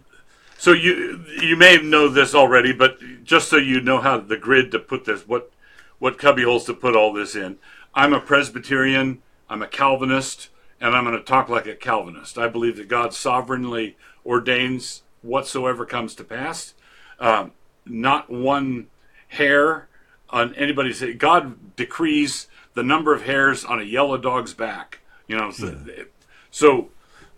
So 0.58 0.72
you 0.72 1.24
you 1.40 1.56
may 1.56 1.76
know 1.78 2.08
this 2.08 2.34
already, 2.34 2.72
but 2.72 2.98
just 3.24 3.48
so 3.48 3.56
you 3.56 3.80
know 3.80 4.00
how 4.00 4.18
the 4.18 4.36
grid 4.36 4.70
to 4.72 4.78
put 4.78 5.04
this, 5.04 5.26
what 5.26 5.52
what 5.98 6.18
cubby 6.18 6.42
holes 6.42 6.64
to 6.66 6.74
put 6.74 6.96
all 6.96 7.12
this 7.12 7.34
in. 7.34 7.58
I'm 7.94 8.12
a 8.12 8.20
Presbyterian. 8.20 9.22
I'm 9.48 9.62
a 9.62 9.68
Calvinist 9.68 10.50
and 10.80 10.94
I'm 10.94 11.04
going 11.04 11.16
to 11.16 11.22
talk 11.22 11.48
like 11.48 11.66
a 11.66 11.74
Calvinist. 11.74 12.38
I 12.38 12.48
believe 12.48 12.76
that 12.76 12.88
God 12.88 13.14
sovereignly 13.14 13.96
ordains 14.24 15.02
whatsoever 15.22 15.86
comes 15.86 16.14
to 16.16 16.24
pass. 16.24 16.74
Um, 17.18 17.52
not 17.84 18.30
one 18.30 18.88
hair 19.28 19.88
on 20.28 20.54
anybody's. 20.54 21.02
God 21.16 21.76
decrees 21.76 22.48
the 22.74 22.82
number 22.82 23.14
of 23.14 23.22
hairs 23.22 23.64
on 23.64 23.80
a 23.80 23.84
yellow 23.84 24.18
dog's 24.18 24.54
back. 24.54 25.00
You 25.26 25.36
know, 25.36 25.50
so, 25.50 25.78
yeah. 25.86 26.04
so, 26.50 26.90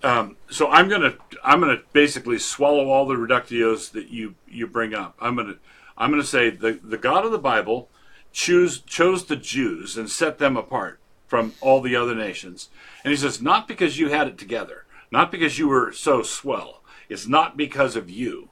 um, 0.03 0.36
so 0.51 0.68
I'm 0.68 0.88
gonna 0.88 1.14
I'm 1.42 1.61
gonna 1.61 1.82
basically 1.92 2.38
swallow 2.38 2.88
all 2.88 3.07
the 3.07 3.14
reductios 3.14 3.90
that 3.92 4.09
you 4.09 4.34
you 4.49 4.66
bring 4.66 4.94
up. 4.94 5.16
I'm 5.20 5.36
gonna 5.36 5.57
I'm 5.96 6.11
gonna 6.11 6.22
say 6.22 6.51
the 6.51 6.78
the 6.82 6.99
God 6.99 7.24
of 7.24 7.32
the 7.32 7.38
Bible 7.38 7.88
choose 8.32 8.80
chose 8.80 9.24
the 9.24 9.36
Jews 9.36 9.96
and 9.96 10.11
set 10.11 10.38
them 10.38 10.57
apart 10.57 11.01
from 11.26 11.53
all 11.61 11.80
the 11.80 11.94
other 11.94 12.14
nations. 12.14 12.70
And 13.05 13.11
he 13.11 13.16
says, 13.16 13.40
not 13.40 13.68
because 13.68 13.99
you 13.99 14.09
had 14.09 14.26
it 14.26 14.38
together, 14.38 14.86
not 15.12 15.30
because 15.30 15.59
you 15.59 15.68
were 15.68 15.92
so 15.92 16.22
swell. 16.22 16.82
It's 17.09 17.26
not 17.26 17.57
because 17.57 17.96
of 17.96 18.11
you, 18.11 18.51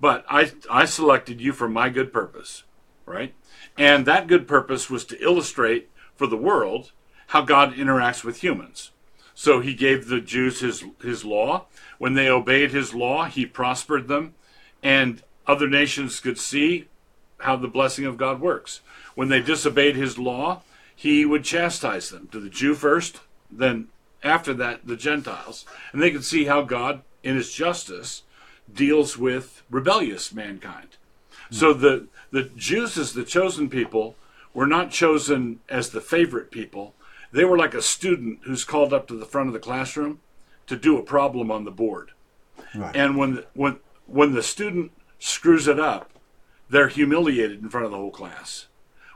but 0.00 0.24
I, 0.28 0.52
I 0.70 0.84
selected 0.84 1.40
you 1.40 1.52
for 1.52 1.68
my 1.68 1.88
good 1.88 2.12
purpose, 2.12 2.62
right? 3.06 3.34
And 3.76 4.06
that 4.06 4.28
good 4.28 4.46
purpose 4.46 4.88
was 4.88 5.04
to 5.06 5.22
illustrate 5.22 5.90
for 6.14 6.26
the 6.26 6.36
world 6.36 6.92
how 7.28 7.42
God 7.42 7.74
interacts 7.74 8.24
with 8.24 8.42
humans. 8.42 8.90
So 9.34 9.60
he 9.60 9.74
gave 9.74 10.06
the 10.06 10.20
Jews 10.20 10.60
his, 10.60 10.84
his 11.02 11.24
law. 11.24 11.66
When 11.98 12.14
they 12.14 12.28
obeyed 12.28 12.70
his 12.70 12.94
law, 12.94 13.24
he 13.24 13.46
prospered 13.46 14.08
them, 14.08 14.34
and 14.82 15.22
other 15.46 15.68
nations 15.68 16.20
could 16.20 16.38
see 16.38 16.88
how 17.38 17.56
the 17.56 17.68
blessing 17.68 18.04
of 18.04 18.16
God 18.16 18.40
works. 18.40 18.80
When 19.14 19.28
they 19.28 19.40
disobeyed 19.40 19.96
his 19.96 20.18
law, 20.18 20.62
he 20.94 21.24
would 21.24 21.44
chastise 21.44 22.10
them 22.10 22.28
to 22.32 22.38
the 22.38 22.48
Jew 22.48 22.74
first, 22.74 23.20
then 23.50 23.88
after 24.22 24.54
that 24.54 24.86
the 24.86 24.96
Gentiles, 24.96 25.64
and 25.92 26.00
they 26.00 26.10
could 26.10 26.24
see 26.24 26.44
how 26.44 26.62
God, 26.62 27.02
in 27.22 27.36
His 27.36 27.52
justice, 27.52 28.22
deals 28.72 29.18
with 29.18 29.62
rebellious 29.70 30.32
mankind. 30.32 30.96
Mm. 31.50 31.54
So 31.54 31.72
the 31.72 32.06
the 32.30 32.44
Jews, 32.44 32.96
as 32.96 33.12
the 33.12 33.24
chosen 33.24 33.68
people, 33.68 34.16
were 34.54 34.66
not 34.66 34.90
chosen 34.90 35.60
as 35.68 35.90
the 35.90 36.00
favorite 36.00 36.50
people. 36.50 36.94
They 37.32 37.44
were 37.44 37.58
like 37.58 37.74
a 37.74 37.82
student 37.82 38.40
who's 38.44 38.64
called 38.64 38.92
up 38.92 39.08
to 39.08 39.16
the 39.16 39.26
front 39.26 39.48
of 39.48 39.54
the 39.54 39.58
classroom 39.58 40.20
to 40.66 40.76
do 40.76 40.98
a 40.98 41.02
problem 41.02 41.50
on 41.50 41.64
the 41.64 41.70
board. 41.70 42.12
Right. 42.74 42.94
And 42.94 43.16
when 43.16 43.44
when 43.54 43.78
when 44.06 44.32
the 44.32 44.42
student 44.42 44.92
screws 45.18 45.66
it 45.66 45.80
up, 45.80 46.10
they're 46.68 46.88
humiliated 46.88 47.62
in 47.62 47.68
front 47.68 47.86
of 47.86 47.92
the 47.92 47.98
whole 47.98 48.10
class. 48.10 48.66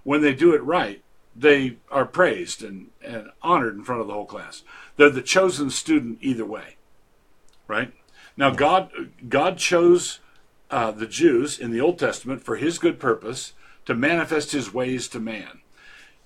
When 0.03 0.23
they 0.23 0.35
do 0.35 0.55
it 0.55 0.63
right, 0.63 1.03
they 1.35 1.77
are 1.91 2.07
praised 2.07 2.63
and, 2.63 2.89
and 3.03 3.31
honored 3.43 3.75
in 3.75 3.85
front 3.85 4.01
of 4.01 4.07
the 4.07 4.13
whole 4.13 4.27
class. 4.27 4.63
They're 4.97 5.11
the 5.11 5.23
chosen 5.23 5.71
student 5.71 6.19
either 6.23 6.47
way, 6.47 6.77
right? 7.67 7.93
Now, 8.37 8.51
God, 8.51 8.91
God 9.29 9.59
chose 9.59 10.21
uh, 10.71 10.91
the 10.91 11.07
Jews 11.07 11.59
in 11.59 11.71
the 11.71 11.81
Old 11.81 11.99
Testament 11.99 12.43
for 12.43 12.57
His 12.57 12.79
good 12.79 12.99
purpose 12.99 13.53
to 13.85 13.95
manifest 13.95 14.53
His 14.53 14.73
ways 14.73 15.09
to 15.09 15.21
man. 15.21 15.61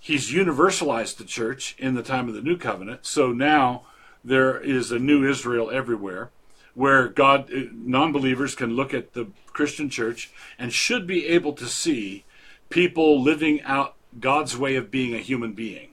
He's 0.00 0.32
universalized 0.32 1.18
the 1.18 1.24
church 1.24 1.76
in 1.78 1.94
the 1.94 2.02
time 2.02 2.26
of 2.26 2.34
the 2.34 2.40
New 2.40 2.56
Covenant, 2.56 3.04
so 3.04 3.32
now 3.32 3.82
there 4.24 4.58
is 4.58 4.90
a 4.90 4.98
new 4.98 5.28
Israel 5.28 5.70
everywhere 5.70 6.30
where 6.74 7.08
God, 7.08 7.52
uh, 7.52 7.64
non 7.72 8.10
believers 8.10 8.54
can 8.54 8.74
look 8.74 8.94
at 8.94 9.12
the 9.12 9.28
Christian 9.52 9.90
church 9.90 10.30
and 10.58 10.72
should 10.72 11.06
be 11.06 11.26
able 11.26 11.52
to 11.52 11.66
see 11.66 12.24
people 12.70 13.22
living 13.22 13.60
out 13.62 13.96
God's 14.18 14.56
way 14.56 14.76
of 14.76 14.90
being 14.90 15.14
a 15.14 15.18
human 15.18 15.52
being. 15.52 15.90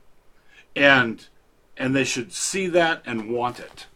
And 0.76 1.28
and 1.76 1.96
they 1.96 2.04
should 2.04 2.34
see 2.34 2.68
that 2.68 3.04
and 3.06 3.30
want 3.30 3.60
it. 3.60 3.88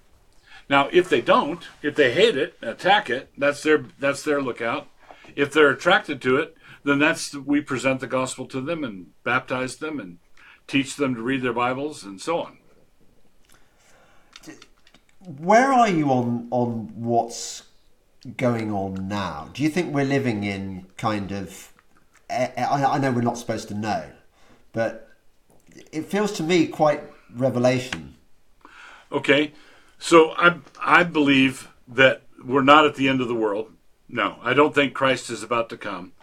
Now, 0.69 0.87
if 0.91 1.09
they 1.09 1.21
don't, 1.21 1.67
if 1.81 1.95
they 1.95 2.13
hate 2.13 2.37
it, 2.37 2.55
attack 2.61 3.09
it, 3.09 3.29
that's 3.37 3.63
their 3.63 3.85
that's 3.99 4.23
their 4.23 4.41
lookout. 4.41 4.87
If 5.35 5.53
they're 5.53 5.69
attracted 5.69 6.21
to 6.23 6.37
it, 6.37 6.57
then 6.83 6.99
that's 6.99 7.33
we 7.35 7.61
present 7.61 7.99
the 7.99 8.07
gospel 8.07 8.45
to 8.47 8.61
them 8.61 8.83
and 8.83 9.11
baptize 9.23 9.77
them 9.77 9.99
and 9.99 10.17
teach 10.67 10.95
them 10.95 11.15
to 11.15 11.21
read 11.21 11.41
their 11.41 11.53
Bibles 11.53 12.03
and 12.03 12.19
so 12.19 12.39
on. 12.39 12.57
Where 15.19 15.71
are 15.71 15.89
you 15.89 16.09
on 16.09 16.47
on 16.49 16.91
what's 16.95 17.63
going 18.37 18.71
on 18.71 19.07
now? 19.07 19.49
Do 19.53 19.63
you 19.63 19.69
think 19.69 19.93
we're 19.93 20.05
living 20.05 20.43
in 20.43 20.87
kind 20.97 21.31
of 21.31 21.71
eh, 22.29 22.49
eh, 22.55 22.65
I, 22.65 22.97
know 22.97 23.11
we're 23.11 23.21
not 23.21 23.37
supposed 23.37 23.67
to 23.67 23.73
know, 23.75 24.05
but 24.73 25.09
it 25.91 26.05
feels 26.05 26.31
to 26.33 26.43
me 26.43 26.67
quite 26.67 27.03
revelation. 27.33 28.15
Okay, 29.11 29.53
so 29.99 30.31
I 30.37 30.57
I 30.79 31.03
believe 31.03 31.69
that 31.87 32.23
we're 32.43 32.63
not 32.63 32.85
at 32.85 32.95
the 32.95 33.09
end 33.09 33.21
of 33.21 33.27
the 33.27 33.35
world. 33.35 33.71
No, 34.07 34.37
I 34.41 34.53
don't 34.53 34.73
think 34.73 34.93
Christ 34.93 35.29
is 35.29 35.43
about 35.43 35.69
to 35.69 35.77
come. 35.77 36.13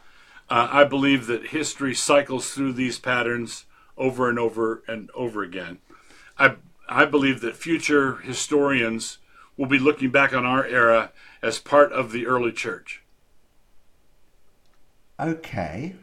Uh, 0.51 0.69
I 0.71 0.85
believe 0.85 1.27
that 1.27 1.49
history 1.49 1.95
cycles 1.95 2.51
through 2.53 2.73
these 2.73 2.99
patterns 2.99 3.67
over 3.97 4.29
and 4.29 4.39
over 4.39 4.83
and 4.89 5.11
over 5.15 5.43
again. 5.43 5.79
I 6.39 6.57
I 6.89 7.05
believe 7.05 7.41
that 7.43 7.57
future 7.57 8.17
historians 8.17 9.19
will 9.57 9.67
be 9.67 9.79
looking 9.79 10.11
back 10.11 10.33
on 10.33 10.47
our 10.47 10.65
era 10.65 11.13
as 11.43 11.59
part 11.59 11.93
of 11.93 12.13
the 12.13 12.27
early 12.27 12.53
church. 12.53 13.03
Okay. 15.21 15.97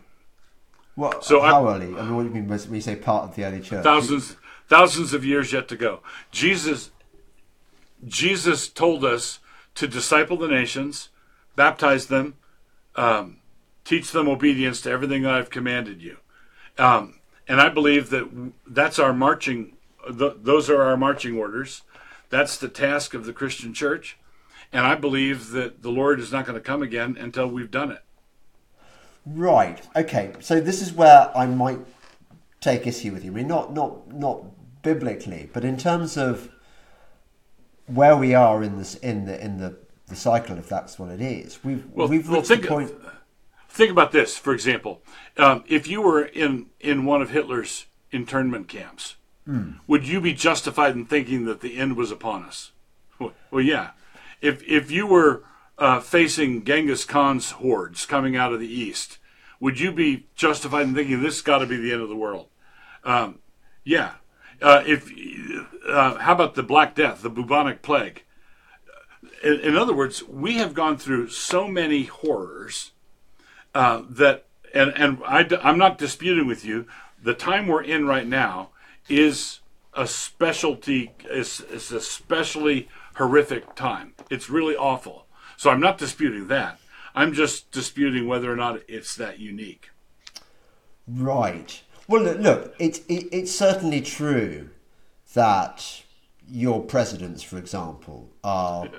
What? 0.96 1.26
So 1.26 1.42
how 1.42 1.66
I, 1.66 1.76
early? 1.76 1.98
I 1.98 2.04
mean, 2.04 2.16
what 2.16 2.24
do 2.24 2.30
you 2.30 2.36
mean 2.36 2.48
when 2.48 2.74
you 2.74 2.82
say 2.82 2.96
part 2.96 3.30
of 3.30 3.36
the 3.36 3.46
early 3.46 3.62
church? 3.62 3.84
Thousands, 3.84 4.36
thousands 4.68 5.14
of 5.14 5.26
years 5.26 5.52
yet 5.52 5.68
to 5.70 5.76
go. 5.76 6.02
Jesus, 6.32 6.92
Jesus 8.06 8.70
told 8.70 9.04
us 9.04 9.40
to 9.76 9.88
disciple 9.88 10.38
the 10.38 10.48
nations, 10.48 11.10
baptize 11.56 12.08
them, 12.08 12.36
um, 12.96 13.38
teach 13.86 14.12
them 14.12 14.28
obedience 14.28 14.82
to 14.82 14.92
everything 14.92 15.22
that 15.22 15.34
I've 15.34 15.50
commanded 15.50 16.02
you. 16.02 16.18
Um, 16.78 17.20
and 17.48 17.62
I 17.62 17.70
believe 17.70 18.10
that 18.10 18.52
that's 18.68 19.00
our 19.00 19.14
marching. 19.14 19.78
Th- 20.06 20.34
those 20.38 20.70
are 20.70 20.82
our 20.82 20.98
marching 20.98 21.38
orders. 21.38 21.84
That's 22.30 22.58
the 22.58 22.68
task 22.68 23.14
of 23.14 23.26
the 23.26 23.34
Christian 23.34 23.74
church. 23.74 24.18
And 24.74 24.86
I 24.86 24.96
believe 24.96 25.52
that 25.52 25.84
the 25.84 25.92
Lord 25.92 26.20
is 26.20 26.32
not 26.32 26.46
going 26.46 26.58
to 26.58 26.62
come 26.62 26.82
again 26.82 27.16
until 27.18 27.48
we've 27.48 27.72
done 27.72 27.92
it. 27.92 28.02
Right. 29.26 29.82
Okay. 29.96 30.34
So 30.40 30.60
this 30.60 30.82
is 30.82 30.92
where 30.92 31.32
I 31.38 31.46
might 31.46 31.80
take 32.62 32.86
issue 32.86 33.14
with 33.14 33.24
you. 33.24 33.32
I 33.32 33.36
mean, 33.36 33.48
not 33.48 33.74
not 33.74 34.12
not 34.14 34.44
biblically, 34.82 35.50
but 35.54 35.64
in 35.64 35.78
terms 35.78 36.18
of 36.18 36.50
where 37.88 38.18
we 38.18 38.34
are 38.34 38.64
in 38.64 38.78
this 38.78 38.96
in 38.96 39.26
the 39.26 39.44
in 39.44 39.58
the, 39.58 39.78
the 40.08 40.16
cycle, 40.16 40.58
if 40.58 40.68
that's 40.68 41.00
what 41.00 41.10
it 41.10 41.22
is. 41.22 41.64
We've 41.64 41.86
well, 41.92 42.08
we've 42.08 42.28
reached 42.28 42.32
well, 42.32 42.42
think, 42.42 42.62
the 42.64 42.68
point. 42.68 42.92
Think 43.76 43.92
about 43.92 44.14
this, 44.14 44.38
for 44.38 44.54
example. 44.54 45.02
Um, 45.36 45.66
if 45.68 45.86
you 45.86 46.02
were 46.02 46.24
in 46.24 46.68
in 46.80 47.04
one 47.04 47.22
of 47.22 47.32
Hitler's 47.32 47.88
internment 48.10 48.70
camps, 48.70 49.18
mm. 49.46 49.80
would 49.86 50.08
you 50.08 50.22
be 50.22 50.34
justified 50.34 50.96
in 50.96 51.06
thinking 51.06 51.44
that 51.44 51.60
the 51.60 51.76
end 51.76 51.98
was 51.98 52.10
upon 52.10 52.44
us? 52.44 52.72
Well, 53.20 53.34
yeah. 53.62 53.90
If 54.40 54.64
if 54.64 54.92
you 54.92 55.06
were 55.06 55.44
uh, 55.78 56.00
facing 56.00 56.64
Genghis 56.64 57.04
Khan's 57.04 57.52
hordes 57.52 58.06
coming 58.06 58.38
out 58.38 58.54
of 58.54 58.62
the 58.62 58.74
east, 58.74 59.18
would 59.60 59.78
you 59.78 59.92
be 59.92 60.28
justified 60.36 60.84
in 60.88 60.96
thinking 60.96 61.22
this 61.22 61.36
has 61.36 61.42
got 61.42 61.58
to 61.58 61.66
be 61.66 61.76
the 61.76 61.92
end 61.92 62.02
of 62.02 62.08
the 62.08 62.16
world? 62.16 62.48
Um, 63.04 63.40
yeah. 63.84 64.14
Uh, 64.62 64.84
if 64.88 65.12
uh, 65.86 66.16
how 66.20 66.32
about 66.32 66.56
the 66.56 66.64
Black 66.64 66.96
Death, 66.96 67.24
the 67.24 67.30
bubonic 67.30 67.82
plague? 67.82 68.24
In, 69.44 69.60
in 69.60 69.76
other 69.76 69.94
words, 69.94 70.24
we 70.24 70.60
have 70.60 70.74
gone 70.74 70.96
through 70.96 71.28
so 71.28 71.68
many 71.68 72.06
horrors 72.06 72.92
uh, 73.76 74.04
that, 74.10 74.46
and 74.74 74.92
and 74.96 75.20
I, 75.26 75.48
I'm 75.62 75.78
not 75.78 75.98
disputing 75.98 76.48
with 76.48 76.66
you. 76.66 76.88
The 77.22 77.34
time 77.34 77.68
we're 77.68 77.84
in 77.84 78.08
right 78.08 78.26
now 78.26 78.70
is 79.10 79.60
a 79.94 80.08
specialty. 80.08 81.12
Is 81.30 81.60
is 81.62 81.92
especially 81.92 82.90
horrific 83.16 83.76
time. 83.76 84.16
It's 84.32 84.50
really 84.50 84.76
awful. 84.76 85.28
So 85.58 85.70
I'm 85.70 85.82
not 85.82 85.98
disputing 85.98 86.48
that. 86.48 86.80
I'm 87.14 87.34
just 87.34 87.72
disputing 87.72 88.28
whether 88.28 88.52
or 88.52 88.56
not 88.56 88.82
it's 88.88 89.16
that 89.16 89.40
unique. 89.40 89.90
Right. 91.08 91.82
Well, 92.08 92.24
look, 92.24 92.40
look 92.40 92.76
it, 92.80 93.00
it, 93.08 93.30
it's 93.32 93.52
certainly 93.52 94.02
true 94.02 94.70
that 95.34 96.04
your 96.48 96.82
presidents, 96.84 97.44
for 97.44 97.58
example, 97.58 98.32
are 98.44 98.90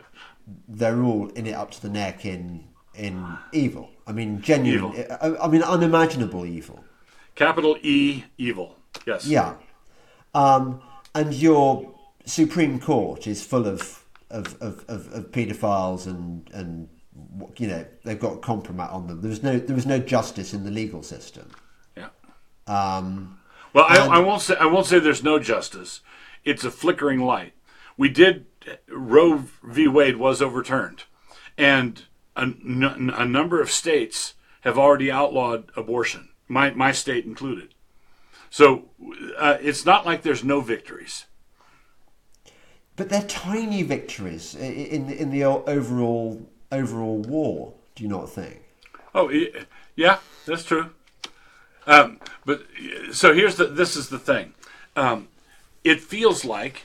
they're 0.68 1.02
all 1.02 1.28
in 1.30 1.46
it 1.46 1.54
up 1.54 1.70
to 1.72 1.82
the 1.82 1.88
neck 1.88 2.24
in 2.24 2.64
in 2.94 3.38
evil. 3.52 3.90
I 4.06 4.12
mean, 4.12 4.40
genuine. 4.40 5.04
I, 5.20 5.36
I 5.36 5.48
mean, 5.48 5.62
unimaginable 5.62 6.46
evil. 6.46 6.84
Capital 7.34 7.76
E, 7.82 8.24
evil. 8.38 8.76
Yes. 9.06 9.26
Yeah. 9.26 9.56
Um, 10.34 10.80
and 11.14 11.34
your 11.34 11.94
Supreme 12.24 12.78
Court 12.80 13.26
is 13.26 13.44
full 13.44 13.66
of 13.66 14.04
of, 14.30 14.60
of, 14.60 14.84
of, 14.88 15.12
of 15.12 15.30
paedophiles 15.30 16.06
and 16.06 16.50
and 16.52 16.88
you 17.56 17.68
know 17.68 17.86
they've 18.04 18.18
got 18.18 18.42
compromise 18.42 18.90
on 18.90 19.06
them. 19.06 19.20
There 19.20 19.30
was 19.30 19.42
no 19.42 19.58
there 19.58 19.74
was 19.74 19.86
no 19.86 19.98
justice 19.98 20.52
in 20.52 20.64
the 20.64 20.70
legal 20.70 21.02
system. 21.02 21.50
Yeah. 21.96 22.08
Um, 22.66 23.38
well, 23.72 23.86
I, 23.88 23.98
I 23.98 24.18
won't 24.18 24.42
say 24.42 24.56
I 24.56 24.66
won't 24.66 24.86
say 24.86 24.98
there's 24.98 25.22
no 25.22 25.38
justice. 25.38 26.00
It's 26.44 26.64
a 26.64 26.70
flickering 26.70 27.20
light. 27.20 27.52
We 27.96 28.08
did 28.08 28.46
Roe 28.88 29.44
v. 29.62 29.88
Wade 29.88 30.16
was 30.16 30.42
overturned, 30.42 31.04
and 31.56 32.02
a, 32.36 32.42
n- 32.42 33.12
a 33.16 33.24
number 33.24 33.60
of 33.60 33.70
states 33.70 34.34
have 34.62 34.78
already 34.78 35.10
outlawed 35.10 35.70
abortion. 35.76 36.28
My 36.48 36.70
my 36.70 36.92
state 36.92 37.24
included. 37.24 37.74
So 38.50 38.84
uh, 39.36 39.58
it's 39.60 39.84
not 39.84 40.06
like 40.06 40.22
there's 40.22 40.44
no 40.44 40.60
victories. 40.60 41.26
But 42.96 43.08
they're 43.08 43.22
tiny 43.22 43.82
victories 43.82 44.54
in 44.54 45.10
in 45.10 45.30
the 45.30 45.44
overall 45.44 46.48
overall 46.72 47.18
war. 47.18 47.74
Do 47.94 48.02
you 48.02 48.08
not 48.08 48.30
think? 48.30 48.62
Oh, 49.14 49.32
yeah, 49.94 50.18
that's 50.44 50.64
true. 50.64 50.90
Um, 51.86 52.20
but 52.44 52.62
so 53.12 53.32
here's 53.32 53.56
the. 53.56 53.66
This 53.66 53.96
is 53.96 54.08
the 54.08 54.18
thing. 54.18 54.54
Um, 54.94 55.28
it 55.84 56.00
feels 56.00 56.44
like 56.44 56.82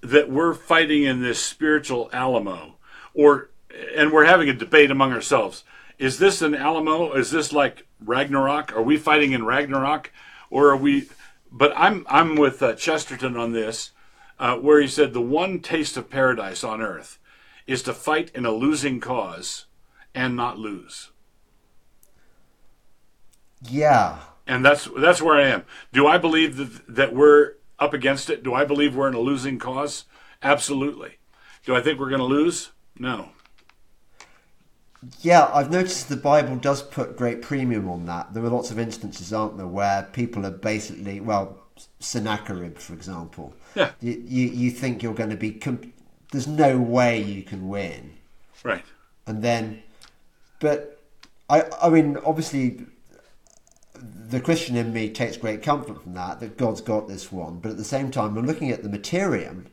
that 0.00 0.30
we're 0.30 0.54
fighting 0.54 1.04
in 1.04 1.22
this 1.22 1.38
spiritual 1.38 2.08
Alamo, 2.12 2.76
or 3.12 3.49
and 3.96 4.12
we're 4.12 4.24
having 4.24 4.48
a 4.48 4.54
debate 4.54 4.90
among 4.90 5.12
ourselves. 5.12 5.64
Is 5.98 6.18
this 6.18 6.42
an 6.42 6.54
Alamo? 6.54 7.12
Is 7.12 7.30
this 7.30 7.52
like 7.52 7.86
Ragnarok? 8.04 8.74
Are 8.74 8.82
we 8.82 8.96
fighting 8.96 9.32
in 9.32 9.44
Ragnarok, 9.44 10.10
or 10.48 10.70
are 10.70 10.76
we? 10.76 11.08
But 11.52 11.72
I'm 11.76 12.06
I'm 12.08 12.36
with 12.36 12.62
uh, 12.62 12.74
Chesterton 12.74 13.36
on 13.36 13.52
this, 13.52 13.90
uh, 14.38 14.56
where 14.56 14.80
he 14.80 14.88
said 14.88 15.12
the 15.12 15.20
one 15.20 15.60
taste 15.60 15.96
of 15.96 16.10
paradise 16.10 16.64
on 16.64 16.80
earth 16.80 17.18
is 17.66 17.82
to 17.84 17.92
fight 17.92 18.30
in 18.34 18.46
a 18.46 18.50
losing 18.50 18.98
cause 18.98 19.66
and 20.14 20.34
not 20.34 20.58
lose. 20.58 21.10
Yeah. 23.62 24.18
And 24.46 24.64
that's 24.64 24.88
that's 24.98 25.22
where 25.22 25.36
I 25.36 25.48
am. 25.48 25.64
Do 25.92 26.06
I 26.06 26.18
believe 26.18 26.56
that, 26.56 26.96
that 26.96 27.14
we're 27.14 27.54
up 27.78 27.94
against 27.94 28.30
it? 28.30 28.42
Do 28.42 28.54
I 28.54 28.64
believe 28.64 28.96
we're 28.96 29.08
in 29.08 29.14
a 29.14 29.20
losing 29.20 29.58
cause? 29.58 30.04
Absolutely. 30.42 31.18
Do 31.64 31.76
I 31.76 31.80
think 31.80 32.00
we're 32.00 32.08
going 32.08 32.20
to 32.20 32.24
lose? 32.24 32.70
No. 32.98 33.30
Yeah, 35.20 35.50
I've 35.52 35.70
noticed 35.70 36.08
the 36.08 36.16
Bible 36.16 36.56
does 36.56 36.82
put 36.82 37.16
great 37.16 37.40
premium 37.40 37.88
on 37.88 38.06
that. 38.06 38.34
There 38.34 38.44
are 38.44 38.50
lots 38.50 38.70
of 38.70 38.78
instances, 38.78 39.32
aren't 39.32 39.56
there, 39.56 39.66
where 39.66 40.08
people 40.12 40.44
are 40.44 40.50
basically, 40.50 41.20
well, 41.20 41.58
Sennacherib, 42.00 42.76
for 42.76 42.92
example. 42.92 43.54
Yeah. 43.74 43.92
You, 44.00 44.22
you, 44.26 44.48
you 44.48 44.70
think 44.70 45.02
you're 45.02 45.14
going 45.14 45.30
to 45.30 45.36
be 45.36 45.52
comp- 45.52 45.94
there's 46.32 46.46
no 46.46 46.78
way 46.78 47.20
you 47.20 47.42
can 47.42 47.68
win. 47.68 48.12
Right. 48.62 48.84
And 49.26 49.42
then, 49.42 49.82
but 50.58 51.00
I, 51.48 51.64
I 51.82 51.88
mean, 51.88 52.18
obviously, 52.24 52.84
the 53.94 54.40
Christian 54.40 54.76
in 54.76 54.92
me 54.92 55.10
takes 55.10 55.36
great 55.36 55.62
comfort 55.62 56.02
from 56.02 56.14
that, 56.14 56.40
that 56.40 56.56
God's 56.58 56.80
got 56.80 57.08
this 57.08 57.32
one. 57.32 57.58
But 57.58 57.72
at 57.72 57.76
the 57.78 57.84
same 57.84 58.10
time, 58.10 58.36
I'm 58.36 58.46
looking 58.46 58.70
at 58.70 58.82
the 58.82 58.88
materium 58.88 59.66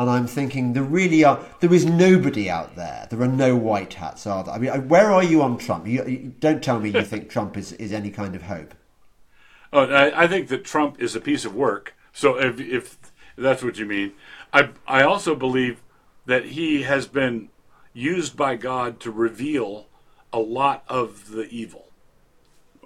and 0.00 0.08
I'm 0.08 0.26
thinking 0.26 0.72
there 0.72 0.82
really 0.82 1.24
are, 1.24 1.44
there 1.60 1.74
is 1.74 1.84
nobody 1.84 2.48
out 2.48 2.74
there. 2.74 3.06
There 3.10 3.20
are 3.20 3.28
no 3.28 3.54
white 3.54 3.92
hats, 3.92 4.26
are 4.26 4.42
there? 4.42 4.54
I 4.54 4.58
mean, 4.58 4.88
where 4.88 5.10
are 5.10 5.22
you 5.22 5.42
on 5.42 5.58
Trump? 5.58 5.86
You, 5.86 6.06
you 6.06 6.34
don't 6.40 6.62
tell 6.62 6.80
me 6.80 6.88
you 6.88 7.02
think 7.02 7.28
Trump 7.28 7.56
is, 7.58 7.74
is 7.74 7.92
any 7.92 8.10
kind 8.10 8.34
of 8.34 8.42
hope. 8.42 8.74
Oh, 9.74 9.84
I, 9.84 10.24
I 10.24 10.26
think 10.26 10.48
that 10.48 10.64
Trump 10.64 11.00
is 11.02 11.14
a 11.14 11.20
piece 11.20 11.44
of 11.44 11.54
work. 11.54 11.94
So 12.14 12.40
if, 12.40 12.58
if 12.58 12.98
that's 13.36 13.62
what 13.62 13.78
you 13.78 13.84
mean, 13.84 14.12
I, 14.54 14.70
I 14.86 15.02
also 15.02 15.34
believe 15.34 15.82
that 16.24 16.46
he 16.46 16.82
has 16.82 17.06
been 17.06 17.50
used 17.92 18.36
by 18.36 18.56
God 18.56 19.00
to 19.00 19.10
reveal 19.10 19.86
a 20.32 20.38
lot 20.38 20.82
of 20.88 21.30
the 21.30 21.46
evil. 21.50 21.88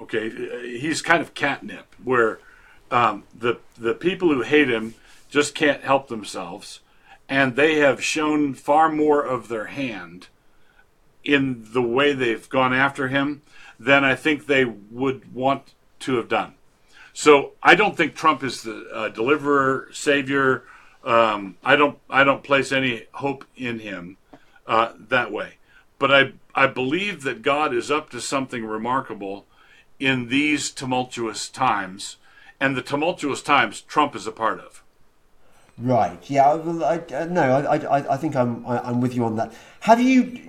Okay, 0.02 0.78
he's 0.78 1.00
kind 1.00 1.22
of 1.22 1.34
catnip, 1.34 1.94
where 2.02 2.40
um, 2.90 3.22
the 3.32 3.60
the 3.78 3.94
people 3.94 4.28
who 4.28 4.42
hate 4.42 4.68
him 4.68 4.94
just 5.30 5.54
can't 5.54 5.82
help 5.82 6.08
themselves, 6.08 6.80
and 7.28 7.56
they 7.56 7.76
have 7.76 8.02
shown 8.02 8.54
far 8.54 8.90
more 8.90 9.22
of 9.22 9.48
their 9.48 9.66
hand 9.66 10.28
in 11.24 11.66
the 11.72 11.82
way 11.82 12.12
they've 12.12 12.48
gone 12.48 12.74
after 12.74 13.08
him 13.08 13.42
than 13.78 14.04
I 14.04 14.14
think 14.14 14.46
they 14.46 14.64
would 14.64 15.34
want 15.34 15.74
to 16.00 16.16
have 16.16 16.28
done. 16.28 16.54
So 17.12 17.52
I 17.62 17.74
don't 17.74 17.96
think 17.96 18.14
Trump 18.14 18.42
is 18.42 18.62
the 18.62 18.88
uh, 18.92 19.08
deliverer, 19.08 19.88
savior, 19.92 20.64
um, 21.04 21.56
I 21.62 21.76
don't 21.76 21.98
I 22.08 22.24
don't 22.24 22.42
place 22.42 22.72
any 22.72 23.06
hope 23.12 23.44
in 23.56 23.80
him 23.80 24.16
uh, 24.66 24.92
that 24.98 25.30
way, 25.30 25.54
but 25.98 26.12
I 26.12 26.32
I 26.54 26.66
believe 26.66 27.22
that 27.22 27.42
God 27.42 27.74
is 27.74 27.90
up 27.90 28.10
to 28.10 28.20
something 28.20 28.64
remarkable 28.64 29.46
in 30.00 30.28
these 30.28 30.70
tumultuous 30.70 31.48
times, 31.48 32.16
and 32.58 32.74
the 32.74 32.82
tumultuous 32.82 33.42
times 33.42 33.82
Trump 33.82 34.16
is 34.16 34.26
a 34.26 34.32
part 34.32 34.60
of. 34.60 34.82
Right. 35.78 36.18
Yeah. 36.30 36.52
I, 36.52 37.02
I, 37.14 37.24
no. 37.24 37.42
I, 37.42 37.76
I, 37.76 38.14
I 38.14 38.16
think 38.16 38.36
I'm 38.36 38.64
I, 38.66 38.78
am 38.78 38.86
i 38.86 38.90
am 38.90 39.00
with 39.00 39.14
you 39.14 39.24
on 39.24 39.36
that. 39.36 39.52
Have 39.80 40.00
you? 40.00 40.40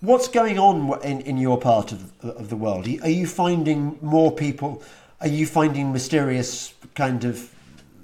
What's 0.00 0.28
going 0.28 0.58
on 0.58 0.98
in, 1.02 1.20
in 1.22 1.36
your 1.36 1.58
part 1.58 1.92
of 1.92 2.12
of 2.24 2.48
the 2.48 2.56
world? 2.56 2.86
Are 3.02 3.10
you 3.10 3.26
finding 3.26 3.98
more 4.00 4.32
people? 4.32 4.82
Are 5.20 5.28
you 5.28 5.46
finding 5.46 5.92
mysterious 5.92 6.72
kind 6.94 7.24
of 7.24 7.52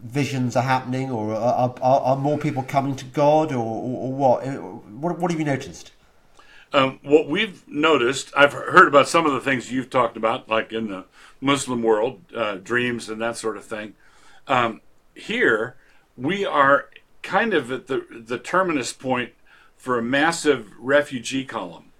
visions 0.02 0.56
are 0.56 0.62
happening, 0.62 1.10
or 1.10 1.34
are, 1.34 1.74
are, 1.82 2.00
are 2.00 2.16
more 2.16 2.38
people 2.38 2.62
coming 2.62 2.94
to 2.96 3.04
God, 3.04 3.52
or, 3.52 3.58
or, 3.58 4.08
or 4.08 4.12
what? 4.12 4.46
what? 4.46 5.18
What 5.18 5.30
have 5.30 5.40
you 5.40 5.46
noticed? 5.46 5.92
Um, 6.72 6.98
what 7.02 7.28
we've 7.28 7.66
noticed, 7.68 8.32
I've 8.36 8.52
heard 8.52 8.88
about 8.88 9.08
some 9.08 9.24
of 9.24 9.32
the 9.32 9.40
things 9.40 9.72
you've 9.72 9.88
talked 9.88 10.16
about, 10.16 10.48
like 10.48 10.72
in 10.72 10.88
the 10.88 11.04
Muslim 11.40 11.82
world, 11.82 12.20
uh, 12.34 12.56
dreams 12.56 13.08
and 13.08 13.20
that 13.22 13.36
sort 13.36 13.56
of 13.56 13.64
thing. 13.64 13.94
Um, 14.48 14.80
here, 15.14 15.76
we 16.16 16.44
are 16.44 16.88
kind 17.22 17.54
of 17.54 17.70
at 17.72 17.86
the, 17.86 18.04
the 18.10 18.38
terminus 18.38 18.92
point 18.92 19.32
for 19.76 19.98
a 19.98 20.02
massive 20.02 20.70
refugee 20.78 21.44
column. 21.44 21.92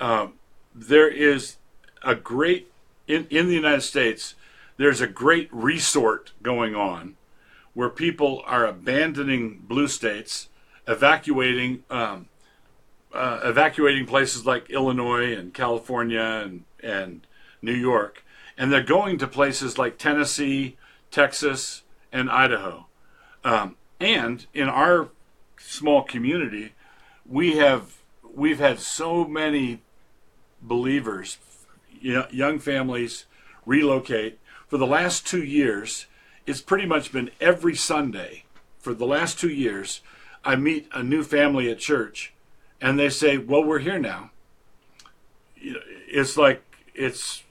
Um, 0.00 0.34
there 0.74 1.08
is 1.08 1.56
a 2.02 2.14
great, 2.14 2.70
in, 3.06 3.26
in 3.30 3.48
the 3.48 3.54
United 3.54 3.82
States, 3.82 4.34
there's 4.76 5.00
a 5.00 5.06
great 5.06 5.48
resort 5.52 6.32
going 6.42 6.74
on 6.74 7.16
where 7.74 7.88
people 7.88 8.42
are 8.46 8.66
abandoning 8.66 9.62
blue 9.66 9.88
states, 9.88 10.48
evacuating 10.86 11.84
um, 11.90 12.26
uh, 13.12 13.40
evacuating 13.44 14.06
places 14.06 14.44
like 14.44 14.68
Illinois 14.70 15.32
and 15.34 15.54
California 15.54 16.20
and 16.20 16.64
and 16.82 17.26
New 17.62 17.74
York, 17.74 18.24
and 18.56 18.72
they're 18.72 18.82
going 18.82 19.18
to 19.18 19.26
places 19.26 19.78
like 19.78 19.98
Tennessee, 19.98 20.76
Texas, 21.10 21.82
and 22.12 22.30
Idaho. 22.30 22.85
Um, 23.46 23.76
and 24.00 24.44
in 24.52 24.68
our 24.68 25.08
small 25.56 26.02
community, 26.02 26.72
we 27.24 27.56
have 27.56 27.98
we've 28.34 28.58
had 28.58 28.80
so 28.80 29.24
many 29.24 29.82
believers, 30.60 31.38
you 32.00 32.12
know, 32.12 32.26
young 32.30 32.58
families 32.58 33.24
relocate 33.64 34.38
for 34.66 34.78
the 34.78 34.86
last 34.86 35.26
two 35.26 35.42
years 35.42 36.06
it's 36.46 36.60
pretty 36.60 36.86
much 36.86 37.12
been 37.12 37.30
every 37.40 37.74
Sunday 37.74 38.44
for 38.78 38.94
the 38.94 39.06
last 39.06 39.38
two 39.38 39.50
years. 39.50 40.00
I 40.44 40.54
meet 40.54 40.88
a 40.92 41.02
new 41.02 41.24
family 41.24 41.68
at 41.68 41.80
church, 41.80 42.32
and 42.80 42.98
they 42.98 43.10
say, 43.10 43.36
"Well, 43.36 43.64
we're 43.64 43.80
here 43.80 43.98
now." 43.98 44.30
It's 45.56 46.36
like 46.36 46.62
it's 46.94 47.42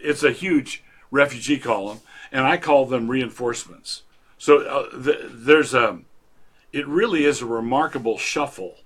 it's 0.00 0.22
a 0.22 0.30
huge 0.30 0.84
refugee 1.10 1.58
column, 1.58 2.00
and 2.30 2.46
I 2.46 2.56
call 2.58 2.86
them 2.86 3.08
reinforcements. 3.08 4.03
So 4.38 4.60
uh, 4.60 5.02
th- 5.02 5.30
there's 5.30 5.74
a 5.74 6.00
it 6.72 6.86
really 6.88 7.24
is 7.24 7.40
a 7.40 7.46
remarkable 7.46 8.18
shuffle 8.18 8.78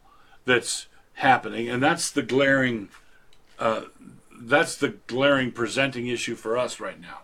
that's 0.45 0.87
happening, 1.15 1.69
and 1.69 1.83
that's 1.83 2.11
the 2.11 2.23
glaring 2.23 2.89
uh, 3.59 3.83
that's 4.41 4.77
the 4.77 4.91
glaring 5.07 5.51
presenting 5.51 6.07
issue 6.07 6.35
for 6.35 6.57
us 6.57 6.81
right 6.81 7.01
now. 7.01 7.21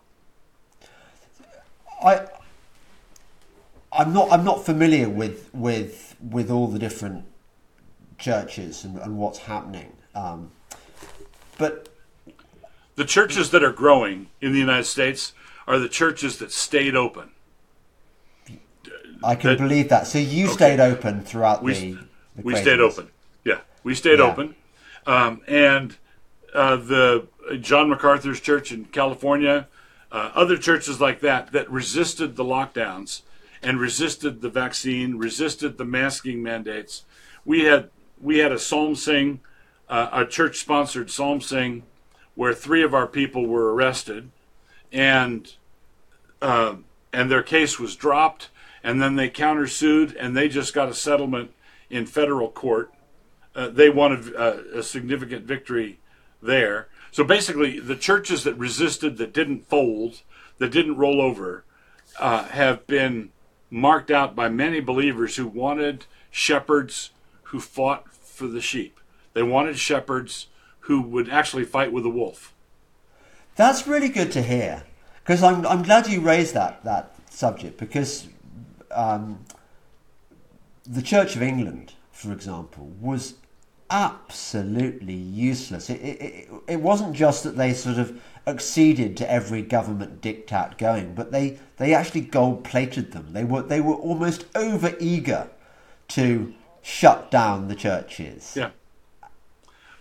I 2.02 2.26
I'm 3.92 4.12
not 4.12 4.32
I'm 4.32 4.44
not 4.44 4.64
familiar 4.64 5.08
with 5.08 5.50
with 5.54 6.16
with 6.20 6.50
all 6.50 6.66
the 6.66 6.78
different 6.78 7.26
churches 8.18 8.84
and, 8.84 8.98
and 8.98 9.18
what's 9.18 9.40
happening, 9.40 9.92
um, 10.14 10.50
but 11.58 11.88
the 12.96 13.04
churches 13.04 13.50
that 13.50 13.62
are 13.62 13.72
growing 13.72 14.28
in 14.40 14.52
the 14.52 14.58
United 14.58 14.84
States 14.84 15.32
are 15.66 15.78
the 15.78 15.88
churches 15.88 16.38
that 16.38 16.52
stayed 16.52 16.96
open. 16.96 17.34
I 19.24 19.34
can 19.34 19.50
that, 19.50 19.58
believe 19.58 19.88
that. 19.88 20.06
So 20.06 20.18
you 20.18 20.46
okay. 20.46 20.54
stayed 20.54 20.80
open 20.80 21.22
throughout 21.22 21.62
we, 21.62 21.72
the, 21.72 21.92
the 22.36 22.42
we 22.42 22.56
stayed 22.56 22.80
open. 22.80 23.08
Yeah, 23.44 23.60
we 23.82 23.94
stayed 23.94 24.18
yeah. 24.18 24.26
open, 24.26 24.54
um, 25.06 25.40
and 25.46 25.96
uh, 26.54 26.76
the 26.76 27.26
John 27.60 27.88
MacArthur's 27.88 28.40
church 28.40 28.72
in 28.72 28.86
California, 28.86 29.68
uh, 30.12 30.30
other 30.34 30.56
churches 30.56 31.00
like 31.00 31.20
that 31.20 31.52
that 31.52 31.70
resisted 31.70 32.36
the 32.36 32.44
lockdowns 32.44 33.22
and 33.62 33.80
resisted 33.80 34.42
the 34.42 34.50
vaccine, 34.50 35.16
resisted 35.16 35.78
the 35.78 35.84
masking 35.84 36.42
mandates. 36.42 37.04
We 37.44 37.64
had 37.64 37.90
we 38.20 38.38
had 38.38 38.52
a 38.52 38.58
psalm 38.58 38.94
sing, 38.94 39.40
uh, 39.88 40.08
a 40.12 40.26
church 40.26 40.58
sponsored 40.58 41.10
psalm 41.10 41.40
sing, 41.40 41.82
where 42.34 42.54
three 42.54 42.82
of 42.82 42.94
our 42.94 43.06
people 43.06 43.46
were 43.46 43.74
arrested, 43.74 44.30
and 44.92 45.52
uh, 46.40 46.76
and 47.12 47.30
their 47.30 47.42
case 47.42 47.78
was 47.78 47.96
dropped, 47.96 48.50
and 48.85 49.01
then 49.01 49.16
they 49.16 49.30
countersued, 49.30 50.14
and 50.20 50.37
they 50.37 50.47
just 50.47 50.74
got 50.74 50.91
a 50.91 50.95
settlement 50.95 51.51
in 51.89 52.05
federal 52.05 52.51
court. 52.51 52.93
Uh, 53.57 53.68
they 53.68 53.89
wanted 53.89 54.37
uh, 54.37 54.59
a 54.74 54.82
significant 54.82 55.47
victory 55.47 55.99
there. 56.43 56.89
So 57.11 57.24
basically, 57.24 57.80
the 57.80 57.97
churches 57.97 58.45
that 58.45 58.59
resisted, 58.59 59.16
that 59.16 59.32
didn't 59.32 59.66
fold, 59.68 60.20
that 60.59 60.70
didn't 60.70 60.99
roll 60.99 61.20
over, 61.22 61.64
uh, 62.20 62.45
have 62.45 62.87
been 62.87 63.30
marked 63.70 64.11
out 64.11 64.37
by 64.37 64.51
many 64.51 64.80
believers 64.80 65.37
who 65.37 65.47
wanted 65.47 66.05
shepherds 66.30 67.11
who 67.45 67.61
fought 67.61 68.12
for 68.12 68.47
the 68.47 68.61
sheep. 68.61 69.01
They 69.32 69.43
wanted 69.43 69.78
shepherds 69.78 70.49
who 70.80 71.01
would 71.01 71.30
actually 71.30 71.64
fight 71.64 71.91
with 71.91 72.05
a 72.05 72.11
wolf. 72.11 72.53
That's 73.57 73.87
really 73.87 74.11
good 74.11 74.30
to 74.32 74.43
hear 74.43 74.82
because 75.22 75.43
I'm, 75.43 75.66
I'm 75.66 75.82
glad 75.82 76.07
you 76.07 76.20
raised 76.20 76.55
that, 76.55 76.85
that 76.85 77.14
subject 77.30 77.78
because 77.78 78.26
um, 78.95 79.45
the 80.86 81.03
Church 81.03 81.36
of 81.36 81.42
England, 81.42 81.95
for 82.12 82.32
example, 82.32 82.92
was 83.01 83.34
absolutely 83.90 85.14
useless. 85.14 85.90
It, 85.90 86.01
it, 86.01 86.49
it 86.66 86.80
wasn't 86.80 87.14
just 87.14 87.45
that 87.45 87.57
they 87.57 87.72
sort 87.72 87.99
of 87.99 88.20
acceded 88.47 89.16
to 89.18 89.30
every 89.30 89.62
government 89.62 90.20
diktat 90.20 90.78
going, 90.78 91.14
but 91.14 91.32
they, 91.32 91.59
they 91.76 91.95
actually 91.95 92.22
gold 92.22 92.64
plated 92.64 93.12
them. 93.12 93.28
They 93.32 93.45
were 93.45 93.62
they 93.62 93.80
were 93.80 93.95
almost 93.95 94.47
over 94.55 94.95
eager 95.01 95.49
to 96.09 96.55
shut 96.82 97.30
down 97.30 97.68
the 97.68 97.74
churches. 97.74 98.55
Yeah. 98.57 98.70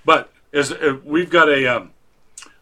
But 0.06 0.32
as 0.52 0.72
uh, 0.72 0.98
we've 1.04 1.30
got 1.30 1.50
a 1.50 1.66
um, 1.68 1.92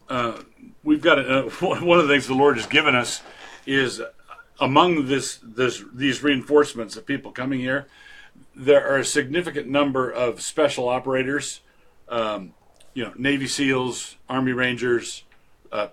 uh, 0.10 0.42
we've 0.84 1.02
got 1.02 1.20
a, 1.20 1.48
uh, 1.48 1.50
one 1.60 2.00
of 2.00 2.08
the 2.08 2.14
things 2.14 2.28
the 2.28 2.36
Lord 2.36 2.58
has 2.58 2.68
given 2.68 2.96
us 2.96 3.22
is 3.66 4.02
among 4.62 5.07
this 5.07 5.39
this 5.43 5.84
these 5.93 6.24
reinforcements 6.24 6.95
of 6.95 7.05
people 7.05 7.32
coming 7.32 7.59
here 7.59 7.88
there 8.55 8.88
are 8.88 8.97
a 8.97 9.05
significant 9.05 9.68
number 9.68 10.09
of 10.09 10.41
special 10.41 10.89
operators, 10.89 11.62
um, 12.09 12.53
you 12.93 13.03
know, 13.03 13.14
Navy 13.18 13.47
SEALs, 13.47 14.18
Army 14.30 14.51
Rangers, 14.51 15.24
uh, 15.72 15.88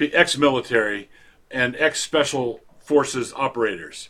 ex-military, 0.00 1.08
and 1.50 1.76
ex-special 1.76 2.60
forces 2.80 3.32
operators. 3.34 4.08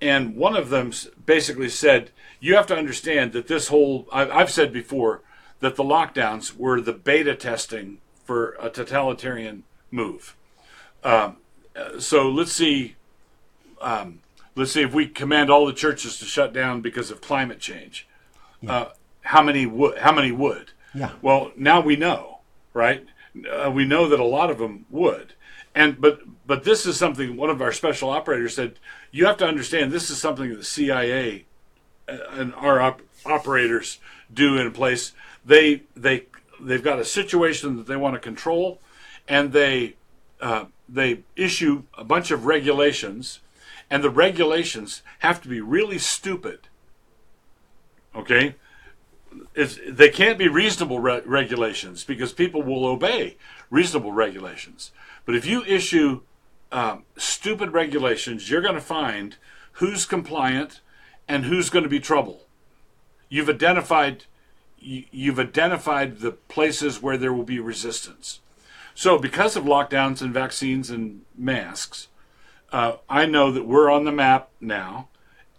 And 0.00 0.36
one 0.36 0.56
of 0.56 0.70
them 0.70 0.92
basically 1.24 1.68
said, 1.68 2.10
"You 2.40 2.56
have 2.56 2.66
to 2.66 2.76
understand 2.76 3.32
that 3.32 3.46
this 3.46 3.68
whole 3.68 4.08
I've 4.12 4.50
said 4.50 4.72
before 4.72 5.22
that 5.60 5.76
the 5.76 5.84
lockdowns 5.84 6.54
were 6.56 6.80
the 6.80 6.92
beta 6.92 7.34
testing 7.34 7.98
for 8.24 8.56
a 8.60 8.68
totalitarian 8.68 9.62
move. 9.90 10.36
Um, 11.04 11.38
so 11.98 12.28
let's 12.28 12.52
see." 12.52 12.96
Um, 13.80 14.20
let's 14.54 14.72
see 14.72 14.82
if 14.82 14.94
we 14.94 15.06
command 15.06 15.50
all 15.50 15.66
the 15.66 15.72
churches 15.72 16.18
to 16.18 16.24
shut 16.24 16.52
down 16.52 16.80
because 16.80 17.10
of 17.10 17.20
climate 17.20 17.60
change. 17.60 18.06
Yeah. 18.60 18.72
Uh, 18.72 18.92
how 19.22 19.42
many 19.42 19.66
would? 19.66 19.98
How 19.98 20.12
many 20.12 20.32
would? 20.32 20.72
Yeah. 20.94 21.12
Well, 21.22 21.52
now 21.56 21.80
we 21.80 21.96
know, 21.96 22.40
right? 22.72 23.04
Uh, 23.50 23.70
we 23.70 23.84
know 23.84 24.08
that 24.08 24.18
a 24.18 24.24
lot 24.24 24.50
of 24.50 24.58
them 24.58 24.86
would, 24.90 25.34
and 25.74 26.00
but 26.00 26.20
but 26.46 26.64
this 26.64 26.86
is 26.86 26.96
something 26.96 27.36
one 27.36 27.50
of 27.50 27.60
our 27.60 27.72
special 27.72 28.10
operators 28.10 28.54
said. 28.54 28.78
You 29.10 29.26
have 29.26 29.36
to 29.38 29.46
understand 29.46 29.92
this 29.92 30.10
is 30.10 30.18
something 30.18 30.50
that 30.50 30.56
the 30.56 30.64
CIA 30.64 31.44
uh, 32.08 32.16
and 32.32 32.54
our 32.54 32.80
op- 32.80 33.02
operators 33.24 33.98
do 34.32 34.56
in 34.56 34.70
place. 34.72 35.12
They 35.44 35.82
they 35.94 36.26
they've 36.60 36.82
got 36.82 36.98
a 36.98 37.04
situation 37.04 37.76
that 37.76 37.86
they 37.86 37.96
want 37.96 38.14
to 38.14 38.20
control, 38.20 38.80
and 39.28 39.52
they 39.52 39.96
uh, 40.40 40.66
they 40.88 41.22
issue 41.34 41.82
a 41.98 42.04
bunch 42.04 42.30
of 42.30 42.46
regulations 42.46 43.40
and 43.90 44.02
the 44.02 44.10
regulations 44.10 45.02
have 45.20 45.40
to 45.42 45.48
be 45.48 45.60
really 45.60 45.98
stupid. 45.98 46.68
Okay? 48.14 48.56
It's, 49.54 49.78
they 49.86 50.08
can't 50.08 50.38
be 50.38 50.48
reasonable 50.48 50.98
re- 50.98 51.22
regulations 51.24 52.04
because 52.04 52.32
people 52.32 52.62
will 52.62 52.86
obey 52.86 53.36
reasonable 53.70 54.12
regulations. 54.12 54.92
But 55.24 55.34
if 55.34 55.46
you 55.46 55.62
issue 55.64 56.22
um, 56.72 57.04
stupid 57.16 57.72
regulations, 57.72 58.50
you're 58.50 58.62
going 58.62 58.74
to 58.74 58.80
find 58.80 59.36
who's 59.72 60.06
compliant 60.06 60.80
and 61.28 61.44
who's 61.44 61.70
going 61.70 61.82
to 61.82 61.88
be 61.88 62.00
trouble. 62.00 62.46
You've 63.28 63.48
identified 63.48 64.24
you've 64.78 65.40
identified 65.40 66.20
the 66.20 66.30
places 66.30 67.02
where 67.02 67.16
there 67.16 67.32
will 67.32 67.44
be 67.44 67.58
resistance. 67.58 68.40
So, 68.94 69.18
because 69.18 69.56
of 69.56 69.64
lockdowns 69.64 70.22
and 70.22 70.32
vaccines 70.32 70.90
and 70.90 71.22
masks, 71.36 72.08
uh, 72.72 72.96
I 73.08 73.26
know 73.26 73.50
that 73.50 73.66
we're 73.66 73.90
on 73.90 74.04
the 74.04 74.12
map 74.12 74.50
now. 74.60 75.08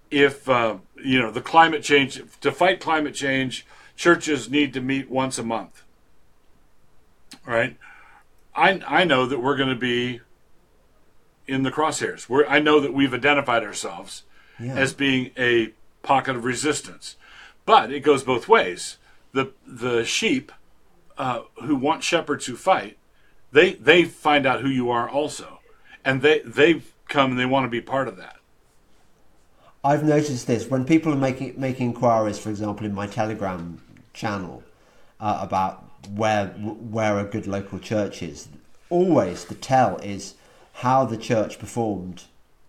If 0.10 0.48
uh, 0.48 0.78
you 1.04 1.20
know 1.20 1.32
the 1.32 1.42
climate 1.42 1.84
change 1.84 2.22
to 2.42 2.52
fight 2.52 2.80
climate 2.80 3.14
change, 3.14 3.66
churches 3.96 4.50
need 4.50 4.74
to 4.74 4.82
meet 4.82 5.10
once 5.10 5.38
a 5.38 5.44
month. 5.44 5.84
Right? 7.46 7.78
I 8.56 8.82
I 8.88 9.04
know 9.04 9.26
that 9.26 9.40
we're 9.40 9.58
going 9.58 9.70
to 9.70 9.76
be 9.76 10.22
in 11.48 11.64
the 11.64 11.72
crosshairs. 11.72 12.28
We're, 12.28 12.46
I 12.46 12.60
know 12.60 12.80
that 12.80 12.94
we've 12.94 13.14
identified 13.14 13.64
ourselves 13.64 14.24
yeah. 14.60 14.76
as 14.76 14.94
being 14.94 15.32
a 15.38 15.74
pocket 16.04 16.36
of 16.36 16.46
resistance, 16.46 17.16
but 17.66 17.92
it 17.92 18.02
goes 18.02 18.24
both 18.24 18.48
ways. 18.48 18.98
The 19.34 19.52
the 19.66 20.04
sheep 20.04 20.52
uh, 21.18 21.42
who 21.64 21.76
want 21.76 22.04
shepherds 22.04 22.46
who 22.46 22.56
fight, 22.56 22.98
they 23.52 23.74
they 23.74 24.04
find 24.04 24.46
out 24.46 24.62
who 24.62 24.70
you 24.70 24.90
are 24.90 25.10
also, 25.10 25.60
and 26.04 26.22
they 26.22 26.40
they 26.40 26.82
come 27.08 27.32
and 27.32 27.40
they 27.40 27.46
want 27.46 27.66
to 27.66 27.70
be 27.70 27.82
part 27.82 28.08
of 28.08 28.18
that. 28.18 28.38
I've 29.84 30.04
noticed 30.04 30.48
this 30.48 30.68
when 30.68 30.86
people 30.86 31.14
are 31.14 31.18
making 31.18 31.60
making 31.60 31.88
inquiries, 31.88 32.40
for 32.40 32.50
example, 32.50 32.86
in 32.86 32.94
my 32.94 33.08
Telegram 33.08 33.82
channel 34.14 34.64
uh, 35.20 35.40
about 35.42 35.86
where 36.10 36.48
where 36.48 37.20
a 37.20 37.24
good 37.24 37.48
local 37.48 37.80
church 37.80 38.22
is. 38.22 38.50
Always 38.90 39.46
the 39.46 39.56
tell 39.56 39.98
is 39.98 40.36
how 40.74 41.06
the 41.06 41.18
church 41.18 41.60
performed 41.60 42.24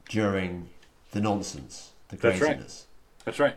during 0.08 0.68
the 1.12 1.20
nonsense, 1.20 1.92
the 2.08 2.16
craziness. 2.16 2.86
That's 3.24 3.38
right. 3.38 3.56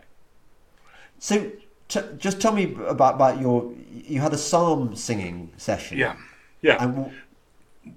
So, 1.18 1.52
t- 1.88 2.16
just 2.18 2.40
tell 2.40 2.52
me 2.52 2.74
about 2.86 3.14
about 3.14 3.40
your. 3.40 3.72
You 3.92 4.20
had 4.20 4.32
a 4.32 4.38
psalm 4.38 4.96
singing 4.96 5.52
session. 5.56 5.98
Yeah, 5.98 6.16
yeah. 6.60 6.82
And 6.82 7.12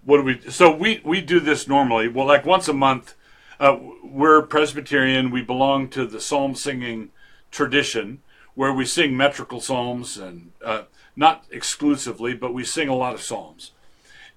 what 0.04 0.18
do 0.18 0.24
we? 0.24 0.42
So 0.50 0.76
we 0.76 1.02
we 1.04 1.22
do 1.22 1.40
this 1.40 1.68
normally. 1.68 2.08
Well, 2.08 2.28
like 2.28 2.46
once 2.46 2.68
a 2.68 2.74
month. 2.74 3.16
Uh, 3.58 3.78
we're 4.04 4.42
Presbyterian. 4.42 5.32
We 5.32 5.42
belong 5.42 5.88
to 5.92 6.06
the 6.06 6.20
psalm 6.20 6.56
singing 6.56 7.12
tradition, 7.52 8.22
where 8.54 8.74
we 8.74 8.86
sing 8.86 9.16
metrical 9.16 9.62
psalms 9.62 10.18
and 10.18 10.52
uh, 10.64 10.84
not 11.16 11.46
exclusively, 11.50 12.34
but 12.34 12.54
we 12.54 12.66
sing 12.66 12.90
a 12.90 12.96
lot 12.96 13.14
of 13.14 13.22
psalms. 13.22 13.72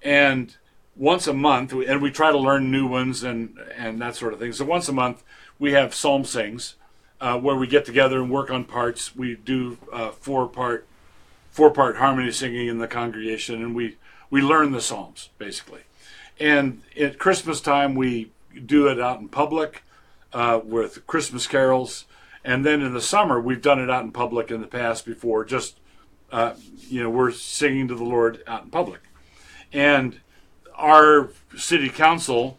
And 0.01 0.55
once 0.95 1.27
a 1.27 1.33
month, 1.33 1.73
and 1.73 2.01
we 2.01 2.11
try 2.11 2.31
to 2.31 2.37
learn 2.37 2.71
new 2.71 2.87
ones 2.87 3.23
and 3.23 3.57
and 3.75 4.01
that 4.01 4.15
sort 4.15 4.33
of 4.33 4.39
thing. 4.39 4.53
So 4.53 4.65
once 4.65 4.87
a 4.87 4.93
month, 4.93 5.23
we 5.57 5.73
have 5.73 5.93
psalm 5.93 6.23
sings 6.23 6.75
uh, 7.21 7.37
where 7.37 7.55
we 7.55 7.67
get 7.67 7.85
together 7.85 8.21
and 8.21 8.29
work 8.29 8.49
on 8.49 8.65
parts. 8.65 9.15
We 9.15 9.35
do 9.35 9.77
uh, 9.91 10.11
four 10.11 10.47
part 10.47 10.87
four 11.51 11.71
part 11.71 11.97
harmony 11.97 12.31
singing 12.31 12.67
in 12.67 12.79
the 12.79 12.87
congregation, 12.87 13.61
and 13.61 13.75
we 13.75 13.97
we 14.29 14.41
learn 14.41 14.71
the 14.71 14.81
psalms 14.81 15.29
basically. 15.37 15.81
And 16.39 16.81
at 16.99 17.19
Christmas 17.19 17.59
time, 17.59 17.95
we 17.95 18.31
do 18.65 18.87
it 18.87 18.99
out 18.99 19.19
in 19.19 19.27
public 19.27 19.83
uh, 20.31 20.61
with 20.63 21.05
Christmas 21.05 21.47
carols, 21.47 22.05
and 22.43 22.65
then 22.65 22.81
in 22.81 22.93
the 22.93 23.01
summer, 23.01 23.41
we've 23.41 23.61
done 23.61 23.79
it 23.79 23.89
out 23.89 24.03
in 24.03 24.11
public 24.11 24.49
in 24.51 24.61
the 24.61 24.67
past 24.67 25.05
before. 25.05 25.43
Just 25.43 25.79
uh, 26.31 26.53
you 26.87 27.03
know, 27.03 27.09
we're 27.09 27.31
singing 27.31 27.87
to 27.87 27.95
the 27.95 28.03
Lord 28.03 28.41
out 28.47 28.63
in 28.63 28.69
public, 28.69 29.01
and 29.73 30.21
our 30.75 31.29
city 31.57 31.89
council 31.89 32.57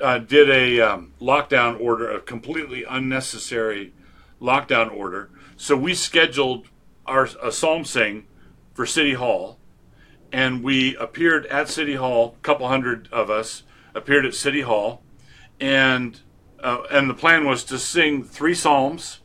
uh, 0.00 0.18
did 0.18 0.50
a 0.50 0.80
um, 0.80 1.12
lockdown 1.20 1.80
order, 1.80 2.10
a 2.10 2.20
completely 2.20 2.84
unnecessary 2.84 3.92
lockdown 4.40 4.94
order. 4.94 5.30
So 5.56 5.76
we 5.76 5.94
scheduled 5.94 6.66
our 7.06 7.28
a 7.42 7.52
psalm 7.52 7.84
sing 7.84 8.26
for 8.74 8.86
City 8.86 9.14
Hall, 9.14 9.58
and 10.34 10.64
we 10.64 10.96
appeared 10.96 11.46
at 11.46 11.68
City 11.68 11.94
Hall. 11.94 12.34
A 12.36 12.40
couple 12.42 12.66
hundred 12.66 13.08
of 13.12 13.30
us 13.30 13.62
appeared 13.94 14.26
at 14.26 14.34
City 14.34 14.62
Hall, 14.62 15.00
and 15.60 16.20
uh, 16.58 16.82
and 16.90 17.08
the 17.08 17.14
plan 17.14 17.46
was 17.46 17.62
to 17.62 17.78
sing 17.78 18.24
three 18.24 18.54
psalms, 18.54 19.20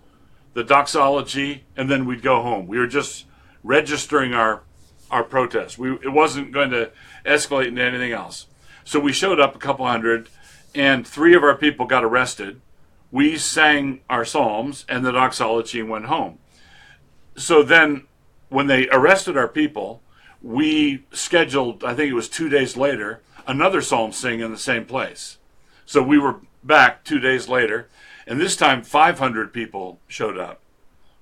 the 0.53 0.63
doxology, 0.63 1.65
and 1.75 1.89
then 1.89 2.05
we'd 2.05 2.21
go 2.21 2.43
home. 2.43 2.67
We 2.67 2.77
were 2.77 2.85
just 2.85 3.25
registering 3.63 4.35
our 4.35 4.61
our 5.09 5.23
protest. 5.23 5.79
We 5.79 5.93
it 5.93 6.13
wasn't 6.13 6.51
going 6.51 6.69
to 6.69 6.91
escalate 7.25 7.69
into 7.69 7.81
anything 7.81 8.11
else. 8.11 8.45
So 8.83 8.99
we 8.99 9.11
showed 9.11 9.39
up 9.39 9.55
a 9.55 9.59
couple 9.59 9.87
hundred, 9.87 10.29
and 10.75 11.07
three 11.07 11.33
of 11.33 11.41
our 11.41 11.55
people 11.55 11.87
got 11.87 12.03
arrested. 12.03 12.61
We 13.11 13.39
sang 13.39 14.01
our 14.11 14.25
psalms 14.25 14.85
and 14.87 15.03
the 15.03 15.11
doxology 15.11 15.79
and 15.79 15.89
went 15.89 16.05
home. 16.05 16.37
So 17.35 17.63
then, 17.63 18.05
when 18.49 18.67
they 18.67 18.87
arrested 18.89 19.35
our 19.35 19.47
people, 19.47 20.03
we 20.41 21.05
scheduled. 21.11 21.83
I 21.83 21.93
think 21.93 22.09
it 22.09 22.15
was 22.15 22.29
two 22.29 22.49
days 22.49 22.77
later 22.77 23.21
another 23.49 23.81
psalm 23.81 24.11
sing 24.11 24.39
in 24.39 24.51
the 24.51 24.57
same 24.57 24.85
place. 24.85 25.39
So 25.85 26.03
we 26.03 26.19
were 26.19 26.41
back 26.63 27.03
two 27.03 27.19
days 27.19 27.49
later, 27.49 27.89
and 28.27 28.39
this 28.39 28.55
time 28.55 28.83
500 28.83 29.51
people 29.51 29.99
showed 30.07 30.37
up, 30.37 30.61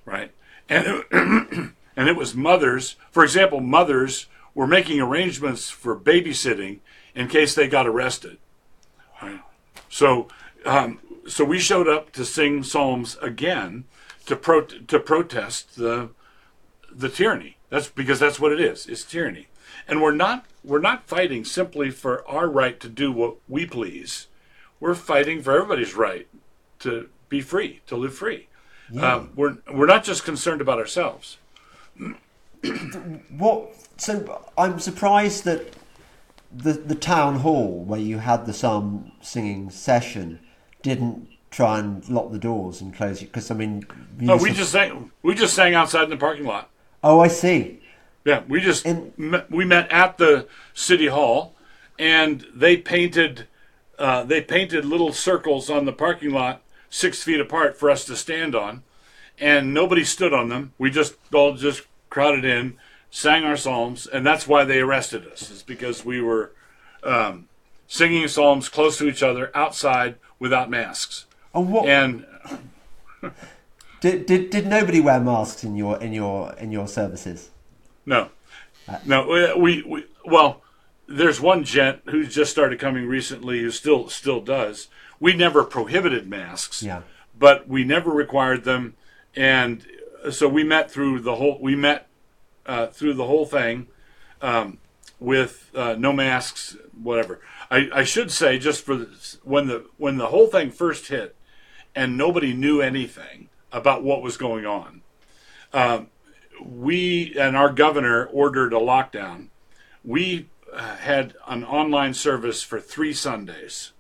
right? 0.06 0.32
And 0.68 1.04
and 1.96 2.10
it 2.10 2.18
was 2.18 2.36
mothers. 2.36 2.98
For 3.12 3.24
example, 3.24 3.62
mothers 3.62 4.28
were 4.54 4.68
making 4.68 5.00
arrangements 5.00 5.70
for 5.70 5.98
babysitting 5.98 6.80
in 7.16 7.30
case 7.30 7.56
they 7.56 7.68
got 7.68 7.88
arrested. 7.88 8.38
Right? 9.22 9.42
So, 9.90 10.28
um, 10.66 11.00
so 11.28 11.46
we 11.46 11.60
showed 11.60 11.88
up 11.88 12.12
to 12.12 12.26
sing 12.26 12.62
psalms 12.62 13.18
again 13.22 13.86
to 14.26 14.36
pro- 14.36 14.66
to 14.66 15.00
protest 15.00 15.78
the 15.78 16.10
the 16.92 17.10
tyranny. 17.10 17.57
That's 17.70 17.90
because 17.90 18.20
that's 18.20 18.40
what 18.40 18.52
it 18.52 18.60
is. 18.60 18.88
It's 18.88 19.04
tyranny, 19.04 19.48
and 19.88 20.02
we're 20.02 20.14
not 20.14 20.46
we're 20.64 20.80
not 20.80 21.08
fighting 21.08 21.44
simply 21.44 21.90
for 21.92 22.28
our 22.28 22.48
right 22.48 22.80
to 22.80 22.90
do 22.90 23.12
what 23.12 23.36
we 23.48 23.66
please. 23.66 24.28
We're 24.80 24.96
fighting 24.96 25.42
for 25.42 25.54
everybody's 25.54 25.96
right 25.96 26.28
to 26.80 27.10
be 27.30 27.42
free, 27.42 27.82
to 27.88 27.96
live 27.96 28.16
free. 28.16 28.48
Yeah. 28.92 29.16
Um, 29.16 29.32
we're 29.36 29.58
we're 29.72 29.88
not 29.88 30.04
just 30.04 30.24
concerned 30.24 30.62
about 30.62 30.80
ourselves. 30.80 31.38
what? 33.38 33.74
So 33.98 34.44
I'm 34.58 34.80
surprised 34.80 35.44
that 35.46 35.74
the 36.52 36.74
the 36.74 36.96
town 36.96 37.40
hall 37.40 37.84
where 37.84 38.00
you 38.00 38.20
had 38.20 38.46
the 38.46 38.54
psalm 38.54 39.12
singing 39.22 39.70
session 39.70 40.40
didn't 40.82 41.28
try 41.50 41.80
and 41.80 42.08
lock 42.08 42.32
the 42.32 42.40
doors 42.40 42.82
and 42.82 42.96
close 42.96 43.22
it 43.22 43.26
because 43.26 43.52
I 43.52 43.56
mean. 43.56 43.86
Oh, 44.28 44.38
we 44.38 44.52
just 44.52 44.72
sang. 44.72 45.12
We 45.22 45.36
just 45.36 45.54
sang 45.54 45.76
outside 45.76 46.06
in 46.06 46.10
the 46.10 46.18
parking 46.18 46.46
lot. 46.46 46.70
Oh, 47.04 47.20
I 47.20 47.28
see. 47.28 47.80
Yeah, 48.26 48.44
we 48.48 48.60
just 48.60 48.86
met, 49.18 49.50
we 49.50 49.64
met 49.64 49.90
at 49.92 50.18
the 50.18 50.48
city 50.74 51.08
hall, 51.08 51.56
and 51.98 52.46
they 52.54 52.76
painted 52.76 53.48
uh, 53.98 54.24
they 54.24 54.42
painted 54.42 54.86
little 54.86 55.12
circles 55.12 55.70
on 55.70 55.86
the 55.86 55.94
parking 55.94 56.32
lot 56.32 56.62
six 56.90 57.24
feet 57.24 57.40
apart 57.40 57.78
for 57.78 57.90
us 57.90 58.06
to 58.06 58.16
stand 58.16 58.56
on, 58.56 58.84
and 59.40 59.74
nobody 59.74 60.04
stood 60.04 60.34
on 60.34 60.50
them. 60.50 60.74
We 60.78 60.92
just 60.92 61.16
all 61.34 61.54
just 61.54 61.84
crowded 62.10 62.46
in, 62.46 62.78
sang 63.10 63.44
our 63.44 63.58
psalms, 63.58 64.08
and 64.08 64.26
that's 64.26 64.48
why 64.48 64.66
they 64.66 64.80
arrested 64.80 65.26
us. 65.28 65.50
Is 65.50 65.64
because 65.64 66.06
we 66.06 66.22
were 66.22 66.52
um, 67.04 67.48
singing 67.88 68.28
psalms 68.28 68.70
close 68.70 68.98
to 68.98 69.08
each 69.08 69.24
other 69.24 69.52
outside 69.56 70.16
without 70.40 70.70
masks. 70.70 71.26
Oh, 71.54 71.62
what? 71.62 71.88
And 71.88 72.26
did, 74.00 74.26
did 74.26 74.50
did 74.50 74.68
nobody 74.68 75.00
wear 75.00 75.20
masks 75.20 75.64
in 75.64 75.76
your 75.76 76.02
in 76.02 76.14
your 76.14 76.54
in 76.54 76.72
your 76.72 76.88
services? 76.88 77.50
No, 78.06 78.30
no. 79.06 79.56
We, 79.58 79.84
we 79.84 80.06
well, 80.24 80.62
there's 81.08 81.42
one 81.42 81.64
gent 81.64 82.02
who 82.06 82.26
just 82.26 82.52
started 82.52 82.80
coming 82.80 83.08
recently 83.08 83.62
who 83.62 83.72
still 83.72 84.10
still 84.10 84.42
does. 84.42 84.88
We 85.20 85.34
never 85.34 85.64
prohibited 85.64 86.28
masks, 86.28 86.84
yeah, 86.84 87.02
but 87.38 87.68
we 87.68 87.84
never 87.84 88.12
required 88.12 88.66
them, 88.66 88.96
and 89.36 89.86
so 90.32 90.48
we 90.48 90.64
met 90.64 90.92
through 90.92 91.22
the 91.22 91.36
whole. 91.36 91.58
We 91.60 91.76
met 91.76 92.08
uh, 92.68 92.88
through 92.88 93.16
the 93.16 93.26
whole 93.26 93.48
thing 93.48 93.88
um, 94.42 94.78
with 95.20 95.72
uh, 95.74 95.96
no 95.98 96.14
masks, 96.14 96.78
whatever. 97.02 97.40
I, 97.72 97.90
I 97.94 98.04
should 98.04 98.32
say 98.32 98.60
just 98.60 98.86
for 98.86 98.96
the, 98.96 99.38
when 99.44 99.68
the 99.68 99.86
when 99.98 100.18
the 100.18 100.28
whole 100.28 100.48
thing 100.48 100.70
first 100.70 101.08
hit, 101.08 101.36
and 101.96 102.16
nobody 102.16 102.54
knew 102.54 102.80
anything 102.80 103.50
about 103.78 104.04
what 104.04 104.22
was 104.22 104.38
going 104.38 104.66
on. 104.66 105.02
Um, 105.72 106.08
we 106.60 107.36
and 107.40 107.56
our 107.56 107.72
governor 107.72 108.26
ordered 108.26 108.74
a 108.74 108.78
lockdown. 108.78 109.48
We 110.04 110.50
uh, 110.74 110.96
had 110.98 111.36
an 111.48 111.64
online 111.64 112.14
service 112.14 112.64
for 112.64 112.80
three 112.80 113.14
Sundays. 113.14 113.94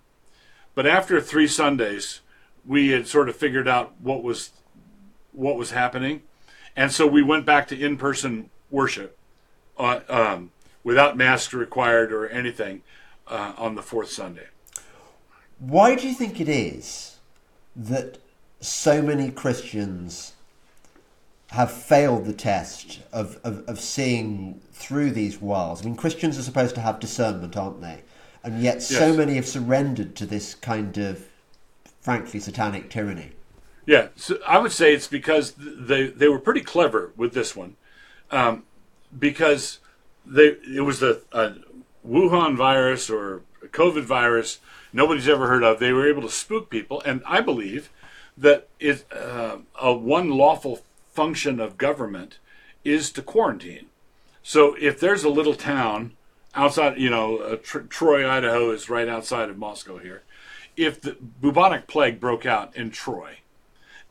But 0.73 0.87
after 0.87 1.21
three 1.21 1.47
Sundays, 1.47 2.21
we 2.65 2.89
had 2.89 3.07
sort 3.07 3.29
of 3.29 3.35
figured 3.35 3.67
out 3.67 3.93
what 4.01 4.23
was 4.23 4.51
what 5.31 5.55
was 5.55 5.71
happening, 5.71 6.23
and 6.75 6.91
so 6.91 7.05
we 7.05 7.21
went 7.21 7.45
back 7.45 7.67
to 7.67 7.79
in-person 7.79 8.49
worship, 8.71 9.17
uh, 9.77 9.99
um, 10.09 10.51
without 10.83 11.15
masks 11.15 11.53
required 11.53 12.11
or 12.11 12.27
anything, 12.27 12.81
uh, 13.27 13.53
on 13.57 13.75
the 13.75 13.83
fourth 13.83 14.09
Sunday. 14.09 14.47
Why 15.59 15.95
do 15.95 16.07
you 16.07 16.15
think 16.15 16.41
it 16.41 16.49
is 16.49 17.17
that 17.75 18.17
so 18.59 19.01
many 19.01 19.31
Christians 19.31 20.33
have 21.51 21.71
failed 21.71 22.25
the 22.25 22.33
test 22.33 22.99
of, 23.13 23.39
of, 23.43 23.67
of 23.67 23.79
seeing 23.79 24.59
through 24.71 25.11
these 25.11 25.39
walls. 25.39 25.81
I 25.81 25.85
mean, 25.85 25.95
Christians 25.95 26.37
are 26.37 26.43
supposed 26.43 26.75
to 26.75 26.81
have 26.81 26.99
discernment, 26.99 27.55
aren't 27.55 27.81
they? 27.81 28.01
And 28.43 28.61
yet, 28.61 28.75
yes. 28.75 28.87
so 28.87 29.13
many 29.13 29.35
have 29.35 29.47
surrendered 29.47 30.15
to 30.17 30.25
this 30.25 30.55
kind 30.55 30.97
of, 30.97 31.25
frankly, 32.01 32.39
satanic 32.39 32.89
tyranny. 32.89 33.31
Yeah, 33.85 34.09
so 34.15 34.37
I 34.45 34.57
would 34.57 34.73
say 34.73 34.93
it's 34.93 35.07
because 35.07 35.53
they 35.57 36.07
they 36.07 36.27
were 36.27 36.39
pretty 36.39 36.59
clever 36.59 37.13
with 37.15 37.33
this 37.33 37.55
one, 37.55 37.77
um, 38.31 38.63
because 39.17 39.79
they 40.25 40.57
it 40.75 40.83
was 40.83 41.01
a 41.01 41.21
Wuhan 42.05 42.57
virus 42.57 43.09
or 43.09 43.43
COVID 43.63 44.03
virus 44.03 44.59
nobody's 44.93 45.29
ever 45.29 45.47
heard 45.47 45.63
of. 45.63 45.79
They 45.79 45.93
were 45.93 46.07
able 46.07 46.23
to 46.23 46.29
spook 46.29 46.69
people, 46.69 47.01
and 47.05 47.21
I 47.25 47.41
believe 47.41 47.89
that 48.37 48.67
it, 48.79 49.05
uh, 49.11 49.57
a 49.81 49.93
one 49.93 50.29
lawful 50.29 50.81
function 51.11 51.59
of 51.59 51.77
government 51.77 52.37
is 52.83 53.11
to 53.11 53.21
quarantine. 53.21 53.87
So 54.43 54.75
if 54.79 54.99
there's 54.99 55.23
a 55.23 55.29
little 55.29 55.55
town 55.55 56.13
outside, 56.53 56.99
you 56.99 57.09
know, 57.09 57.37
uh, 57.37 57.55
Tr- 57.57 57.79
Troy, 57.79 58.29
Idaho 58.29 58.71
is 58.71 58.89
right 58.89 59.09
outside 59.09 59.49
of 59.49 59.57
Moscow 59.57 59.97
here. 59.97 60.23
If 60.75 61.01
the 61.01 61.17
bubonic 61.19 61.87
plague 61.87 62.19
broke 62.19 62.45
out 62.45 62.75
in 62.75 62.91
Troy 62.91 63.39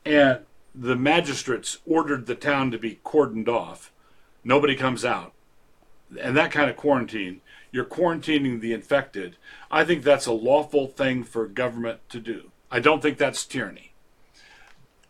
and 0.05 0.39
the 0.75 0.97
magistrates 0.97 1.79
ordered 1.85 2.25
the 2.25 2.35
town 2.35 2.71
to 2.71 2.77
be 2.77 2.99
cordoned 3.03 3.47
off, 3.47 3.91
nobody 4.43 4.75
comes 4.75 5.05
out, 5.05 5.33
and 6.21 6.35
that 6.35 6.51
kind 6.51 6.69
of 6.69 6.75
quarantine, 6.75 7.41
you're 7.71 7.85
quarantining 7.85 8.59
the 8.59 8.73
infected. 8.73 9.37
I 9.71 9.85
think 9.85 10.03
that's 10.03 10.25
a 10.25 10.33
lawful 10.33 10.87
thing 10.87 11.23
for 11.23 11.47
government 11.47 12.01
to 12.09 12.19
do. 12.19 12.51
I 12.69 12.79
don't 12.79 13.01
think 13.01 13.17
that's 13.17 13.45
tyranny 13.45 13.86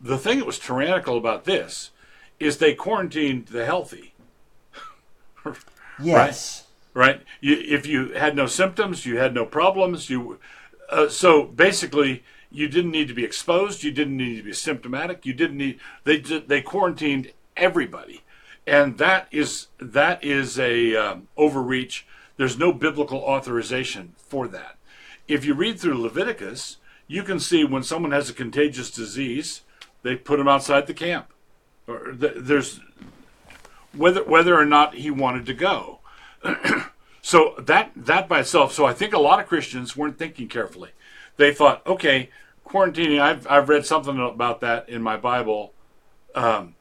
the 0.00 0.18
thing 0.18 0.38
that 0.38 0.46
was 0.46 0.58
tyrannical 0.58 1.16
about 1.16 1.44
this 1.44 1.90
is 2.38 2.58
they 2.58 2.74
quarantined 2.74 3.46
the 3.46 3.64
healthy. 3.64 4.14
yes. 6.02 6.66
Right. 6.94 7.06
right? 7.06 7.22
You, 7.40 7.56
if 7.56 7.86
you 7.86 8.12
had 8.12 8.36
no 8.36 8.46
symptoms, 8.46 9.06
you 9.06 9.18
had 9.18 9.34
no 9.34 9.44
problems. 9.44 10.08
You 10.08 10.38
uh, 10.88 11.08
so 11.08 11.44
basically 11.44 12.22
you 12.50 12.68
didn't 12.68 12.92
need 12.92 13.08
to 13.08 13.14
be 13.14 13.24
exposed. 13.24 13.82
You 13.82 13.90
didn't 13.90 14.16
need 14.16 14.36
to 14.36 14.42
be 14.42 14.52
symptomatic. 14.52 15.26
You 15.26 15.34
didn't 15.34 15.58
need 15.58 15.80
they 16.04 16.18
they 16.18 16.62
quarantined 16.62 17.32
everybody, 17.56 18.22
and 18.66 18.98
that 18.98 19.28
is 19.30 19.68
that 19.78 20.22
is 20.22 20.58
a 20.58 20.94
um, 20.96 21.28
overreach. 21.36 22.06
There's 22.36 22.58
no 22.58 22.72
biblical 22.72 23.18
authorization 23.18 24.14
for 24.16 24.46
that. 24.48 24.76
If 25.26 25.44
you 25.44 25.54
read 25.54 25.80
through 25.80 26.00
Leviticus, 26.00 26.76
you 27.08 27.24
can 27.24 27.40
see 27.40 27.64
when 27.64 27.82
someone 27.82 28.12
has 28.12 28.30
a 28.30 28.34
contagious 28.34 28.90
disease 28.90 29.62
they 30.02 30.16
put 30.16 30.40
him 30.40 30.48
outside 30.48 30.86
the 30.86 30.94
camp. 30.94 31.26
Or 31.86 32.12
th- 32.12 32.34
there's 32.36 32.80
whether 33.94 34.22
whether 34.24 34.58
or 34.58 34.64
not 34.64 34.94
he 34.94 35.10
wanted 35.10 35.46
to 35.46 35.54
go. 35.54 36.00
so 37.22 37.54
that 37.58 37.92
that 37.96 38.28
by 38.28 38.40
itself. 38.40 38.72
So 38.72 38.86
I 38.86 38.92
think 38.92 39.12
a 39.12 39.18
lot 39.18 39.40
of 39.40 39.46
Christians 39.46 39.96
weren't 39.96 40.18
thinking 40.18 40.48
carefully. 40.48 40.90
They 41.36 41.52
thought, 41.52 41.86
okay, 41.86 42.30
quarantining. 42.64 43.20
I've 43.20 43.46
I've 43.46 43.68
read 43.68 43.86
something 43.86 44.18
about 44.18 44.60
that 44.60 44.88
in 44.88 45.02
my 45.02 45.16
Bible, 45.16 45.72
um, 46.34 46.74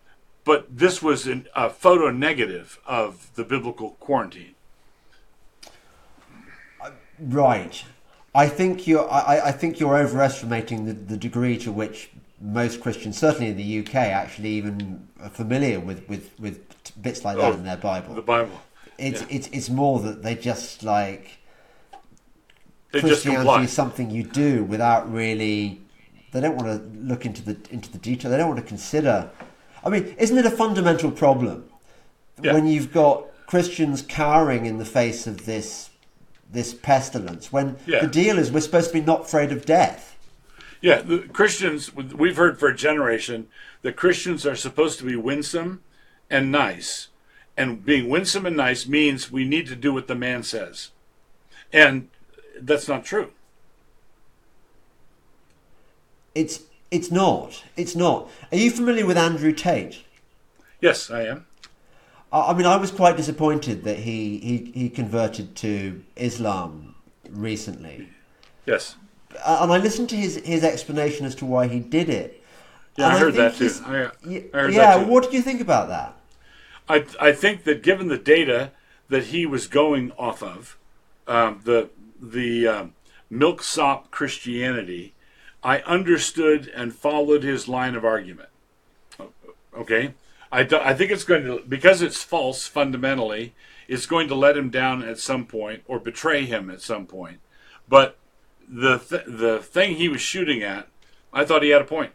but 0.44 0.78
this 0.78 1.02
was 1.02 1.28
an, 1.28 1.48
a 1.56 1.70
photo 1.70 2.10
negative 2.12 2.80
of 2.86 3.34
the 3.36 3.44
biblical 3.44 3.92
quarantine. 4.00 4.56
Right. 7.20 7.84
I 8.36 8.48
think 8.48 8.86
you're. 8.86 9.10
I, 9.10 9.40
I 9.46 9.52
think 9.52 9.80
you're 9.80 9.98
overestimating 9.98 10.86
the, 10.86 10.94
the 10.94 11.18
degree 11.18 11.58
to 11.60 11.72
which 11.72 12.12
most 12.40 12.82
Christians, 12.82 13.18
certainly 13.18 13.48
in 13.50 13.58
the 13.58 13.80
UK, 13.80 13.96
actually 13.96 14.50
even 14.50 15.08
are 15.20 15.30
familiar 15.30 15.80
with, 15.80 16.08
with, 16.08 16.32
with 16.40 16.60
bits 17.02 17.26
like 17.26 17.38
that 17.38 17.52
Oh, 17.52 17.54
in 17.54 17.64
their 17.64 17.78
Bible. 17.78 18.14
The 18.16 18.22
Bible. 18.22 18.62
It's 18.98 19.22
yeah. 19.22 19.28
it's 19.30 19.48
it's 19.50 19.70
more 19.70 20.00
that 20.00 20.24
they 20.24 20.34
just 20.34 20.82
like 20.82 21.38
They 22.92 23.00
Christianity 23.02 23.38
comply. 23.46 23.64
is 23.64 23.72
something 23.72 24.10
you 24.10 24.24
do 24.24 24.64
without 24.64 25.12
really. 25.12 25.82
They 26.32 26.42
don't 26.42 26.56
want 26.58 26.68
to 26.68 26.98
look 27.00 27.24
into 27.26 27.44
the 27.44 27.58
into 27.70 27.92
the 27.92 28.00
detail. 28.00 28.32
They 28.32 28.38
don't 28.38 28.48
want 28.50 28.60
to 28.60 28.66
consider. 28.66 29.30
I 29.84 29.90
mean, 29.90 30.16
isn't 30.18 30.36
it 30.38 30.46
a 30.48 30.52
fundamental 30.52 31.12
problem 31.12 31.66
Yeah. 32.42 32.54
when 32.54 32.66
you've 32.68 32.92
got 32.92 33.26
Christians 33.46 34.02
cowering 34.02 34.66
in 34.66 34.80
the 34.80 34.86
face 34.86 35.28
of 35.28 35.46
this 35.46 35.92
this 36.52 36.74
pestilence? 36.74 37.52
When 37.54 37.78
Yeah. 37.86 38.00
the 38.02 38.08
deal 38.08 38.40
is 38.40 38.52
we're 38.52 38.62
supposed 38.62 38.88
to 38.88 38.94
be 38.94 39.02
not 39.06 39.22
afraid 39.22 39.52
of 39.52 39.64
death. 39.66 40.17
Yeah, 40.82 41.02
the 41.02 41.20
Christians, 41.20 41.94
we've 41.96 42.38
heard 42.38 42.60
for 42.60 42.68
a 42.68 42.76
generation 42.76 43.48
that 43.82 43.96
Christians 43.96 44.46
are 44.46 44.56
supposed 44.56 45.00
to 45.00 45.06
be 45.06 45.16
winsome 45.16 45.82
and 46.30 46.52
nice. 46.52 47.08
And 47.56 47.84
being 47.84 48.10
winsome 48.10 48.46
and 48.46 48.56
nice 48.56 48.88
means 48.88 49.32
we 49.32 49.44
need 49.44 49.68
to 49.68 49.76
do 49.76 49.94
what 49.94 50.08
the 50.08 50.16
man 50.16 50.44
says. 50.44 50.92
And 51.74 52.10
that's 52.60 52.88
not 52.88 53.04
true. 53.04 53.32
It's 56.36 56.62
it's 56.92 57.12
not. 57.12 57.64
It's 57.76 57.96
not. 57.96 58.30
Are 58.52 58.58
you 58.58 58.70
familiar 58.70 59.06
with 59.06 59.18
Andrew 59.18 59.52
Tate? 59.52 60.04
Yes, 60.80 61.10
I 61.10 61.24
am. 61.24 61.48
I 62.32 62.52
I 62.52 62.54
mean, 62.54 62.68
I 62.68 62.78
was 62.78 62.92
quite 62.92 63.18
disappointed 63.18 63.84
that 63.84 64.00
he, 64.00 64.38
he, 64.38 64.72
he 64.74 64.90
converted 64.90 65.56
to 65.58 66.04
Islam 66.16 66.96
recently. 67.30 68.10
Yes. 68.66 68.96
Uh, 69.44 69.60
and 69.62 69.72
I 69.72 69.78
listened 69.78 70.10
to 70.10 70.16
his, 70.16 70.38
his 70.38 70.64
explanation 70.64 71.26
as 71.26 71.36
to 71.36 71.46
why 71.46 71.68
he 71.68 71.80
did 71.80 72.10
it. 72.10 72.44
Yeah, 72.98 73.06
And 73.08 73.16
I 73.16 73.20
heard 73.20 73.34
that 73.36 73.56
too. 73.56 73.64
he's- 73.66 73.82
I, 73.84 74.10
y- 74.26 74.44
I 74.54 74.58
heard 74.58 74.74
yeah, 74.74 74.98
that 74.98 75.06
too. 75.06 75.12
what 75.12 75.24
did 75.24 75.34
you 75.34 75.42
think 75.42 75.62
about 75.62 75.88
that? 75.90 76.16
I, 76.90 77.06
I 77.20 77.32
think 77.34 77.64
that 77.66 77.84
given 77.84 78.08
the 78.08 78.18
data 78.18 78.72
that 79.10 79.26
he 79.26 79.46
was 79.46 79.68
going 79.68 80.12
off 80.18 80.42
of, 80.42 80.78
um, 81.28 81.62
the 81.66 81.90
the 82.20 82.66
um, 82.68 82.94
milksop 83.30 84.10
Christianity, 84.10 85.14
I 85.64 85.80
understood 85.82 86.72
and 86.74 86.96
followed 86.96 87.44
his 87.44 87.68
line 87.68 87.94
of 87.96 88.04
argument. 88.06 88.50
Okay, 89.78 90.14
I, 90.52 90.64
do, 90.64 90.78
I 90.78 90.94
think 90.94 91.12
it's 91.12 91.24
going 91.24 91.44
to 91.44 91.62
because 91.68 92.02
it's 92.02 92.24
false 92.24 92.66
fundamentally. 92.68 93.54
It's 93.88 94.06
going 94.06 94.28
to 94.30 94.36
let 94.36 94.58
him 94.58 94.70
down 94.70 95.04
at 95.04 95.20
some 95.20 95.46
point 95.46 95.84
or 95.88 96.00
betray 96.00 96.46
him 96.46 96.70
at 96.70 96.82
some 96.82 97.06
point. 97.06 97.40
But 97.88 98.18
the 98.68 98.98
th- 98.98 99.26
the 99.28 99.60
thing 99.60 99.96
he 99.96 100.10
was 100.10 100.22
shooting 100.22 100.62
at, 100.64 100.88
I 101.34 101.46
thought 101.46 101.64
he 101.64 101.70
had 101.70 101.82
a 101.82 101.86
point. 101.86 102.12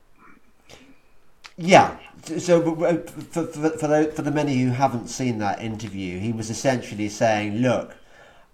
Yeah. 1.57 1.99
So 2.39 2.63
for, 2.63 3.45
for, 3.45 3.47
for, 3.47 3.87
the, 3.87 4.13
for 4.15 4.23
the 4.23 4.31
many 4.31 4.59
who 4.59 4.71
haven't 4.71 5.09
seen 5.09 5.39
that 5.39 5.61
interview, 5.61 6.19
he 6.19 6.33
was 6.33 6.51
essentially 6.51 7.09
saying, 7.09 7.57
look, 7.59 7.97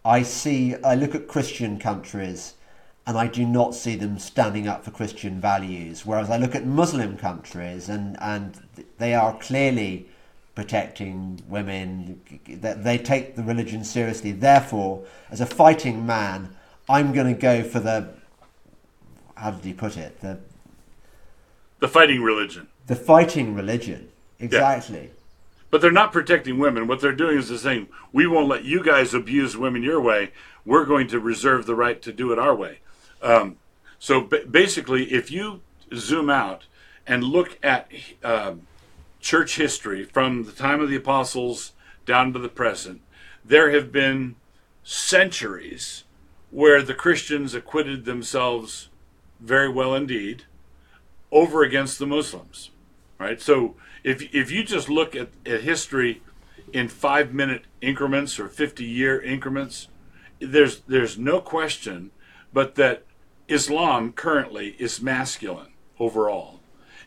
I 0.04 0.22
see, 0.22 0.74
I 0.76 0.94
look 0.94 1.14
at 1.14 1.28
Christian 1.28 1.78
countries 1.78 2.54
and 3.06 3.16
I 3.16 3.26
do 3.26 3.46
not 3.46 3.74
see 3.74 3.94
them 3.96 4.18
standing 4.18 4.68
up 4.68 4.84
for 4.84 4.90
Christian 4.90 5.40
values. 5.40 6.04
Whereas 6.04 6.30
I 6.30 6.36
look 6.38 6.54
at 6.54 6.66
Muslim 6.66 7.16
countries 7.16 7.88
and, 7.88 8.16
and 8.20 8.58
they 8.98 9.14
are 9.14 9.38
clearly 9.38 10.08
protecting 10.54 11.42
women, 11.48 12.20
they 12.46 12.98
take 12.98 13.36
the 13.36 13.42
religion 13.42 13.84
seriously. 13.84 14.32
Therefore, 14.32 15.04
as 15.30 15.40
a 15.40 15.46
fighting 15.46 16.04
man, 16.04 16.54
I'm 16.88 17.12
going 17.12 17.32
to 17.34 17.40
go 17.40 17.62
for 17.62 17.80
the, 17.80 18.08
how 19.36 19.50
did 19.50 19.64
he 19.64 19.72
put 19.72 19.96
it? 19.96 20.20
The, 20.20 20.38
The 21.80 21.88
fighting 21.88 22.22
religion. 22.22 22.68
the 22.86 22.96
fighting 22.96 23.54
religion. 23.54 24.08
Exactly. 24.40 25.10
But 25.70 25.82
they're 25.82 25.90
not 25.90 26.12
protecting 26.12 26.58
women. 26.58 26.86
What 26.86 27.00
they're 27.00 27.12
doing 27.12 27.36
is 27.38 27.48
they're 27.50 27.58
saying, 27.58 27.88
we 28.12 28.26
won't 28.26 28.48
let 28.48 28.64
you 28.64 28.82
guys 28.82 29.12
abuse 29.12 29.56
women 29.56 29.82
your 29.82 30.00
way. 30.00 30.30
We're 30.64 30.86
going 30.86 31.08
to 31.08 31.20
reserve 31.20 31.66
the 31.66 31.74
right 31.74 32.00
to 32.02 32.12
do 32.12 32.32
it 32.32 32.38
our 32.38 32.54
way. 32.54 32.78
Um, 33.20 33.56
so 33.98 34.22
ba- 34.22 34.46
basically, 34.50 35.12
if 35.12 35.30
you 35.30 35.60
zoom 35.94 36.30
out 36.30 36.64
and 37.06 37.22
look 37.24 37.58
at 37.62 37.90
um, 38.24 38.62
church 39.20 39.56
history 39.56 40.04
from 40.04 40.44
the 40.44 40.52
time 40.52 40.80
of 40.80 40.88
the 40.88 40.96
apostles 40.96 41.72
down 42.06 42.32
to 42.32 42.38
the 42.38 42.48
present, 42.48 43.02
there 43.44 43.70
have 43.72 43.92
been 43.92 44.36
centuries 44.84 46.04
where 46.50 46.82
the 46.82 46.94
Christians 46.94 47.54
acquitted 47.54 48.04
themselves 48.04 48.88
very 49.40 49.68
well 49.68 49.94
indeed 49.94 50.44
over 51.30 51.62
against 51.62 51.98
the 51.98 52.06
Muslims 52.06 52.70
right? 53.18 53.40
So 53.40 53.74
if 54.04 54.22
if 54.34 54.50
you 54.50 54.64
just 54.64 54.88
look 54.88 55.14
at, 55.14 55.28
at 55.44 55.62
history 55.62 56.22
in 56.72 56.88
five 56.88 57.34
minute 57.34 57.64
increments 57.80 58.38
or 58.38 58.48
fifty 58.48 58.84
year 58.84 59.20
increments, 59.20 59.88
there's 60.38 60.80
there's 60.80 61.18
no 61.18 61.40
question 61.40 62.10
but 62.52 62.76
that 62.76 63.04
Islam 63.48 64.12
currently 64.12 64.76
is 64.78 65.02
masculine 65.02 65.72
overall, 65.98 66.60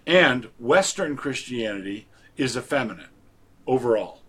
and 0.05 0.49
Western 0.59 1.15
Christianity 1.15 2.07
is 2.37 2.55
effeminate 2.57 3.09
overall. 3.65 4.19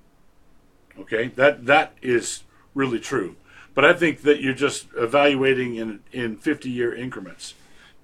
Okay, 0.98 1.28
that 1.28 1.66
that 1.66 1.94
is 2.00 2.44
really 2.74 3.00
true. 3.00 3.36
But 3.74 3.84
I 3.84 3.92
think 3.94 4.22
that 4.22 4.40
you're 4.40 4.54
just 4.54 4.88
evaluating 4.96 5.76
in 5.76 6.00
in 6.12 6.36
50 6.36 6.70
year 6.70 6.94
increments. 6.94 7.54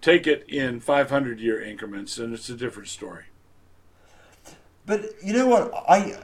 Take 0.01 0.27
it 0.27 0.49
in 0.49 0.81
500 0.81 1.41
year 1.41 1.61
increments, 1.61 2.19
and 2.19 2.33
it's 2.33 2.49
a 2.49 2.55
different 2.55 2.89
story. 2.89 3.25
But 4.87 5.11
you 5.23 5.33
know 5.33 5.47
what? 5.47 5.73
I 5.89 6.17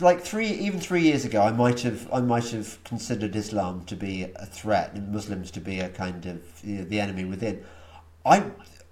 like 0.00 0.20
three, 0.20 0.48
even 0.48 0.80
three 0.80 1.02
years 1.02 1.24
ago, 1.24 1.42
I 1.42 1.52
might 1.52 1.80
have, 1.80 2.12
I 2.12 2.20
might 2.20 2.48
have 2.50 2.82
considered 2.84 3.36
Islam 3.36 3.84
to 3.86 3.96
be 3.96 4.24
a 4.36 4.46
threat 4.46 4.92
and 4.94 5.12
Muslims 5.12 5.50
to 5.52 5.60
be 5.60 5.80
a 5.80 5.88
kind 5.88 6.26
of 6.26 6.42
you 6.62 6.78
know, 6.78 6.84
the 6.84 7.00
enemy 7.00 7.24
within. 7.24 7.64
I, 8.24 8.50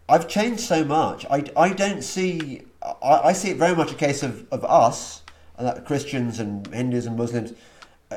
I've 0.09 0.29
changed 0.29 0.61
so 0.61 0.85
much. 0.85 1.25
I, 1.31 1.45
I 1.57 1.71
don't 1.71 2.03
see. 2.03 2.63
I, 2.83 3.21
I 3.25 3.33
see 3.33 3.51
it 3.51 3.57
very 3.57 3.75
much 3.75 3.93
a 3.93 3.97
case 3.97 4.23
of, 4.23 4.47
of 4.53 4.65
us, 4.65 5.23
Christians 5.85 6.39
and 6.39 6.67
Hindus 6.73 7.07
and 7.07 7.17
Muslims, 7.17 7.53
uh, 7.53 7.55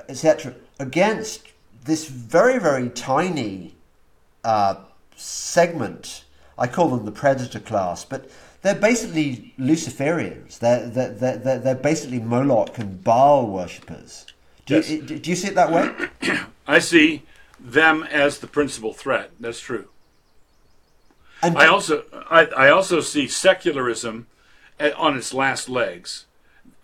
etc., 0.10 0.56
against 0.80 1.48
this 1.86 2.08
very 2.08 2.60
very 2.60 2.90
tiny 2.90 3.76
uh, 4.44 4.76
segment. 5.16 6.24
I 6.58 6.68
call 6.68 6.90
them 6.90 7.06
the 7.06 7.12
predator 7.12 7.60
class, 7.60 8.06
but 8.06 8.30
they're 8.62 8.76
basically 8.76 9.54
Luciferians. 9.60 10.58
They're, 10.58 10.88
they're, 10.88 11.38
they're, 11.38 11.60
they're, 11.60 11.76
basically 11.76 12.20
Moloch 12.20 12.78
and 12.80 13.04
Baal 13.04 13.48
worshippers. 13.48 14.26
Do, 14.66 14.76
Yes. 14.76 14.90
you, 14.90 15.02
do 15.02 15.30
you 15.30 15.36
see 15.36 15.50
it 15.50 15.56
that 15.56 15.72
way? 15.72 16.40
I 16.68 16.80
see 16.80 17.24
them 17.60 18.04
as 18.04 18.40
the 18.40 18.48
principal 18.48 18.94
threat. 18.94 19.32
That's 19.40 19.60
true. 19.60 19.90
And 21.44 21.58
I 21.58 21.68
also 21.68 22.06
I, 22.32 22.46
I 22.58 22.70
also 22.70 23.02
see 23.02 23.28
secularism 23.28 24.26
on 24.80 25.16
its 25.16 25.34
last 25.34 25.70
legs, 25.70 26.25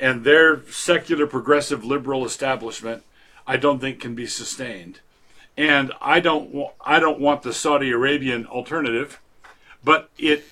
and 0.02 0.24
their 0.24 0.66
secular 0.66 1.28
progressive 1.28 1.86
liberal 1.86 2.26
establishment 2.26 3.04
I 3.46 3.58
don't 3.58 3.80
think 3.80 4.00
can 4.00 4.16
be 4.16 4.28
sustained, 4.28 5.00
and 5.56 5.92
I 6.02 6.20
don't 6.20 6.52
wa- 6.52 6.72
I 6.82 7.00
don't 7.00 7.20
want 7.20 7.44
the 7.44 7.54
Saudi 7.54 7.92
Arabian 7.92 8.46
alternative, 8.46 9.20
but 9.84 10.10
it 10.18 10.44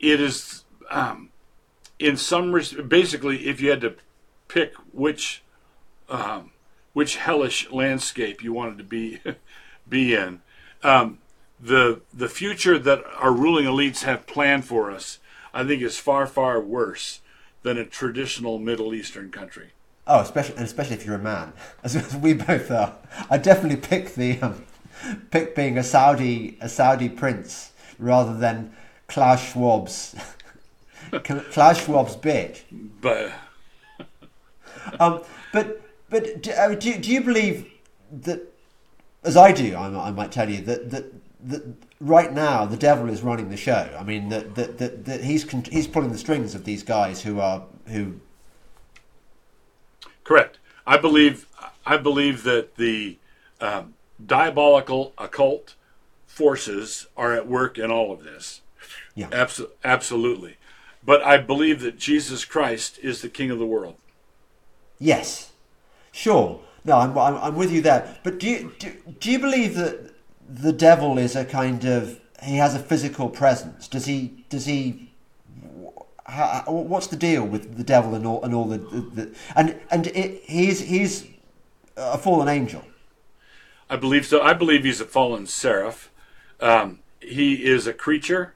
it 0.00 0.20
is 0.20 0.64
um, 0.90 1.30
in 1.98 2.16
some 2.16 2.52
res- 2.52 2.72
basically 2.72 3.48
if 3.48 3.60
you 3.60 3.70
had 3.70 3.80
to 3.82 3.94
pick 4.48 4.74
which 4.92 5.42
um, 6.08 6.52
which 6.92 7.16
hellish 7.16 7.70
landscape 7.70 8.42
you 8.42 8.52
wanted 8.52 8.78
to 8.78 8.84
be 8.84 9.20
be 9.88 10.14
in. 10.14 10.42
Um, 10.82 11.18
the 11.60 12.00
the 12.14 12.28
future 12.28 12.78
that 12.78 13.04
our 13.18 13.32
ruling 13.32 13.66
elites 13.66 14.04
have 14.04 14.26
planned 14.26 14.64
for 14.64 14.90
us, 14.90 15.18
I 15.52 15.64
think, 15.64 15.82
is 15.82 15.98
far 15.98 16.26
far 16.26 16.60
worse 16.60 17.20
than 17.62 17.76
a 17.78 17.84
traditional 17.84 18.58
Middle 18.58 18.94
Eastern 18.94 19.30
country. 19.30 19.70
oh, 20.06 20.20
especially 20.20 20.56
and 20.56 20.64
especially 20.64 20.96
if 20.96 21.04
you're 21.04 21.16
a 21.16 21.18
man, 21.18 21.52
as, 21.82 21.96
as 22.06 22.16
we 22.16 22.34
both 22.34 22.70
are. 22.70 22.94
I 23.30 23.38
definitely 23.38 23.76
pick 23.78 24.14
the 24.14 24.40
um, 24.40 24.64
pick 25.30 25.54
being 25.54 25.78
a 25.78 25.82
Saudi 25.84 26.56
a 26.60 26.68
Saudi 26.68 27.08
prince 27.08 27.72
rather 27.98 28.36
than 28.36 28.72
Klaus 29.06 29.40
Schwab's 29.52 30.14
Klaus 31.50 31.84
Schwab's 31.84 32.16
bitch. 32.16 32.62
But 33.00 33.32
Um, 35.00 35.22
but 35.52 35.82
but 36.08 36.42
do, 36.42 36.50
uh, 36.52 36.74
do, 36.74 36.98
do 36.98 37.10
you 37.12 37.20
believe 37.20 37.66
that, 38.10 38.40
as 39.22 39.36
I 39.36 39.52
do, 39.52 39.74
I, 39.74 40.08
I 40.08 40.10
might 40.12 40.32
tell 40.32 40.48
you 40.48 40.62
that 40.62 40.90
that 40.90 41.12
that 41.40 41.62
right 42.00 42.32
now 42.32 42.64
the 42.64 42.76
devil 42.76 43.08
is 43.08 43.22
running 43.22 43.50
the 43.50 43.56
show. 43.56 43.96
I 43.98 44.02
mean 44.02 44.28
that 44.28 44.54
that, 44.54 44.78
that, 44.78 45.04
that 45.04 45.24
he's 45.24 45.44
con- 45.44 45.64
he's 45.64 45.86
pulling 45.86 46.12
the 46.12 46.18
strings 46.18 46.54
of 46.54 46.64
these 46.64 46.82
guys 46.82 47.22
who 47.22 47.40
are 47.40 47.64
who. 47.86 48.20
correct. 50.24 50.58
I 50.86 50.96
believe 50.96 51.46
I 51.86 51.96
believe 51.96 52.42
that 52.42 52.76
the 52.76 53.18
um, 53.60 53.94
diabolical 54.24 55.12
occult 55.16 55.74
forces 56.26 57.06
are 57.16 57.32
at 57.32 57.48
work 57.48 57.78
in 57.78 57.90
all 57.90 58.12
of 58.12 58.24
this. 58.24 58.60
Yeah. 59.14 59.28
Abso- 59.30 59.70
absolutely. 59.84 60.56
But 61.04 61.22
I 61.22 61.38
believe 61.38 61.80
that 61.80 61.98
Jesus 61.98 62.44
Christ 62.44 62.98
is 63.02 63.22
the 63.22 63.28
King 63.28 63.50
of 63.50 63.58
the 63.58 63.66
world. 63.66 63.96
Yes, 64.98 65.52
sure. 66.12 66.60
No, 66.84 66.98
I'm, 66.98 67.16
I'm, 67.16 67.36
I'm 67.36 67.56
with 67.56 67.72
you 67.72 67.80
there. 67.80 68.16
But 68.22 68.38
do 68.38 68.48
you, 68.48 68.72
do, 68.78 68.92
do 69.18 69.30
you 69.30 69.38
believe 69.38 69.74
that 69.76 70.12
the 70.48 70.72
devil 70.72 71.18
is 71.18 71.36
a 71.36 71.44
kind 71.44 71.84
of 71.84 72.20
he 72.42 72.56
has 72.56 72.74
a 72.74 72.78
physical 72.78 73.28
presence? 73.28 73.88
Does 73.88 74.06
he 74.06 74.44
does 74.48 74.66
he? 74.66 75.12
How, 76.24 76.64
what's 76.66 77.06
the 77.06 77.16
deal 77.16 77.44
with 77.44 77.78
the 77.78 77.84
devil 77.84 78.14
and 78.14 78.26
all 78.26 78.42
and 78.42 78.54
all 78.54 78.66
the, 78.66 78.78
the, 78.78 79.00
the 79.00 79.34
and 79.56 79.80
and 79.90 80.06
it, 80.08 80.42
he's 80.44 80.80
he's 80.80 81.26
a 81.96 82.18
fallen 82.18 82.48
angel. 82.48 82.84
I 83.90 83.96
believe 83.96 84.26
so. 84.26 84.40
I 84.40 84.52
believe 84.52 84.84
he's 84.84 85.00
a 85.00 85.06
fallen 85.06 85.46
seraph. 85.46 86.10
Um, 86.60 87.00
he 87.20 87.64
is 87.64 87.86
a 87.86 87.92
creature. 87.92 88.54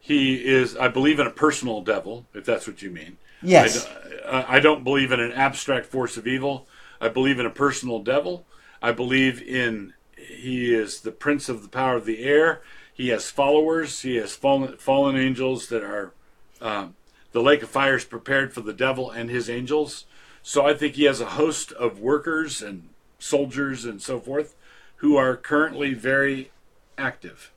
He 0.00 0.44
is. 0.44 0.76
I 0.76 0.88
believe 0.88 1.18
in 1.18 1.26
a 1.26 1.30
personal 1.30 1.80
devil, 1.82 2.26
if 2.34 2.44
that's 2.44 2.66
what 2.66 2.82
you 2.82 2.90
mean. 2.90 3.16
Yes. 3.42 3.88
I, 4.26 4.56
I 4.56 4.60
don't 4.60 4.84
believe 4.84 5.12
in 5.12 5.20
an 5.20 5.32
abstract 5.32 5.86
force 5.86 6.16
of 6.16 6.26
evil. 6.26 6.66
I 7.00 7.08
believe 7.08 7.38
in 7.38 7.46
a 7.46 7.50
personal 7.50 8.02
devil. 8.02 8.44
I 8.82 8.92
believe 8.92 9.40
in 9.40 9.93
he 10.26 10.74
is 10.74 11.00
the 11.00 11.12
prince 11.12 11.48
of 11.48 11.62
the 11.62 11.68
power 11.68 11.96
of 11.96 12.06
the 12.06 12.24
air. 12.24 12.62
He 12.92 13.08
has 13.08 13.30
followers. 13.30 14.02
He 14.02 14.16
has 14.16 14.34
fallen 14.36 14.76
fallen 14.76 15.16
angels 15.16 15.68
that 15.68 15.82
are 15.82 16.12
um, 16.60 16.94
the 17.32 17.42
lake 17.42 17.62
of 17.62 17.68
fire 17.68 17.96
is 17.96 18.04
prepared 18.04 18.52
for 18.52 18.60
the 18.60 18.72
devil 18.72 19.10
and 19.10 19.28
his 19.28 19.50
angels. 19.50 20.06
So 20.42 20.66
I 20.66 20.74
think 20.74 20.94
he 20.94 21.04
has 21.04 21.20
a 21.20 21.30
host 21.30 21.72
of 21.72 21.98
workers 21.98 22.62
and 22.62 22.90
soldiers 23.18 23.84
and 23.84 24.00
so 24.00 24.20
forth 24.20 24.54
who 24.96 25.16
are 25.16 25.36
currently 25.36 25.94
very 25.94 26.50
active. 26.96 27.50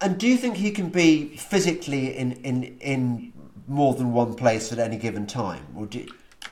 And 0.00 0.18
do 0.18 0.28
you 0.28 0.36
think 0.36 0.56
he 0.56 0.70
can 0.70 0.90
be 0.90 1.36
physically 1.36 2.16
in 2.16 2.32
in 2.44 2.78
in 2.80 3.32
more 3.66 3.94
than 3.94 4.12
one 4.12 4.34
place 4.34 4.72
at 4.72 4.78
any 4.78 4.98
given 4.98 5.26
time, 5.26 5.66
or 5.74 5.86
do? 5.86 5.98
You... 6.00 6.08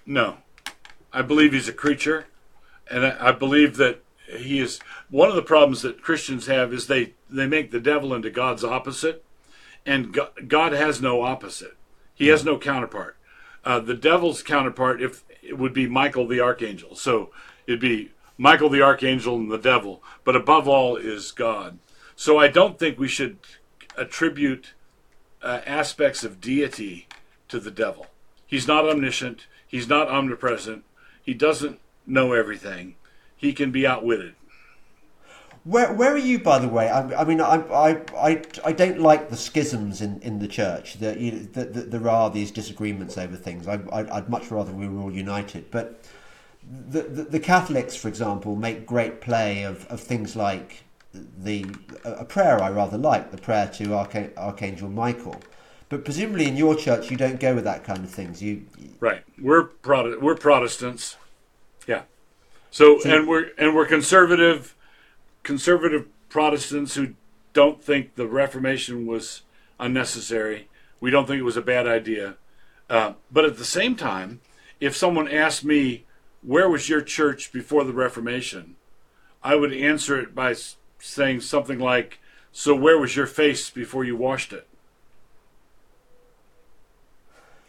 No, 0.07 0.38
I 1.12 1.22
believe 1.22 1.53
he's 1.53 1.68
a 1.68 1.72
creature, 1.72 2.26
and 2.90 3.07
I, 3.07 3.28
I 3.28 3.32
believe 3.32 3.76
that 3.76 4.01
he 4.36 4.60
is. 4.60 4.80
One 5.10 5.28
of 5.28 5.36
the 5.36 5.42
problems 5.42 5.82
that 5.82 6.02
Christians 6.02 6.46
have 6.46 6.72
is 6.72 6.86
they 6.86 7.14
they 7.30 7.46
make 7.46 7.70
the 7.70 7.80
devil 7.80 8.14
into 8.14 8.30
God's 8.30 8.64
opposite, 8.64 9.24
and 9.86 10.12
God, 10.12 10.48
God 10.48 10.72
has 10.72 11.00
no 11.00 11.22
opposite. 11.22 11.76
He 12.14 12.28
has 12.28 12.44
no 12.44 12.58
counterpart. 12.58 13.16
Uh, 13.64 13.80
the 13.80 13.94
devil's 13.94 14.42
counterpart, 14.42 15.00
if 15.00 15.24
it 15.42 15.58
would 15.58 15.72
be 15.72 15.86
Michael 15.86 16.26
the 16.26 16.40
archangel, 16.40 16.94
so 16.94 17.30
it'd 17.66 17.80
be 17.80 18.10
Michael 18.36 18.68
the 18.68 18.82
archangel 18.82 19.36
and 19.36 19.50
the 19.50 19.58
devil, 19.58 20.02
but 20.24 20.36
above 20.36 20.66
all 20.66 20.96
is 20.96 21.32
God. 21.32 21.78
So 22.16 22.38
I 22.38 22.48
don't 22.48 22.78
think 22.78 22.98
we 22.98 23.08
should 23.08 23.38
attribute 23.96 24.72
uh, 25.42 25.60
aspects 25.66 26.24
of 26.24 26.40
deity 26.40 27.08
to 27.48 27.60
the 27.60 27.70
devil. 27.70 28.06
He's 28.46 28.66
not 28.66 28.88
omniscient. 28.88 29.46
He's 29.66 29.88
not 29.88 30.08
omnipresent. 30.08 30.84
He 31.22 31.34
doesn't 31.34 31.80
know 32.06 32.32
everything. 32.32 32.96
He 33.43 33.53
can 33.53 33.72
be 33.72 33.86
outwitted. 33.86 34.34
Where, 35.64 35.93
where 35.93 36.12
are 36.12 36.18
you, 36.18 36.38
by 36.38 36.59
the 36.59 36.68
way? 36.68 36.88
I, 36.88 37.20
I 37.20 37.24
mean, 37.24 37.40
I, 37.40 37.57
I, 37.57 38.03
I, 38.16 38.43
I 38.64 38.72
don't 38.72 39.01
like 39.01 39.30
the 39.30 39.36
schisms 39.36 40.01
in, 40.01 40.20
in 40.22 40.38
the 40.38 40.49
church. 40.49 40.95
That, 41.01 41.18
you 41.20 41.32
know, 41.32 41.38
that, 41.53 41.74
that 41.74 41.90
there 41.90 42.09
are 42.09 42.30
these 42.30 42.51
disagreements 42.51 43.18
over 43.18 43.36
things. 43.36 43.68
I, 43.68 43.76
would 43.76 44.28
much 44.28 44.51
rather 44.51 44.72
we 44.72 44.88
were 44.88 45.03
all 45.03 45.12
united. 45.12 45.70
But 45.70 46.05
the, 46.88 47.03
the, 47.03 47.22
the 47.24 47.40
Catholics, 47.40 47.95
for 47.95 48.09
example, 48.09 48.57
make 48.57 48.86
great 48.86 49.20
play 49.20 49.64
of, 49.64 49.86
of 49.86 50.01
things 50.01 50.34
like 50.34 50.84
the 51.12 51.66
a 52.05 52.24
prayer 52.24 52.62
I 52.62 52.70
rather 52.70 52.97
like, 52.97 53.30
the 53.30 53.38
prayer 53.38 53.68
to 53.74 53.95
Arch- 53.95 54.36
Archangel 54.36 54.88
Michael. 54.88 55.40
But 55.88 56.05
presumably 56.05 56.47
in 56.47 56.57
your 56.57 56.74
church, 56.74 57.11
you 57.11 57.16
don't 57.16 57.38
go 57.38 57.55
with 57.55 57.64
that 57.64 57.84
kind 57.84 58.03
of 58.05 58.11
things. 58.11 58.43
You 58.43 58.64
right? 59.01 59.22
We're 59.38 59.64
Prot- 59.64 60.22
we're 60.22 60.36
Protestants. 60.36 61.16
So, 62.72 63.00
and 63.02 63.28
we're 63.28 63.50
and 63.56 63.76
we're 63.76 63.86
conservative, 63.86 64.74
conservative 65.44 66.08
Protestants 66.28 66.96
who 66.96 67.14
don't 67.52 67.80
think 67.80 68.16
the 68.16 68.26
Reformation 68.26 69.06
was 69.06 69.42
unnecessary. 69.78 70.68
We 70.98 71.10
don't 71.10 71.26
think 71.26 71.38
it 71.38 71.44
was 71.44 71.56
a 71.56 71.62
bad 71.62 71.86
idea. 71.86 72.36
Uh, 72.90 73.12
but 73.30 73.44
at 73.44 73.58
the 73.58 73.64
same 73.64 73.94
time, 73.94 74.40
if 74.80 74.96
someone 74.96 75.28
asked 75.28 75.64
me, 75.64 76.04
"Where 76.42 76.68
was 76.68 76.88
your 76.88 77.02
church 77.02 77.52
before 77.52 77.84
the 77.84 77.92
Reformation?" 77.92 78.74
I 79.44 79.56
would 79.56 79.72
answer 79.72 80.18
it 80.18 80.34
by 80.34 80.54
saying 80.98 81.40
something 81.40 81.78
like, 81.78 82.20
So 82.52 82.74
where 82.74 82.98
was 82.98 83.16
your 83.16 83.26
face 83.26 83.70
before 83.70 84.04
you 84.04 84.16
washed 84.16 84.52
it? 84.52 84.66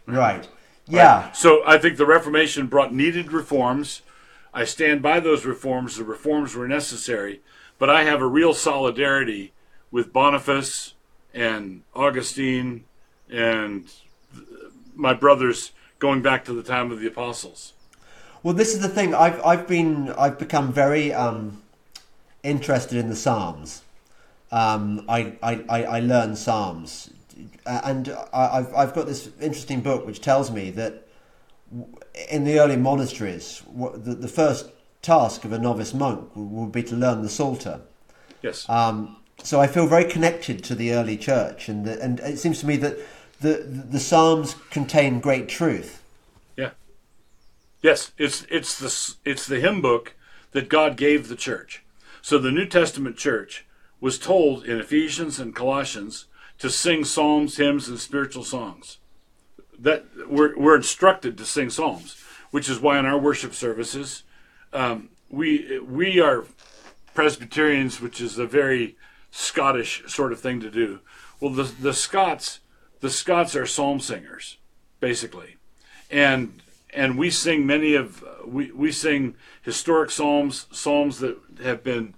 Right. 0.06 0.48
Yeah. 0.88 1.26
Right? 1.26 1.36
So 1.36 1.64
I 1.66 1.78
think 1.78 1.98
the 1.98 2.06
Reformation 2.06 2.68
brought 2.68 2.94
needed 2.94 3.32
reforms. 3.32 4.02
I 4.54 4.66
stand 4.66 5.02
by 5.02 5.20
those 5.20 5.46
reforms. 5.46 5.98
The 5.98 6.04
reforms 6.04 6.56
were 6.56 6.68
necessary, 6.68 7.42
but 7.80 7.90
I 7.90 8.04
have 8.04 8.22
a 8.22 8.28
real 8.28 8.54
solidarity 8.54 9.54
with 9.92 10.14
Boniface 10.14 10.94
and 11.34 11.84
Augustine 11.96 12.84
and 13.30 13.92
my 14.96 15.14
brothers 15.14 15.72
going 16.00 16.22
back 16.22 16.46
to 16.46 16.54
the 16.54 16.64
time 16.64 16.92
of 16.92 17.00
the 17.00 17.08
apostles. 17.08 17.74
Well, 18.44 18.54
this 18.54 18.74
is 18.74 18.82
the 18.82 18.90
thing. 18.90 19.16
I've 19.16 19.44
I've 19.46 19.68
been 19.68 20.10
I've 20.12 20.38
become 20.38 20.72
very 20.72 21.14
um, 21.14 21.64
interested 22.44 22.98
in 22.98 23.10
the 23.10 23.16
Psalms. 23.16 23.84
Um, 24.52 25.06
I, 25.10 25.34
I, 25.42 25.84
I 25.84 26.00
learn 26.02 26.36
Psalms. 26.36 27.10
And 27.66 28.16
I've, 28.32 28.74
I've 28.76 28.94
got 28.94 29.08
this 29.08 29.30
interesting 29.42 29.82
book 29.82 30.06
which 30.06 30.22
tells 30.22 30.52
me 30.52 30.70
that 30.72 31.03
in 32.30 32.44
the 32.44 32.60
early 32.60 32.78
monasteries, 32.78 33.64
the, 33.96 34.16
the 34.16 34.28
first 34.28 34.70
task 35.02 35.46
of 35.46 35.52
a 35.52 35.60
novice 35.60 35.94
monk 35.94 36.32
would 36.36 36.72
be 36.72 36.84
to 36.84 36.96
learn 36.96 37.22
the 37.22 37.30
Psalter. 37.30 37.82
Yes. 38.42 38.68
Um, 38.70 39.18
so 39.44 39.60
I 39.60 39.68
feel 39.68 39.88
very 39.88 40.06
connected 40.06 40.64
to 40.66 40.76
the 40.76 40.94
early 40.94 41.18
church, 41.18 41.68
and 41.70 41.86
the, 41.86 42.02
and 42.02 42.20
it 42.22 42.40
seems 42.40 42.60
to 42.60 42.66
me 42.66 42.78
that 42.78 42.98
the 43.42 43.64
the 43.66 44.00
Psalms 44.00 44.56
contain 44.70 45.20
great 45.20 45.50
truth. 45.50 46.02
Yeah. 46.56 46.72
Yes, 47.82 48.12
it's 48.18 48.46
it's 48.50 48.80
the 48.80 49.30
it's 49.30 49.46
the 49.46 49.60
hymn 49.60 49.82
book 49.82 50.16
that 50.52 50.70
God 50.70 50.96
gave 50.96 51.28
the 51.28 51.36
church. 51.36 51.84
So 52.22 52.38
the 52.38 52.52
New 52.52 52.66
Testament 52.66 53.18
church 53.18 53.66
was 54.00 54.18
told 54.18 54.66
in 54.66 54.80
Ephesians 54.80 55.40
and 55.40 55.56
Colossians 55.56 56.26
to 56.60 56.70
sing 56.70 57.04
psalms, 57.04 57.58
hymns, 57.58 57.90
and 57.90 58.00
spiritual 58.00 58.44
songs. 58.44 59.00
That 59.80 60.06
we're, 60.28 60.58
we're 60.58 60.76
instructed 60.76 61.38
to 61.38 61.46
sing 61.46 61.70
psalms, 61.70 62.22
which 62.52 62.70
is 62.70 62.80
why 62.80 63.00
in 63.00 63.06
our 63.06 63.18
worship 63.18 63.54
services, 63.54 64.24
um, 64.72 65.10
we 65.30 65.80
we 65.80 66.20
are 66.20 66.46
Presbyterians, 67.14 68.02
which 68.02 68.22
is 68.22 68.38
a 68.38 68.46
very 68.46 68.98
Scottish 69.32 70.04
sort 70.08 70.32
of 70.32 70.40
thing 70.40 70.60
to 70.62 70.70
do. 70.70 71.00
Well, 71.40 71.52
the 71.52 71.64
the 71.64 71.94
Scots, 71.94 72.60
the 73.02 73.10
Scots 73.10 73.56
are 73.56 73.66
psalm 73.66 74.00
singers, 74.00 74.58
basically, 75.00 75.58
and 76.10 76.62
and 76.94 77.18
we 77.18 77.30
sing 77.30 77.66
many 77.66 77.96
of 77.96 78.24
we, 78.46 78.72
we 78.72 78.92
sing 78.92 79.36
historic 79.62 80.12
psalms 80.12 80.68
psalms 80.72 81.20
that 81.20 81.38
have 81.64 81.84
been 81.84 82.16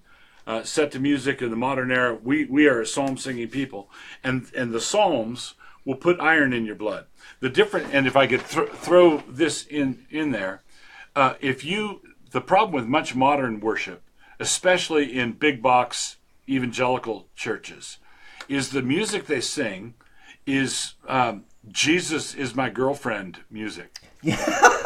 uh, 0.47 0.63
set 0.63 0.91
to 0.91 0.99
music 0.99 1.41
in 1.41 1.49
the 1.49 1.55
modern 1.55 1.91
era. 1.91 2.17
We 2.21 2.45
we 2.45 2.67
are 2.67 2.81
a 2.81 2.85
psalm 2.85 3.17
singing 3.17 3.47
people. 3.47 3.89
And 4.23 4.51
and 4.55 4.73
the 4.73 4.81
psalms 4.81 5.55
will 5.83 5.95
put 5.95 6.19
iron 6.19 6.53
in 6.53 6.65
your 6.65 6.75
blood 6.75 7.05
the 7.39 7.49
different 7.49 7.93
and 7.93 8.07
if 8.07 8.15
i 8.15 8.27
could 8.27 8.45
th- 8.45 8.69
throw 8.69 9.17
this 9.27 9.65
in 9.65 10.05
in 10.09 10.31
there 10.31 10.63
uh, 11.15 11.35
if 11.39 11.63
you 11.63 12.01
the 12.31 12.41
problem 12.41 12.73
with 12.73 12.85
much 12.85 13.15
modern 13.15 13.59
worship 13.59 14.03
especially 14.39 15.17
in 15.17 15.31
big 15.31 15.61
box 15.61 16.17
evangelical 16.47 17.27
churches 17.35 17.97
is 18.47 18.71
the 18.71 18.81
music 18.81 19.25
they 19.25 19.41
sing 19.41 19.93
is 20.45 20.95
um, 21.07 21.45
jesus 21.71 22.33
is 22.33 22.55
my 22.55 22.69
girlfriend 22.69 23.39
music 23.49 23.97
yeah. 24.21 24.35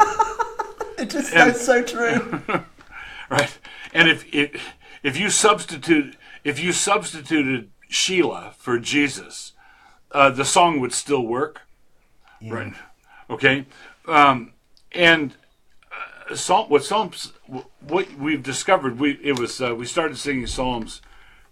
it 1.00 1.10
just 1.10 1.32
and, 1.34 1.54
sounds 1.54 1.60
so 1.60 1.82
true. 1.82 2.42
right. 3.30 3.58
And 3.92 4.08
if, 4.08 4.32
if 4.34 4.74
if 5.02 5.18
you 5.18 5.30
substitute 5.30 6.16
if 6.44 6.62
you 6.62 6.72
substituted 6.72 7.70
Sheila 7.88 8.52
for 8.56 8.78
Jesus, 8.78 9.52
uh, 10.12 10.30
the 10.30 10.44
song 10.44 10.80
would 10.80 10.92
still 10.92 11.26
work. 11.26 11.62
Yeah. 12.40 12.54
Right. 12.54 12.74
Okay. 13.28 13.66
Um, 14.06 14.52
and 14.92 15.34
uh, 16.30 16.34
Psalm, 16.34 16.68
what 16.68 16.84
Psalms, 16.84 17.32
what 17.80 18.12
we've 18.18 18.42
discovered, 18.42 18.98
we 18.98 19.18
it 19.22 19.38
was 19.38 19.60
uh, 19.60 19.74
we 19.74 19.86
started 19.86 20.16
singing 20.16 20.46
Psalms 20.46 21.02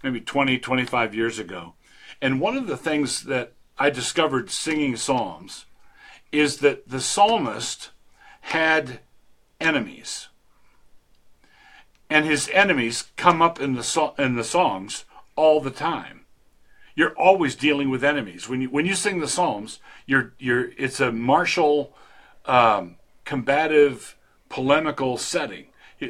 maybe 0.02 0.20
20, 0.20 0.59
25 0.59 1.15
years 1.15 1.39
ago, 1.39 1.74
and 2.23 2.40
one 2.40 2.56
of 2.56 2.66
the 2.66 2.77
things 2.77 3.24
that 3.24 3.52
I 3.78 3.90
discovered 3.90 4.51
singing 4.51 4.97
Psalms 4.97 5.66
is 6.32 6.59
that 6.59 6.89
the 6.89 7.01
psalmist 7.01 7.90
had 8.43 9.01
enemies, 9.60 10.28
and 12.09 12.24
his 12.24 12.48
enemies 12.52 13.09
come 13.16 13.43
up 13.43 13.60
in 13.60 13.74
the 13.74 14.12
in 14.19 14.36
the 14.36 14.44
songs 14.44 15.05
all 15.36 15.60
the 15.60 15.70
time 15.70 16.18
you're 16.99 17.15
always 17.16 17.55
dealing 17.55 17.91
with 17.91 18.03
enemies. 18.03 18.49
When 18.49 18.61
you 18.61 18.70
when 18.70 18.85
you 18.85 18.97
sing 18.97 19.20
the 19.20 19.29
Psalms, 19.29 19.79
you're 20.05 20.33
you're 20.41 20.73
it's 20.77 20.99
a 20.99 21.12
martial, 21.12 21.95
um, 22.45 22.97
combative, 23.25 24.16
polemical 24.49 25.16
setting. 25.16 25.66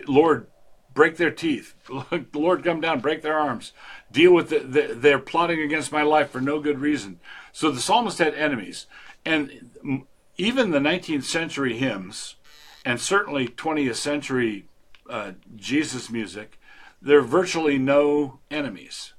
Lord, 0.06 0.46
break 0.94 1.18
their 1.18 1.30
teeth. 1.30 1.74
Lord, 2.32 2.64
come 2.64 2.80
down, 2.80 3.00
break 3.00 3.20
their 3.20 3.38
arms. 3.38 3.74
Deal 4.10 4.32
with 4.32 4.48
the, 4.48 4.60
the, 4.60 4.94
they're 4.94 5.18
plotting 5.18 5.60
against 5.60 5.92
my 5.92 6.00
life 6.00 6.30
for 6.30 6.40
no 6.40 6.58
good 6.58 6.78
reason. 6.78 7.20
So 7.52 7.70
the 7.70 7.82
psalmist 7.82 8.16
had 8.16 8.32
enemies, 8.32 8.86
and 9.26 9.98
even 10.38 10.70
the 10.70 10.78
19th 10.78 11.24
century 11.24 11.76
hymns, 11.76 12.36
and 12.82 12.98
certainly 12.98 13.46
20th 13.46 13.96
century 13.96 14.64
uh, 15.10 15.32
Jesus 15.54 16.08
music, 16.08 16.58
there 17.02 17.18
are 17.18 17.22
virtually 17.22 17.76
no 17.76 18.38
enemies. 18.50 19.12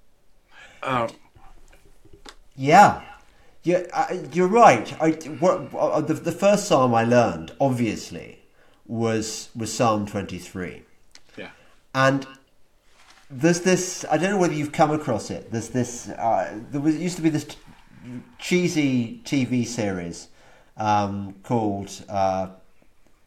Uh, 0.81 1.09
yeah, 2.59 3.01
yeah, 3.63 4.11
you're 4.33 4.49
right. 4.49 5.01
I, 5.01 5.11
what, 5.39 5.73
uh, 5.73 6.01
the, 6.01 6.13
the 6.13 6.31
first 6.33 6.67
psalm 6.67 6.93
I 6.93 7.05
learned, 7.05 7.53
obviously, 7.59 8.39
was 8.85 9.49
was 9.55 9.71
Psalm 9.71 10.05
23. 10.05 10.81
Yeah. 11.37 11.51
And 11.95 12.27
there's 13.29 13.61
this. 13.61 14.03
I 14.11 14.17
don't 14.17 14.31
know 14.31 14.37
whether 14.37 14.53
you've 14.53 14.73
come 14.73 14.91
across 14.91 15.31
it. 15.31 15.51
There's 15.51 15.69
this. 15.69 16.09
Uh, 16.09 16.59
there 16.69 16.81
was 16.81 16.97
used 16.97 17.15
to 17.15 17.21
be 17.21 17.29
this 17.29 17.45
t- 17.45 17.57
cheesy 18.39 19.21
TV 19.23 19.65
series 19.65 20.27
um, 20.75 21.35
called 21.43 22.03
uh, 22.09 22.49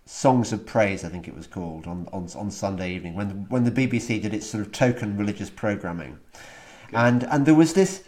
Songs 0.05 0.53
of 0.53 0.67
Praise. 0.67 1.05
I 1.05 1.09
think 1.09 1.27
it 1.27 1.35
was 1.35 1.47
called 1.47 1.87
on 1.87 2.07
on, 2.13 2.29
on 2.37 2.51
Sunday 2.51 2.95
evening 2.95 3.15
when 3.15 3.29
the, 3.29 3.35
when 3.35 3.65
the 3.65 3.71
BBC 3.71 4.21
did 4.21 4.35
its 4.35 4.47
sort 4.47 4.61
of 4.67 4.73
token 4.73 5.17
religious 5.17 5.49
programming, 5.49 6.19
and 6.93 7.25
and 7.25 7.47
there 7.47 7.55
was 7.55 7.73
this 7.73 8.05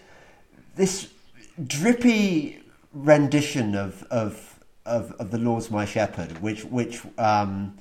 this 0.77 1.14
drippy 1.63 2.63
rendition 2.93 3.75
of 3.75 4.03
of 4.05 4.61
of, 4.87 5.13
of 5.13 5.31
the 5.31 5.39
Lord's 5.39 5.71
my 5.71 5.85
shepherd, 5.85 6.43
which 6.43 6.65
which 6.65 7.03
um, 7.19 7.77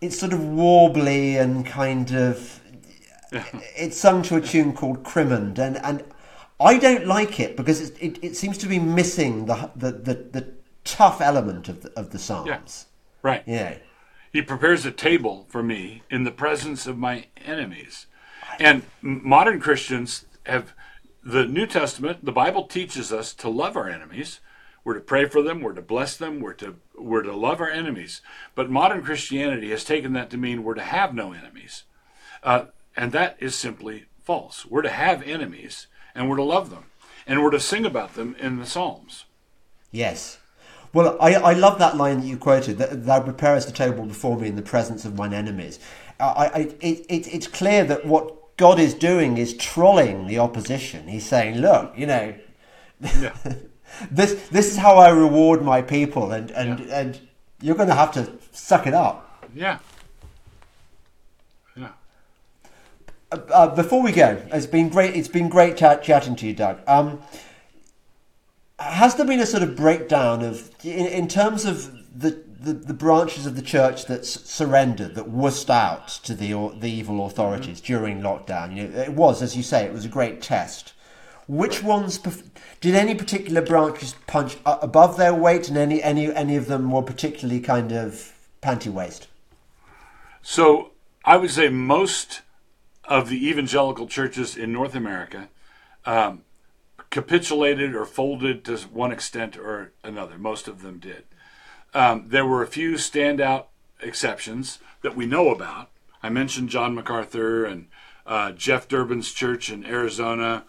it's 0.00 0.18
sort 0.18 0.32
of 0.32 0.40
warbly 0.40 1.40
and 1.40 1.64
kind 1.64 2.12
of 2.12 2.60
it's 3.32 3.96
sung 3.96 4.22
to 4.22 4.36
a 4.36 4.40
tune 4.40 4.72
called 4.72 5.02
Crimond, 5.02 5.58
and 5.58 5.78
and 5.78 6.04
I 6.60 6.78
don't 6.78 7.06
like 7.06 7.40
it 7.40 7.56
because 7.56 7.80
it, 7.80 7.96
it, 8.00 8.24
it 8.24 8.36
seems 8.36 8.58
to 8.58 8.66
be 8.66 8.78
missing 8.78 9.46
the 9.46 9.70
the, 9.74 9.92
the, 9.92 10.14
the 10.14 10.52
tough 10.84 11.20
element 11.20 11.68
of 11.68 11.82
the, 11.82 11.92
of 11.98 12.10
the 12.10 12.18
psalms. 12.18 12.48
Yeah. 12.48 13.30
Right. 13.30 13.42
Yeah. 13.46 13.78
He 14.32 14.42
prepares 14.42 14.86
a 14.86 14.90
table 14.90 15.46
for 15.48 15.62
me 15.62 16.02
in 16.10 16.24
the 16.24 16.30
presence 16.30 16.86
of 16.86 16.96
my 16.96 17.26
enemies. 17.44 18.06
And 18.58 18.82
modern 19.02 19.60
Christians 19.60 20.24
have 20.46 20.74
the 21.24 21.46
New 21.46 21.66
Testament, 21.66 22.24
the 22.24 22.32
Bible 22.32 22.64
teaches 22.64 23.12
us 23.12 23.32
to 23.34 23.48
love 23.48 23.76
our 23.76 23.88
enemies. 23.88 24.40
We're 24.84 24.94
to 24.94 25.00
pray 25.00 25.26
for 25.26 25.42
them. 25.42 25.60
We're 25.60 25.74
to 25.74 25.82
bless 25.82 26.16
them. 26.16 26.40
We're 26.40 26.54
to 26.54 26.76
we're 26.98 27.22
to 27.22 27.34
love 27.34 27.60
our 27.60 27.70
enemies. 27.70 28.20
But 28.54 28.70
modern 28.70 29.02
Christianity 29.02 29.70
has 29.70 29.84
taken 29.84 30.12
that 30.14 30.30
to 30.30 30.36
mean 30.36 30.64
we're 30.64 30.74
to 30.74 30.82
have 30.82 31.14
no 31.14 31.32
enemies, 31.32 31.84
uh, 32.42 32.66
and 32.96 33.12
that 33.12 33.36
is 33.38 33.54
simply 33.54 34.06
false. 34.22 34.66
We're 34.66 34.82
to 34.82 34.90
have 34.90 35.22
enemies, 35.22 35.86
and 36.14 36.28
we're 36.28 36.36
to 36.36 36.42
love 36.42 36.70
them, 36.70 36.86
and 37.26 37.42
we're 37.42 37.50
to 37.50 37.60
sing 37.60 37.86
about 37.86 38.14
them 38.14 38.34
in 38.40 38.58
the 38.58 38.66
Psalms. 38.66 39.24
Yes. 39.92 40.38
Well, 40.92 41.16
I, 41.20 41.34
I 41.34 41.52
love 41.54 41.78
that 41.78 41.96
line 41.96 42.20
that 42.20 42.26
you 42.26 42.36
quoted. 42.36 42.78
That 42.78 43.06
thou 43.06 43.20
preparest 43.20 43.66
the 43.66 43.72
table 43.72 44.04
before 44.04 44.38
me 44.38 44.48
in 44.48 44.56
the 44.56 44.62
presence 44.62 45.04
of 45.04 45.16
mine 45.16 45.32
enemies. 45.32 45.78
I, 46.20 46.24
I, 46.24 46.58
it, 46.80 47.06
it, 47.08 47.34
it's 47.34 47.46
clear 47.46 47.84
that 47.84 48.04
what 48.04 48.41
God 48.56 48.78
is 48.78 48.94
doing 48.94 49.38
is 49.38 49.54
trolling 49.56 50.26
the 50.26 50.38
opposition. 50.38 51.08
He's 51.08 51.26
saying, 51.26 51.56
look, 51.58 51.92
you 51.96 52.06
know, 52.06 52.34
Yeah. 53.20 53.34
this 54.10 54.48
this 54.48 54.70
is 54.72 54.76
how 54.78 54.96
I 54.96 55.08
reward 55.10 55.62
my 55.62 55.82
people, 55.82 56.32
and 56.32 56.50
and 56.52 56.80
Yeah. 56.80 56.98
and 57.00 57.20
you're 57.60 57.76
going 57.76 57.88
to 57.88 57.94
have 57.94 58.12
to 58.12 58.30
suck 58.52 58.86
it 58.86 58.94
up. 58.94 59.46
Yeah. 59.54 59.78
Yeah. 61.76 61.88
Uh, 63.30 63.38
uh, 63.52 63.74
before 63.74 64.02
we 64.02 64.12
go, 64.12 64.40
it's 64.52 64.66
been 64.66 64.88
great. 64.88 65.16
It's 65.16 65.28
been 65.28 65.48
great 65.48 65.76
chat, 65.76 66.02
chatting 66.02 66.36
to 66.36 66.46
you, 66.46 66.54
Doug. 66.54 66.80
Um, 66.86 67.20
has 68.78 69.14
there 69.14 69.26
been 69.26 69.40
a 69.40 69.46
sort 69.46 69.62
of 69.62 69.76
breakdown 69.76 70.42
of 70.42 70.70
in, 70.84 71.06
in 71.06 71.28
terms 71.28 71.64
of 71.64 71.90
the, 72.18 72.42
the, 72.62 72.72
the 72.72 72.94
branches 72.94 73.46
of 73.46 73.56
the 73.56 73.62
church 73.62 74.06
that 74.06 74.20
s- 74.20 74.40
surrendered, 74.44 75.14
that 75.14 75.30
wussed 75.30 75.70
out 75.70 76.08
to 76.08 76.34
the 76.34 76.54
au- 76.54 76.72
the 76.72 76.90
evil 76.90 77.26
authorities 77.26 77.80
during 77.80 78.20
lockdown? 78.20 78.76
You 78.76 78.88
know, 78.88 79.00
it 79.00 79.12
was, 79.12 79.42
as 79.42 79.56
you 79.56 79.62
say, 79.62 79.84
it 79.84 79.92
was 79.92 80.04
a 80.04 80.08
great 80.08 80.40
test. 80.40 80.92
Which 81.48 81.82
ones 81.82 82.18
perf- 82.18 82.48
did 82.80 82.94
any 82.94 83.14
particular 83.14 83.62
branches 83.62 84.14
punch 84.26 84.56
above 84.64 85.16
their 85.16 85.34
weight, 85.34 85.68
and 85.68 85.76
any 85.76 86.02
any 86.02 86.32
any 86.32 86.56
of 86.56 86.66
them 86.66 86.90
were 86.90 87.02
particularly 87.02 87.60
kind 87.60 87.92
of 87.92 88.32
panty 88.62 88.92
waist? 88.92 89.28
So 90.40 90.92
I 91.24 91.36
would 91.36 91.50
say 91.50 91.68
most 91.68 92.42
of 93.04 93.28
the 93.28 93.48
evangelical 93.48 94.06
churches 94.06 94.56
in 94.56 94.72
North 94.72 94.94
America 94.94 95.48
um, 96.04 96.42
capitulated 97.10 97.94
or 97.94 98.06
folded 98.06 98.64
to 98.64 98.76
one 98.78 99.12
extent 99.12 99.56
or 99.56 99.92
another. 100.02 100.38
Most 100.38 100.68
of 100.68 100.82
them 100.82 100.98
did. 100.98 101.24
Um, 101.94 102.26
there 102.28 102.46
were 102.46 102.62
a 102.62 102.66
few 102.66 102.94
standout 102.94 103.66
exceptions 104.00 104.78
that 105.02 105.16
we 105.16 105.26
know 105.26 105.50
about. 105.50 105.90
I 106.22 106.28
mentioned 106.28 106.70
John 106.70 106.94
MacArthur 106.94 107.64
and 107.64 107.88
uh, 108.26 108.52
Jeff 108.52 108.88
Durbin's 108.88 109.32
church 109.32 109.70
in 109.70 109.84
Arizona 109.84 110.64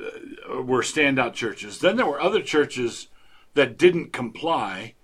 uh, 0.00 0.62
were 0.62 0.82
standout 0.82 1.34
churches. 1.34 1.78
Then 1.80 1.96
there 1.96 2.06
were 2.06 2.20
other 2.20 2.42
churches 2.42 3.08
that 3.54 3.78
didn't 3.78 4.12
comply, 4.12 4.94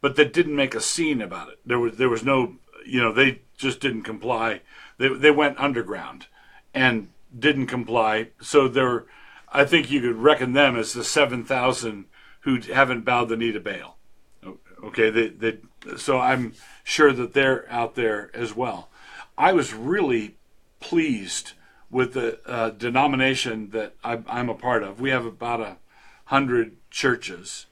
but 0.00 0.16
that 0.16 0.32
didn't 0.32 0.56
make 0.56 0.74
a 0.74 0.80
scene 0.80 1.22
about 1.22 1.48
it. 1.48 1.58
There 1.64 1.78
was 1.78 1.96
there 1.96 2.10
was 2.10 2.22
no, 2.22 2.56
you 2.86 3.00
know, 3.02 3.12
they 3.12 3.40
just 3.56 3.80
didn't 3.80 4.02
comply. 4.02 4.60
They 4.98 5.08
they 5.08 5.30
went 5.30 5.58
underground 5.58 6.26
and 6.72 7.08
didn't 7.36 7.66
comply. 7.66 8.28
So 8.40 8.68
there, 8.68 9.06
I 9.50 9.64
think 9.64 9.90
you 9.90 10.00
could 10.00 10.16
reckon 10.16 10.52
them 10.52 10.76
as 10.76 10.92
the 10.92 11.02
seven 11.04 11.44
thousand 11.44 12.04
who 12.40 12.60
haven't 12.60 13.04
bowed 13.06 13.30
the 13.30 13.36
knee 13.36 13.52
to 13.52 13.60
Baal. 13.60 13.93
Okay, 14.84 15.10
they, 15.10 15.28
they, 15.28 15.58
so 15.96 16.18
I'm 16.18 16.54
sure 16.82 17.12
that 17.12 17.32
they're 17.32 17.70
out 17.70 17.94
there 17.94 18.30
as 18.34 18.54
well. 18.54 18.90
I 19.36 19.52
was 19.52 19.72
really 19.72 20.36
pleased 20.80 21.52
with 21.90 22.14
the 22.14 22.38
uh, 22.46 22.70
denomination 22.70 23.70
that 23.70 23.94
I, 24.02 24.20
I'm 24.26 24.48
a 24.48 24.54
part 24.54 24.82
of. 24.82 25.00
We 25.00 25.10
have 25.10 25.24
about 25.24 25.60
a 25.60 25.76
hundred 26.26 26.76
churches 26.90 27.66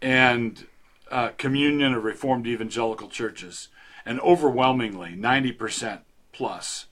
and 0.00 0.66
uh, 1.10 1.28
communion 1.36 1.94
of 1.94 2.04
Reformed 2.04 2.46
evangelical 2.46 3.08
churches, 3.08 3.68
and 4.06 4.20
overwhelmingly 4.20 5.10
90% 5.16 6.00
plus 6.32 6.86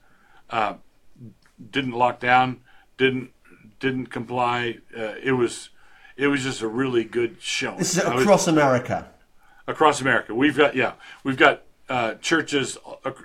uh, 0.49 0.75
didn't 1.71 1.91
lock 1.91 2.19
down, 2.19 2.61
didn't 2.97 3.31
didn't 3.79 4.07
comply. 4.07 4.77
Uh, 4.97 5.15
it 5.21 5.33
was 5.33 5.69
it 6.15 6.27
was 6.27 6.43
just 6.43 6.61
a 6.61 6.67
really 6.67 7.03
good 7.03 7.37
showing. 7.39 7.79
This 7.79 7.97
is 7.97 8.03
I 8.03 8.13
was- 8.13 8.23
across 8.23 8.47
America. 8.47 9.09
Across 9.67 10.01
America. 10.01 10.33
We've 10.33 10.57
got 10.57 10.75
yeah, 10.75 10.93
we've 11.23 11.37
got 11.37 11.63
uh, 11.89 12.15
churches 12.15 12.77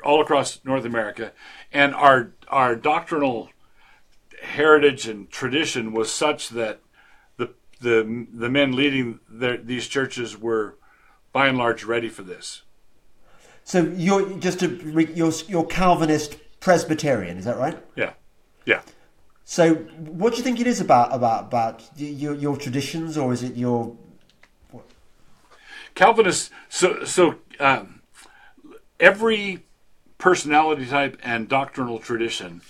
all 0.05 0.21
across 0.21 0.61
North 0.65 0.85
America, 0.85 1.33
and 1.73 1.95
our 1.95 2.33
our 2.49 2.77
doctrinal 2.77 3.51
heritage 4.43 5.09
and 5.09 5.31
tradition 5.31 5.93
was 5.93 6.11
such 6.13 6.51
that 6.51 6.81
the 7.37 7.55
the 7.81 8.27
the 8.33 8.49
men 8.49 8.75
leading 8.75 9.21
their, 9.29 9.57
these 9.57 9.87
churches 9.87 10.39
were 10.39 10.77
by 11.33 11.49
and 11.49 11.59
large 11.59 11.85
ready 11.85 12.09
for 12.09 12.23
this. 12.23 12.63
So 13.65 13.83
you're 13.97 14.39
just 14.39 14.63
a 14.63 14.69
re- 14.69 15.13
you're 15.15 15.33
you're 15.47 15.67
Calvinist 15.67 16.39
Presbyterian, 16.61 17.39
is 17.39 17.45
that 17.45 17.59
right? 17.59 17.79
Yeah, 17.97 18.15
yeah. 18.65 18.83
So 19.45 19.75
what 19.75 20.33
do 20.33 20.39
you 20.39 20.43
think 20.43 20.61
it 20.61 20.67
is 20.67 20.81
about 20.81 21.15
about 21.15 21.45
about 21.45 21.85
your 21.97 22.35
your 22.35 22.57
traditions, 22.57 23.17
or 23.17 23.33
is 23.33 23.43
it 23.43 23.57
your 23.57 23.97
Calvinists. 25.99 26.51
So 26.69 27.05
so 27.05 27.35
um, 27.59 28.03
every 29.01 29.65
personality 30.17 30.87
type 30.87 31.19
and 31.25 31.49
doctrinal 31.49 31.99
tradition 31.99 32.63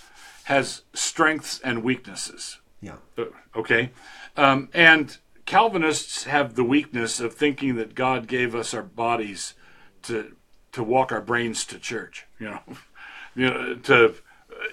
has 0.45 0.81
strengths 0.93 1.59
and 1.59 1.83
weaknesses. 1.83 2.57
yeah 2.81 2.95
Uh, 3.17 3.25
okay 3.55 3.91
um, 4.35 4.69
and 4.73 5.17
Calvinists 5.45 6.23
have 6.23 6.55
the 6.55 6.63
weakness 6.63 7.19
of 7.19 7.35
thinking 7.35 7.75
that 7.75 7.93
God 7.93 8.27
gave 8.27 8.55
us 8.55 8.73
our 8.73 8.83
bodies 8.83 9.53
to 10.03 10.35
to 10.71 10.83
walk 10.83 11.11
our 11.11 11.21
brains 11.21 11.65
to 11.65 11.77
church. 11.77 12.25
You 12.39 12.49
know, 12.49 12.59
you 13.35 13.49
know 13.49 13.75
to 13.75 14.15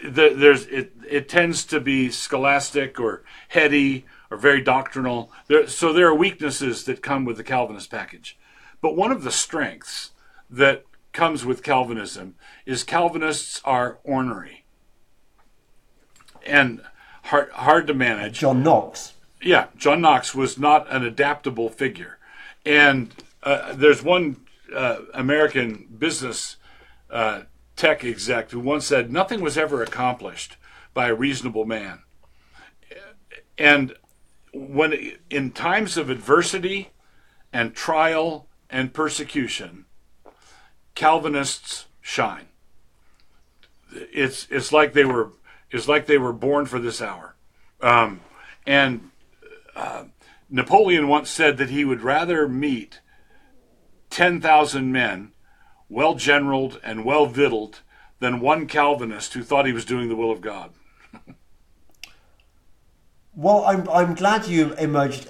there's 0.02 0.66
it 0.68 0.92
it 1.06 1.28
tends 1.28 1.64
to 1.66 1.78
be 1.78 2.10
scholastic 2.10 2.98
or 2.98 3.22
heady 3.48 4.06
or 4.30 4.38
very 4.38 4.62
doctrinal. 4.62 5.30
There, 5.46 5.66
so 5.66 5.92
there 5.92 6.08
are 6.08 6.14
weaknesses 6.14 6.84
that 6.84 7.02
come 7.02 7.26
with 7.26 7.36
the 7.36 7.44
Calvinist 7.44 7.90
package. 7.90 8.38
But 8.86 8.94
one 8.94 9.10
of 9.10 9.24
the 9.24 9.32
strengths 9.32 10.12
that 10.48 10.84
comes 11.12 11.44
with 11.44 11.64
Calvinism 11.64 12.36
is 12.66 12.84
Calvinists 12.84 13.60
are 13.64 13.98
ornery 14.04 14.64
and 16.44 16.80
hard 17.24 17.50
hard 17.50 17.88
to 17.88 17.94
manage. 17.94 18.38
John 18.38 18.62
Knox. 18.62 19.14
Yeah, 19.42 19.66
John 19.76 20.02
Knox 20.02 20.36
was 20.36 20.56
not 20.56 20.86
an 20.88 21.04
adaptable 21.04 21.68
figure, 21.68 22.20
and 22.64 23.12
uh, 23.42 23.72
there's 23.72 24.04
one 24.04 24.46
uh, 24.72 24.98
American 25.12 25.88
business 25.98 26.56
uh, 27.10 27.40
tech 27.74 28.04
exec 28.04 28.52
who 28.52 28.60
once 28.60 28.86
said, 28.86 29.10
"Nothing 29.10 29.40
was 29.40 29.58
ever 29.58 29.82
accomplished 29.82 30.58
by 30.94 31.08
a 31.08 31.14
reasonable 31.14 31.64
man." 31.64 32.04
And 33.58 33.96
when 34.54 35.16
in 35.28 35.50
times 35.50 35.96
of 35.96 36.08
adversity 36.08 36.90
and 37.52 37.74
trial 37.74 38.45
and 38.70 38.92
persecution, 38.92 39.84
Calvinists 40.94 41.86
shine. 42.00 42.46
It's 43.92 44.46
it's 44.50 44.72
like 44.72 44.92
they 44.92 45.04
were 45.04 45.30
it's 45.70 45.88
like 45.88 46.06
they 46.06 46.18
were 46.18 46.32
born 46.32 46.66
for 46.66 46.78
this 46.78 47.02
hour. 47.02 47.34
Um, 47.80 48.20
and 48.66 49.10
uh, 49.74 50.04
Napoleon 50.48 51.08
once 51.08 51.28
said 51.28 51.58
that 51.58 51.70
he 51.70 51.84
would 51.84 52.02
rather 52.02 52.48
meet 52.48 53.00
10,000 54.10 54.90
men, 54.90 55.32
well 55.88 56.14
generaled 56.14 56.80
and 56.82 57.04
well 57.04 57.26
victualed, 57.26 57.80
than 58.18 58.40
one 58.40 58.66
Calvinist 58.66 59.34
who 59.34 59.42
thought 59.42 59.66
he 59.66 59.72
was 59.72 59.84
doing 59.84 60.08
the 60.08 60.16
will 60.16 60.30
of 60.30 60.40
God. 60.40 60.72
Well, 63.36 63.64
I'm, 63.64 63.88
I'm 63.88 64.14
glad 64.14 64.46
you 64.46 64.74
emerged 64.74 65.28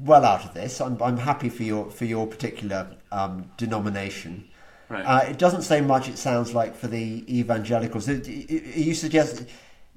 well 0.00 0.24
out 0.24 0.44
of 0.44 0.54
this. 0.54 0.80
I'm, 0.80 1.02
I'm 1.02 1.18
happy 1.18 1.48
for 1.48 1.64
your, 1.64 1.90
for 1.90 2.04
your 2.04 2.26
particular 2.26 2.96
um, 3.12 3.50
denomination. 3.56 4.48
Right. 4.88 5.02
Uh, 5.02 5.30
it 5.30 5.38
doesn't 5.38 5.62
say 5.62 5.80
much, 5.80 6.08
it 6.08 6.16
sounds 6.16 6.54
like, 6.54 6.74
for 6.74 6.86
the 6.86 7.24
evangelicals. 7.28 8.08
You 8.08 8.94
suggest 8.94 9.44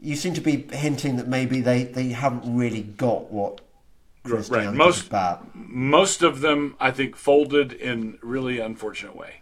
you 0.01 0.15
seem 0.15 0.33
to 0.33 0.41
be 0.41 0.63
hinting 0.73 1.15
that 1.17 1.27
maybe 1.27 1.61
they, 1.61 1.83
they 1.83 2.09
haven't 2.09 2.55
really 2.55 2.81
got 2.81 3.31
what 3.31 3.61
Christianity 4.23 4.67
right. 4.67 4.75
most, 4.75 5.01
is 5.01 5.07
about. 5.07 5.55
Most 5.55 6.23
of 6.23 6.41
them, 6.41 6.75
I 6.79 6.91
think, 6.91 7.15
folded 7.15 7.71
in 7.73 8.17
really 8.21 8.59
unfortunate 8.59 9.15
way. 9.15 9.41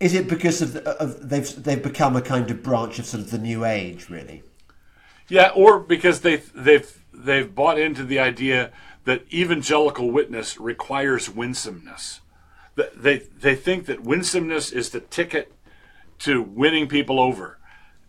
Is 0.00 0.12
it 0.12 0.28
because 0.28 0.60
of, 0.60 0.72
the, 0.72 0.90
of 1.00 1.28
they've 1.28 1.62
they've 1.62 1.82
become 1.82 2.16
a 2.16 2.20
kind 2.20 2.50
of 2.50 2.62
branch 2.62 2.98
of 2.98 3.06
sort 3.06 3.22
of 3.22 3.30
the 3.30 3.38
new 3.38 3.64
age, 3.64 4.10
really? 4.10 4.42
Yeah, 5.28 5.50
or 5.54 5.78
because 5.78 6.20
they 6.20 6.36
they've 6.54 7.03
they've 7.14 7.54
bought 7.54 7.78
into 7.78 8.04
the 8.04 8.18
idea 8.18 8.72
that 9.04 9.24
evangelical 9.32 10.10
witness 10.10 10.58
requires 10.58 11.30
winsomeness. 11.30 12.20
They 12.74 13.18
they 13.18 13.54
think 13.54 13.86
that 13.86 14.02
winsomeness 14.02 14.72
is 14.72 14.90
the 14.90 15.00
ticket 15.00 15.52
to 16.20 16.42
winning 16.42 16.88
people 16.88 17.20
over, 17.20 17.58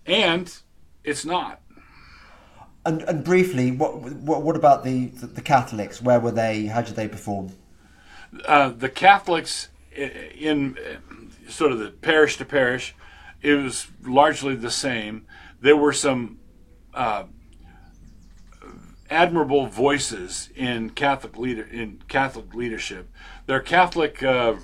and 0.05 0.51
it's 1.03 1.25
not. 1.25 1.61
And, 2.85 3.01
and 3.03 3.23
briefly, 3.23 3.71
what, 3.71 3.99
what, 3.99 4.43
what 4.43 4.55
about 4.55 4.83
the, 4.83 5.07
the, 5.07 5.41
Catholics? 5.41 6.03
Where 6.03 6.19
were 6.19 6.31
they? 6.31 6.67
How 6.67 6.81
did 6.81 6.95
they 6.95 7.07
perform? 7.07 7.51
Uh, 8.45 8.69
the 8.69 8.89
Catholics 8.89 9.69
in, 9.91 10.77
in 10.77 11.31
sort 11.47 11.71
of 11.71 11.79
the 11.79 11.89
parish 11.89 12.37
to 12.37 12.45
parish, 12.45 12.95
it 13.41 13.55
was 13.55 13.87
largely 14.03 14.55
the 14.55 14.71
same. 14.71 15.25
There 15.61 15.77
were 15.77 15.93
some 15.93 16.39
uh, 16.93 17.23
admirable 19.15 19.65
voices 19.65 20.49
in 20.55 20.89
Catholic 20.89 21.37
leader 21.37 21.63
in 21.63 22.01
Catholic 22.09 22.53
leadership. 22.53 23.09
There 23.45 23.55
are 23.55 23.61
Catholic 23.61 24.21
uh, 24.21 24.55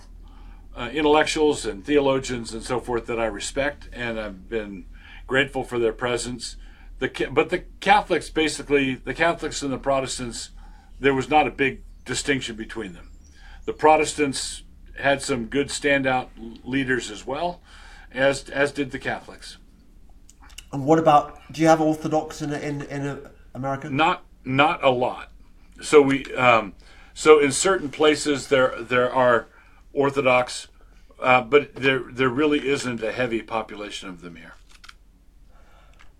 uh, 0.75 0.89
intellectuals 0.91 1.65
and 1.65 1.85
theologians 1.85 2.53
and 2.53 2.61
so 2.61 2.79
forth 2.81 3.05
that 3.05 3.17
I 3.19 3.27
respect, 3.27 3.87
and 3.93 4.19
I've 4.19 4.49
been 4.49 4.85
grateful 5.25 5.63
for 5.63 5.79
their 5.79 5.93
presence. 5.93 6.57
The 6.99 7.29
but 7.31 7.49
the 7.49 7.59
Catholics 7.79 8.29
basically 8.29 8.95
the 8.95 9.13
Catholics 9.13 9.61
and 9.63 9.71
the 9.71 9.77
Protestants 9.77 10.49
there 10.99 11.13
was 11.13 11.29
not 11.29 11.47
a 11.47 11.51
big 11.51 11.83
distinction 12.03 12.55
between 12.57 12.91
them. 12.93 13.09
The 13.65 13.73
Protestants 13.73 14.63
had 14.99 15.21
some 15.21 15.45
good 15.45 15.69
standout 15.69 16.27
leaders 16.63 17.09
as 17.09 17.25
well, 17.25 17.61
as 18.11 18.49
as 18.49 18.73
did 18.73 18.91
the 18.91 18.99
Catholics. 18.99 19.57
And 20.73 20.85
what 20.85 20.99
about? 20.99 21.39
Do 21.51 21.61
you 21.61 21.67
have 21.67 21.79
Orthodox 21.79 22.41
in 22.41 22.51
in 22.53 22.81
in 22.83 23.25
America? 23.53 23.89
Not 23.89 24.25
not 24.43 24.83
a 24.83 24.89
lot. 24.89 25.31
So 25.81 26.01
we 26.01 26.25
um, 26.35 26.73
so 27.13 27.39
in 27.39 27.51
certain 27.51 27.89
places 27.89 28.47
there 28.47 28.81
there 28.81 29.11
are 29.11 29.47
Orthodox, 29.93 30.67
uh, 31.19 31.41
but 31.41 31.75
there 31.75 32.03
there 32.11 32.29
really 32.29 32.67
isn't 32.67 33.03
a 33.03 33.11
heavy 33.11 33.41
population 33.41 34.09
of 34.09 34.21
them 34.21 34.35
here 34.35 34.53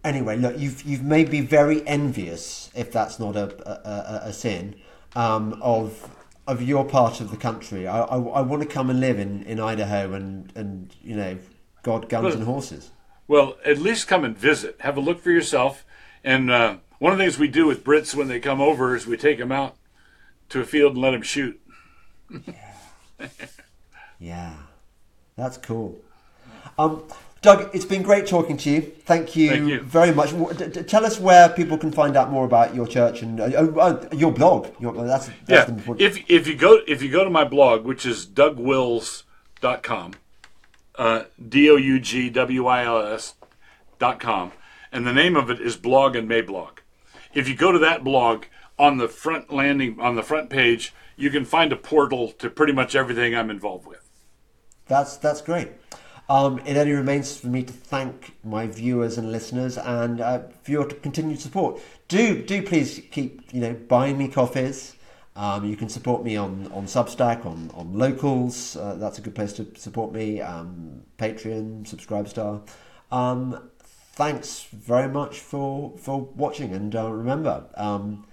anyway, 0.04 0.38
look, 0.38 0.58
you've 0.58 0.84
you've 0.84 1.04
made 1.04 1.30
me 1.30 1.42
very 1.42 1.86
envious, 1.88 2.70
if 2.76 2.92
that's 2.92 3.20
not 3.20 3.36
a 3.36 4.26
a, 4.26 4.30
a 4.30 4.34
sin, 4.34 4.76
um, 5.16 5.60
of 5.62 6.10
of 6.48 6.62
your 6.62 6.86
part 6.86 7.22
of 7.22 7.32
the 7.32 7.38
country. 7.38 7.88
I, 7.88 8.02
I, 8.02 8.18
I, 8.18 8.42
want 8.42 8.64
to 8.64 8.68
come 8.68 8.90
and 8.90 9.00
live 9.00 9.20
in, 9.20 9.44
in 9.44 9.60
Idaho 9.60 10.14
and 10.14 10.52
and 10.56 10.96
you 11.04 11.16
know, 11.16 11.38
God, 11.84 12.10
guns 12.10 12.24
well, 12.24 12.34
and 12.34 12.44
horses. 12.44 12.92
Well, 13.28 13.58
at 13.64 13.78
least 13.78 14.08
come 14.08 14.24
and 14.24 14.38
visit. 14.38 14.78
Have 14.82 14.98
a 14.98 15.02
look 15.02 15.20
for 15.22 15.32
yourself. 15.32 15.86
And 16.24 16.52
uh, 16.52 16.78
one 17.02 17.14
of 17.14 17.18
the 17.18 17.24
things 17.24 17.40
we 17.40 17.48
do 17.48 17.66
with 17.66 17.84
Brits 17.84 18.14
when 18.14 18.28
they 18.28 18.40
come 18.40 18.62
over 18.62 18.96
is 18.96 19.08
we 19.08 19.18
take 19.18 19.40
them 19.40 19.52
out 19.52 19.76
to 20.50 20.62
a 20.62 20.64
field 20.64 20.94
and 20.94 21.02
let 21.02 21.12
them 21.12 21.24
shoot. 21.24 21.60
yeah. 22.30 23.28
yeah, 24.20 24.54
that's 25.36 25.58
cool. 25.58 26.00
Um, 26.78 27.02
Doug, 27.42 27.72
it's 27.74 27.86
been 27.86 28.04
great 28.04 28.28
talking 28.28 28.56
to 28.58 28.70
you. 28.70 28.82
Thank 28.82 29.36
you, 29.36 29.50
Thank 29.50 29.68
you. 29.68 29.82
very 29.82 30.14
much. 30.14 30.30
Tell 30.88 31.04
us 31.04 31.20
where 31.20 31.50
people 31.50 31.76
can 31.76 31.92
find 31.92 32.16
out 32.16 32.30
more 32.30 32.46
about 32.46 32.76
your 32.76 32.86
church 32.86 33.24
and 33.24 33.42
uh, 33.42 33.46
uh, 33.46 34.08
your 34.12 34.32
blog. 34.32 34.68
Your, 34.80 34.94
that's, 34.94 35.32
that's 35.48 35.72
yeah. 35.72 35.96
If 35.98 36.30
if 36.30 36.46
you 36.46 36.54
go 36.56 36.82
if 36.88 37.02
you 37.02 37.10
go 37.10 37.24
to 37.24 37.32
my 37.32 37.46
blog, 37.46 37.84
which 37.84 38.06
is 38.06 38.28
dougwils.com, 38.28 40.14
uh, 41.00 41.24
d 41.50 41.68
o 41.72 41.78
u 41.78 42.00
g 42.00 42.30
w 42.30 42.68
i 42.68 42.86
l 42.86 43.02
s 43.02 43.34
dot 43.98 44.20
com, 44.20 44.52
and 44.92 45.08
the 45.08 45.14
name 45.14 45.36
of 45.36 45.50
it 45.50 45.60
is 45.60 45.76
Blog 45.76 46.16
and 46.16 46.30
Mablog. 46.30 46.81
If 47.34 47.48
you 47.48 47.56
go 47.56 47.72
to 47.72 47.80
that 47.80 48.04
blog 48.04 48.46
on 48.78 48.98
the 48.98 49.08
front 49.08 49.52
landing 49.52 50.00
on 50.00 50.16
the 50.16 50.24
front 50.24 50.50
page, 50.50 50.94
you 51.16 51.30
can 51.30 51.46
find 51.46 51.72
a 51.72 51.76
portal 51.76 52.30
to 52.34 52.50
pretty 52.50 52.74
much 52.74 52.96
everything 52.96 53.36
I'm 53.36 53.50
involved 53.50 53.88
with. 53.88 54.10
That's 54.88 55.18
that's 55.18 55.42
great. 55.42 55.70
Um, 56.30 56.62
it 56.66 56.78
only 56.78 56.94
remains 56.94 57.38
for 57.38 57.48
me 57.48 57.64
to 57.64 57.74
thank 57.74 58.36
my 58.44 58.66
viewers 58.66 59.18
and 59.18 59.32
listeners 59.32 59.78
and 59.78 60.22
uh, 60.22 60.44
for 60.64 60.72
your 60.72 60.86
continued 60.86 61.40
support. 61.40 61.82
Do 62.08 62.42
do 62.42 62.62
please 62.64 63.02
keep 63.12 63.54
you 63.54 63.62
know 63.62 63.74
buying 63.74 64.18
me 64.18 64.28
coffees. 64.28 64.96
Um, 65.36 65.66
you 65.66 65.78
can 65.78 65.88
support 65.88 66.24
me 66.24 66.36
on, 66.36 66.70
on 66.74 66.86
Substack, 66.86 67.46
on, 67.46 67.72
on 67.74 67.94
Locals. 67.94 68.76
Uh, 68.76 68.96
that's 68.96 69.18
a 69.18 69.22
good 69.22 69.34
place 69.34 69.54
to 69.54 69.68
support 69.76 70.12
me. 70.12 70.42
Um, 70.42 71.04
Patreon, 71.18 71.88
Subscribestar. 71.88 72.68
Um, 73.12 73.71
thanks 74.22 74.68
very 74.72 75.08
much 75.08 75.40
for 75.40 75.98
for 75.98 76.22
watching, 76.36 76.74
and 76.74 76.96
uh, 76.96 77.12
remember, 77.12 77.66
um, 77.76 78.24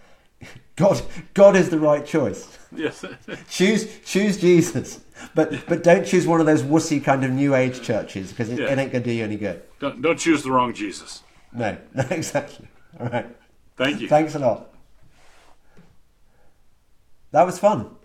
God 0.76 1.00
God 1.32 1.56
is 1.56 1.70
the 1.70 1.78
right 1.78 2.04
choice. 2.04 2.58
Yes. 2.76 3.04
choose 3.48 3.98
choose 4.04 4.36
Jesus. 4.38 5.00
But 5.34 5.66
but 5.66 5.82
don't 5.82 6.06
choose 6.06 6.26
one 6.26 6.40
of 6.40 6.46
those 6.46 6.62
wussy 6.62 7.02
kind 7.02 7.24
of 7.24 7.30
new 7.30 7.54
age 7.54 7.80
churches 7.80 8.30
because 8.30 8.50
it, 8.50 8.58
yeah. 8.58 8.66
it 8.70 8.78
ain't 8.78 8.92
gonna 8.92 9.02
do 9.02 9.12
you 9.12 9.24
any 9.24 9.36
good. 9.36 9.62
Don't 9.80 10.02
don't 10.02 10.18
choose 10.18 10.42
the 10.42 10.50
wrong 10.50 10.74
Jesus. 10.74 11.22
No, 11.54 11.78
no, 11.94 12.04
exactly. 12.10 12.68
All 13.00 13.08
right. 13.08 13.26
Thank 13.76 14.00
you. 14.00 14.08
Thanks 14.08 14.34
a 14.34 14.40
lot. 14.40 14.68
That 17.30 17.44
was 17.44 17.58
fun. 17.58 17.96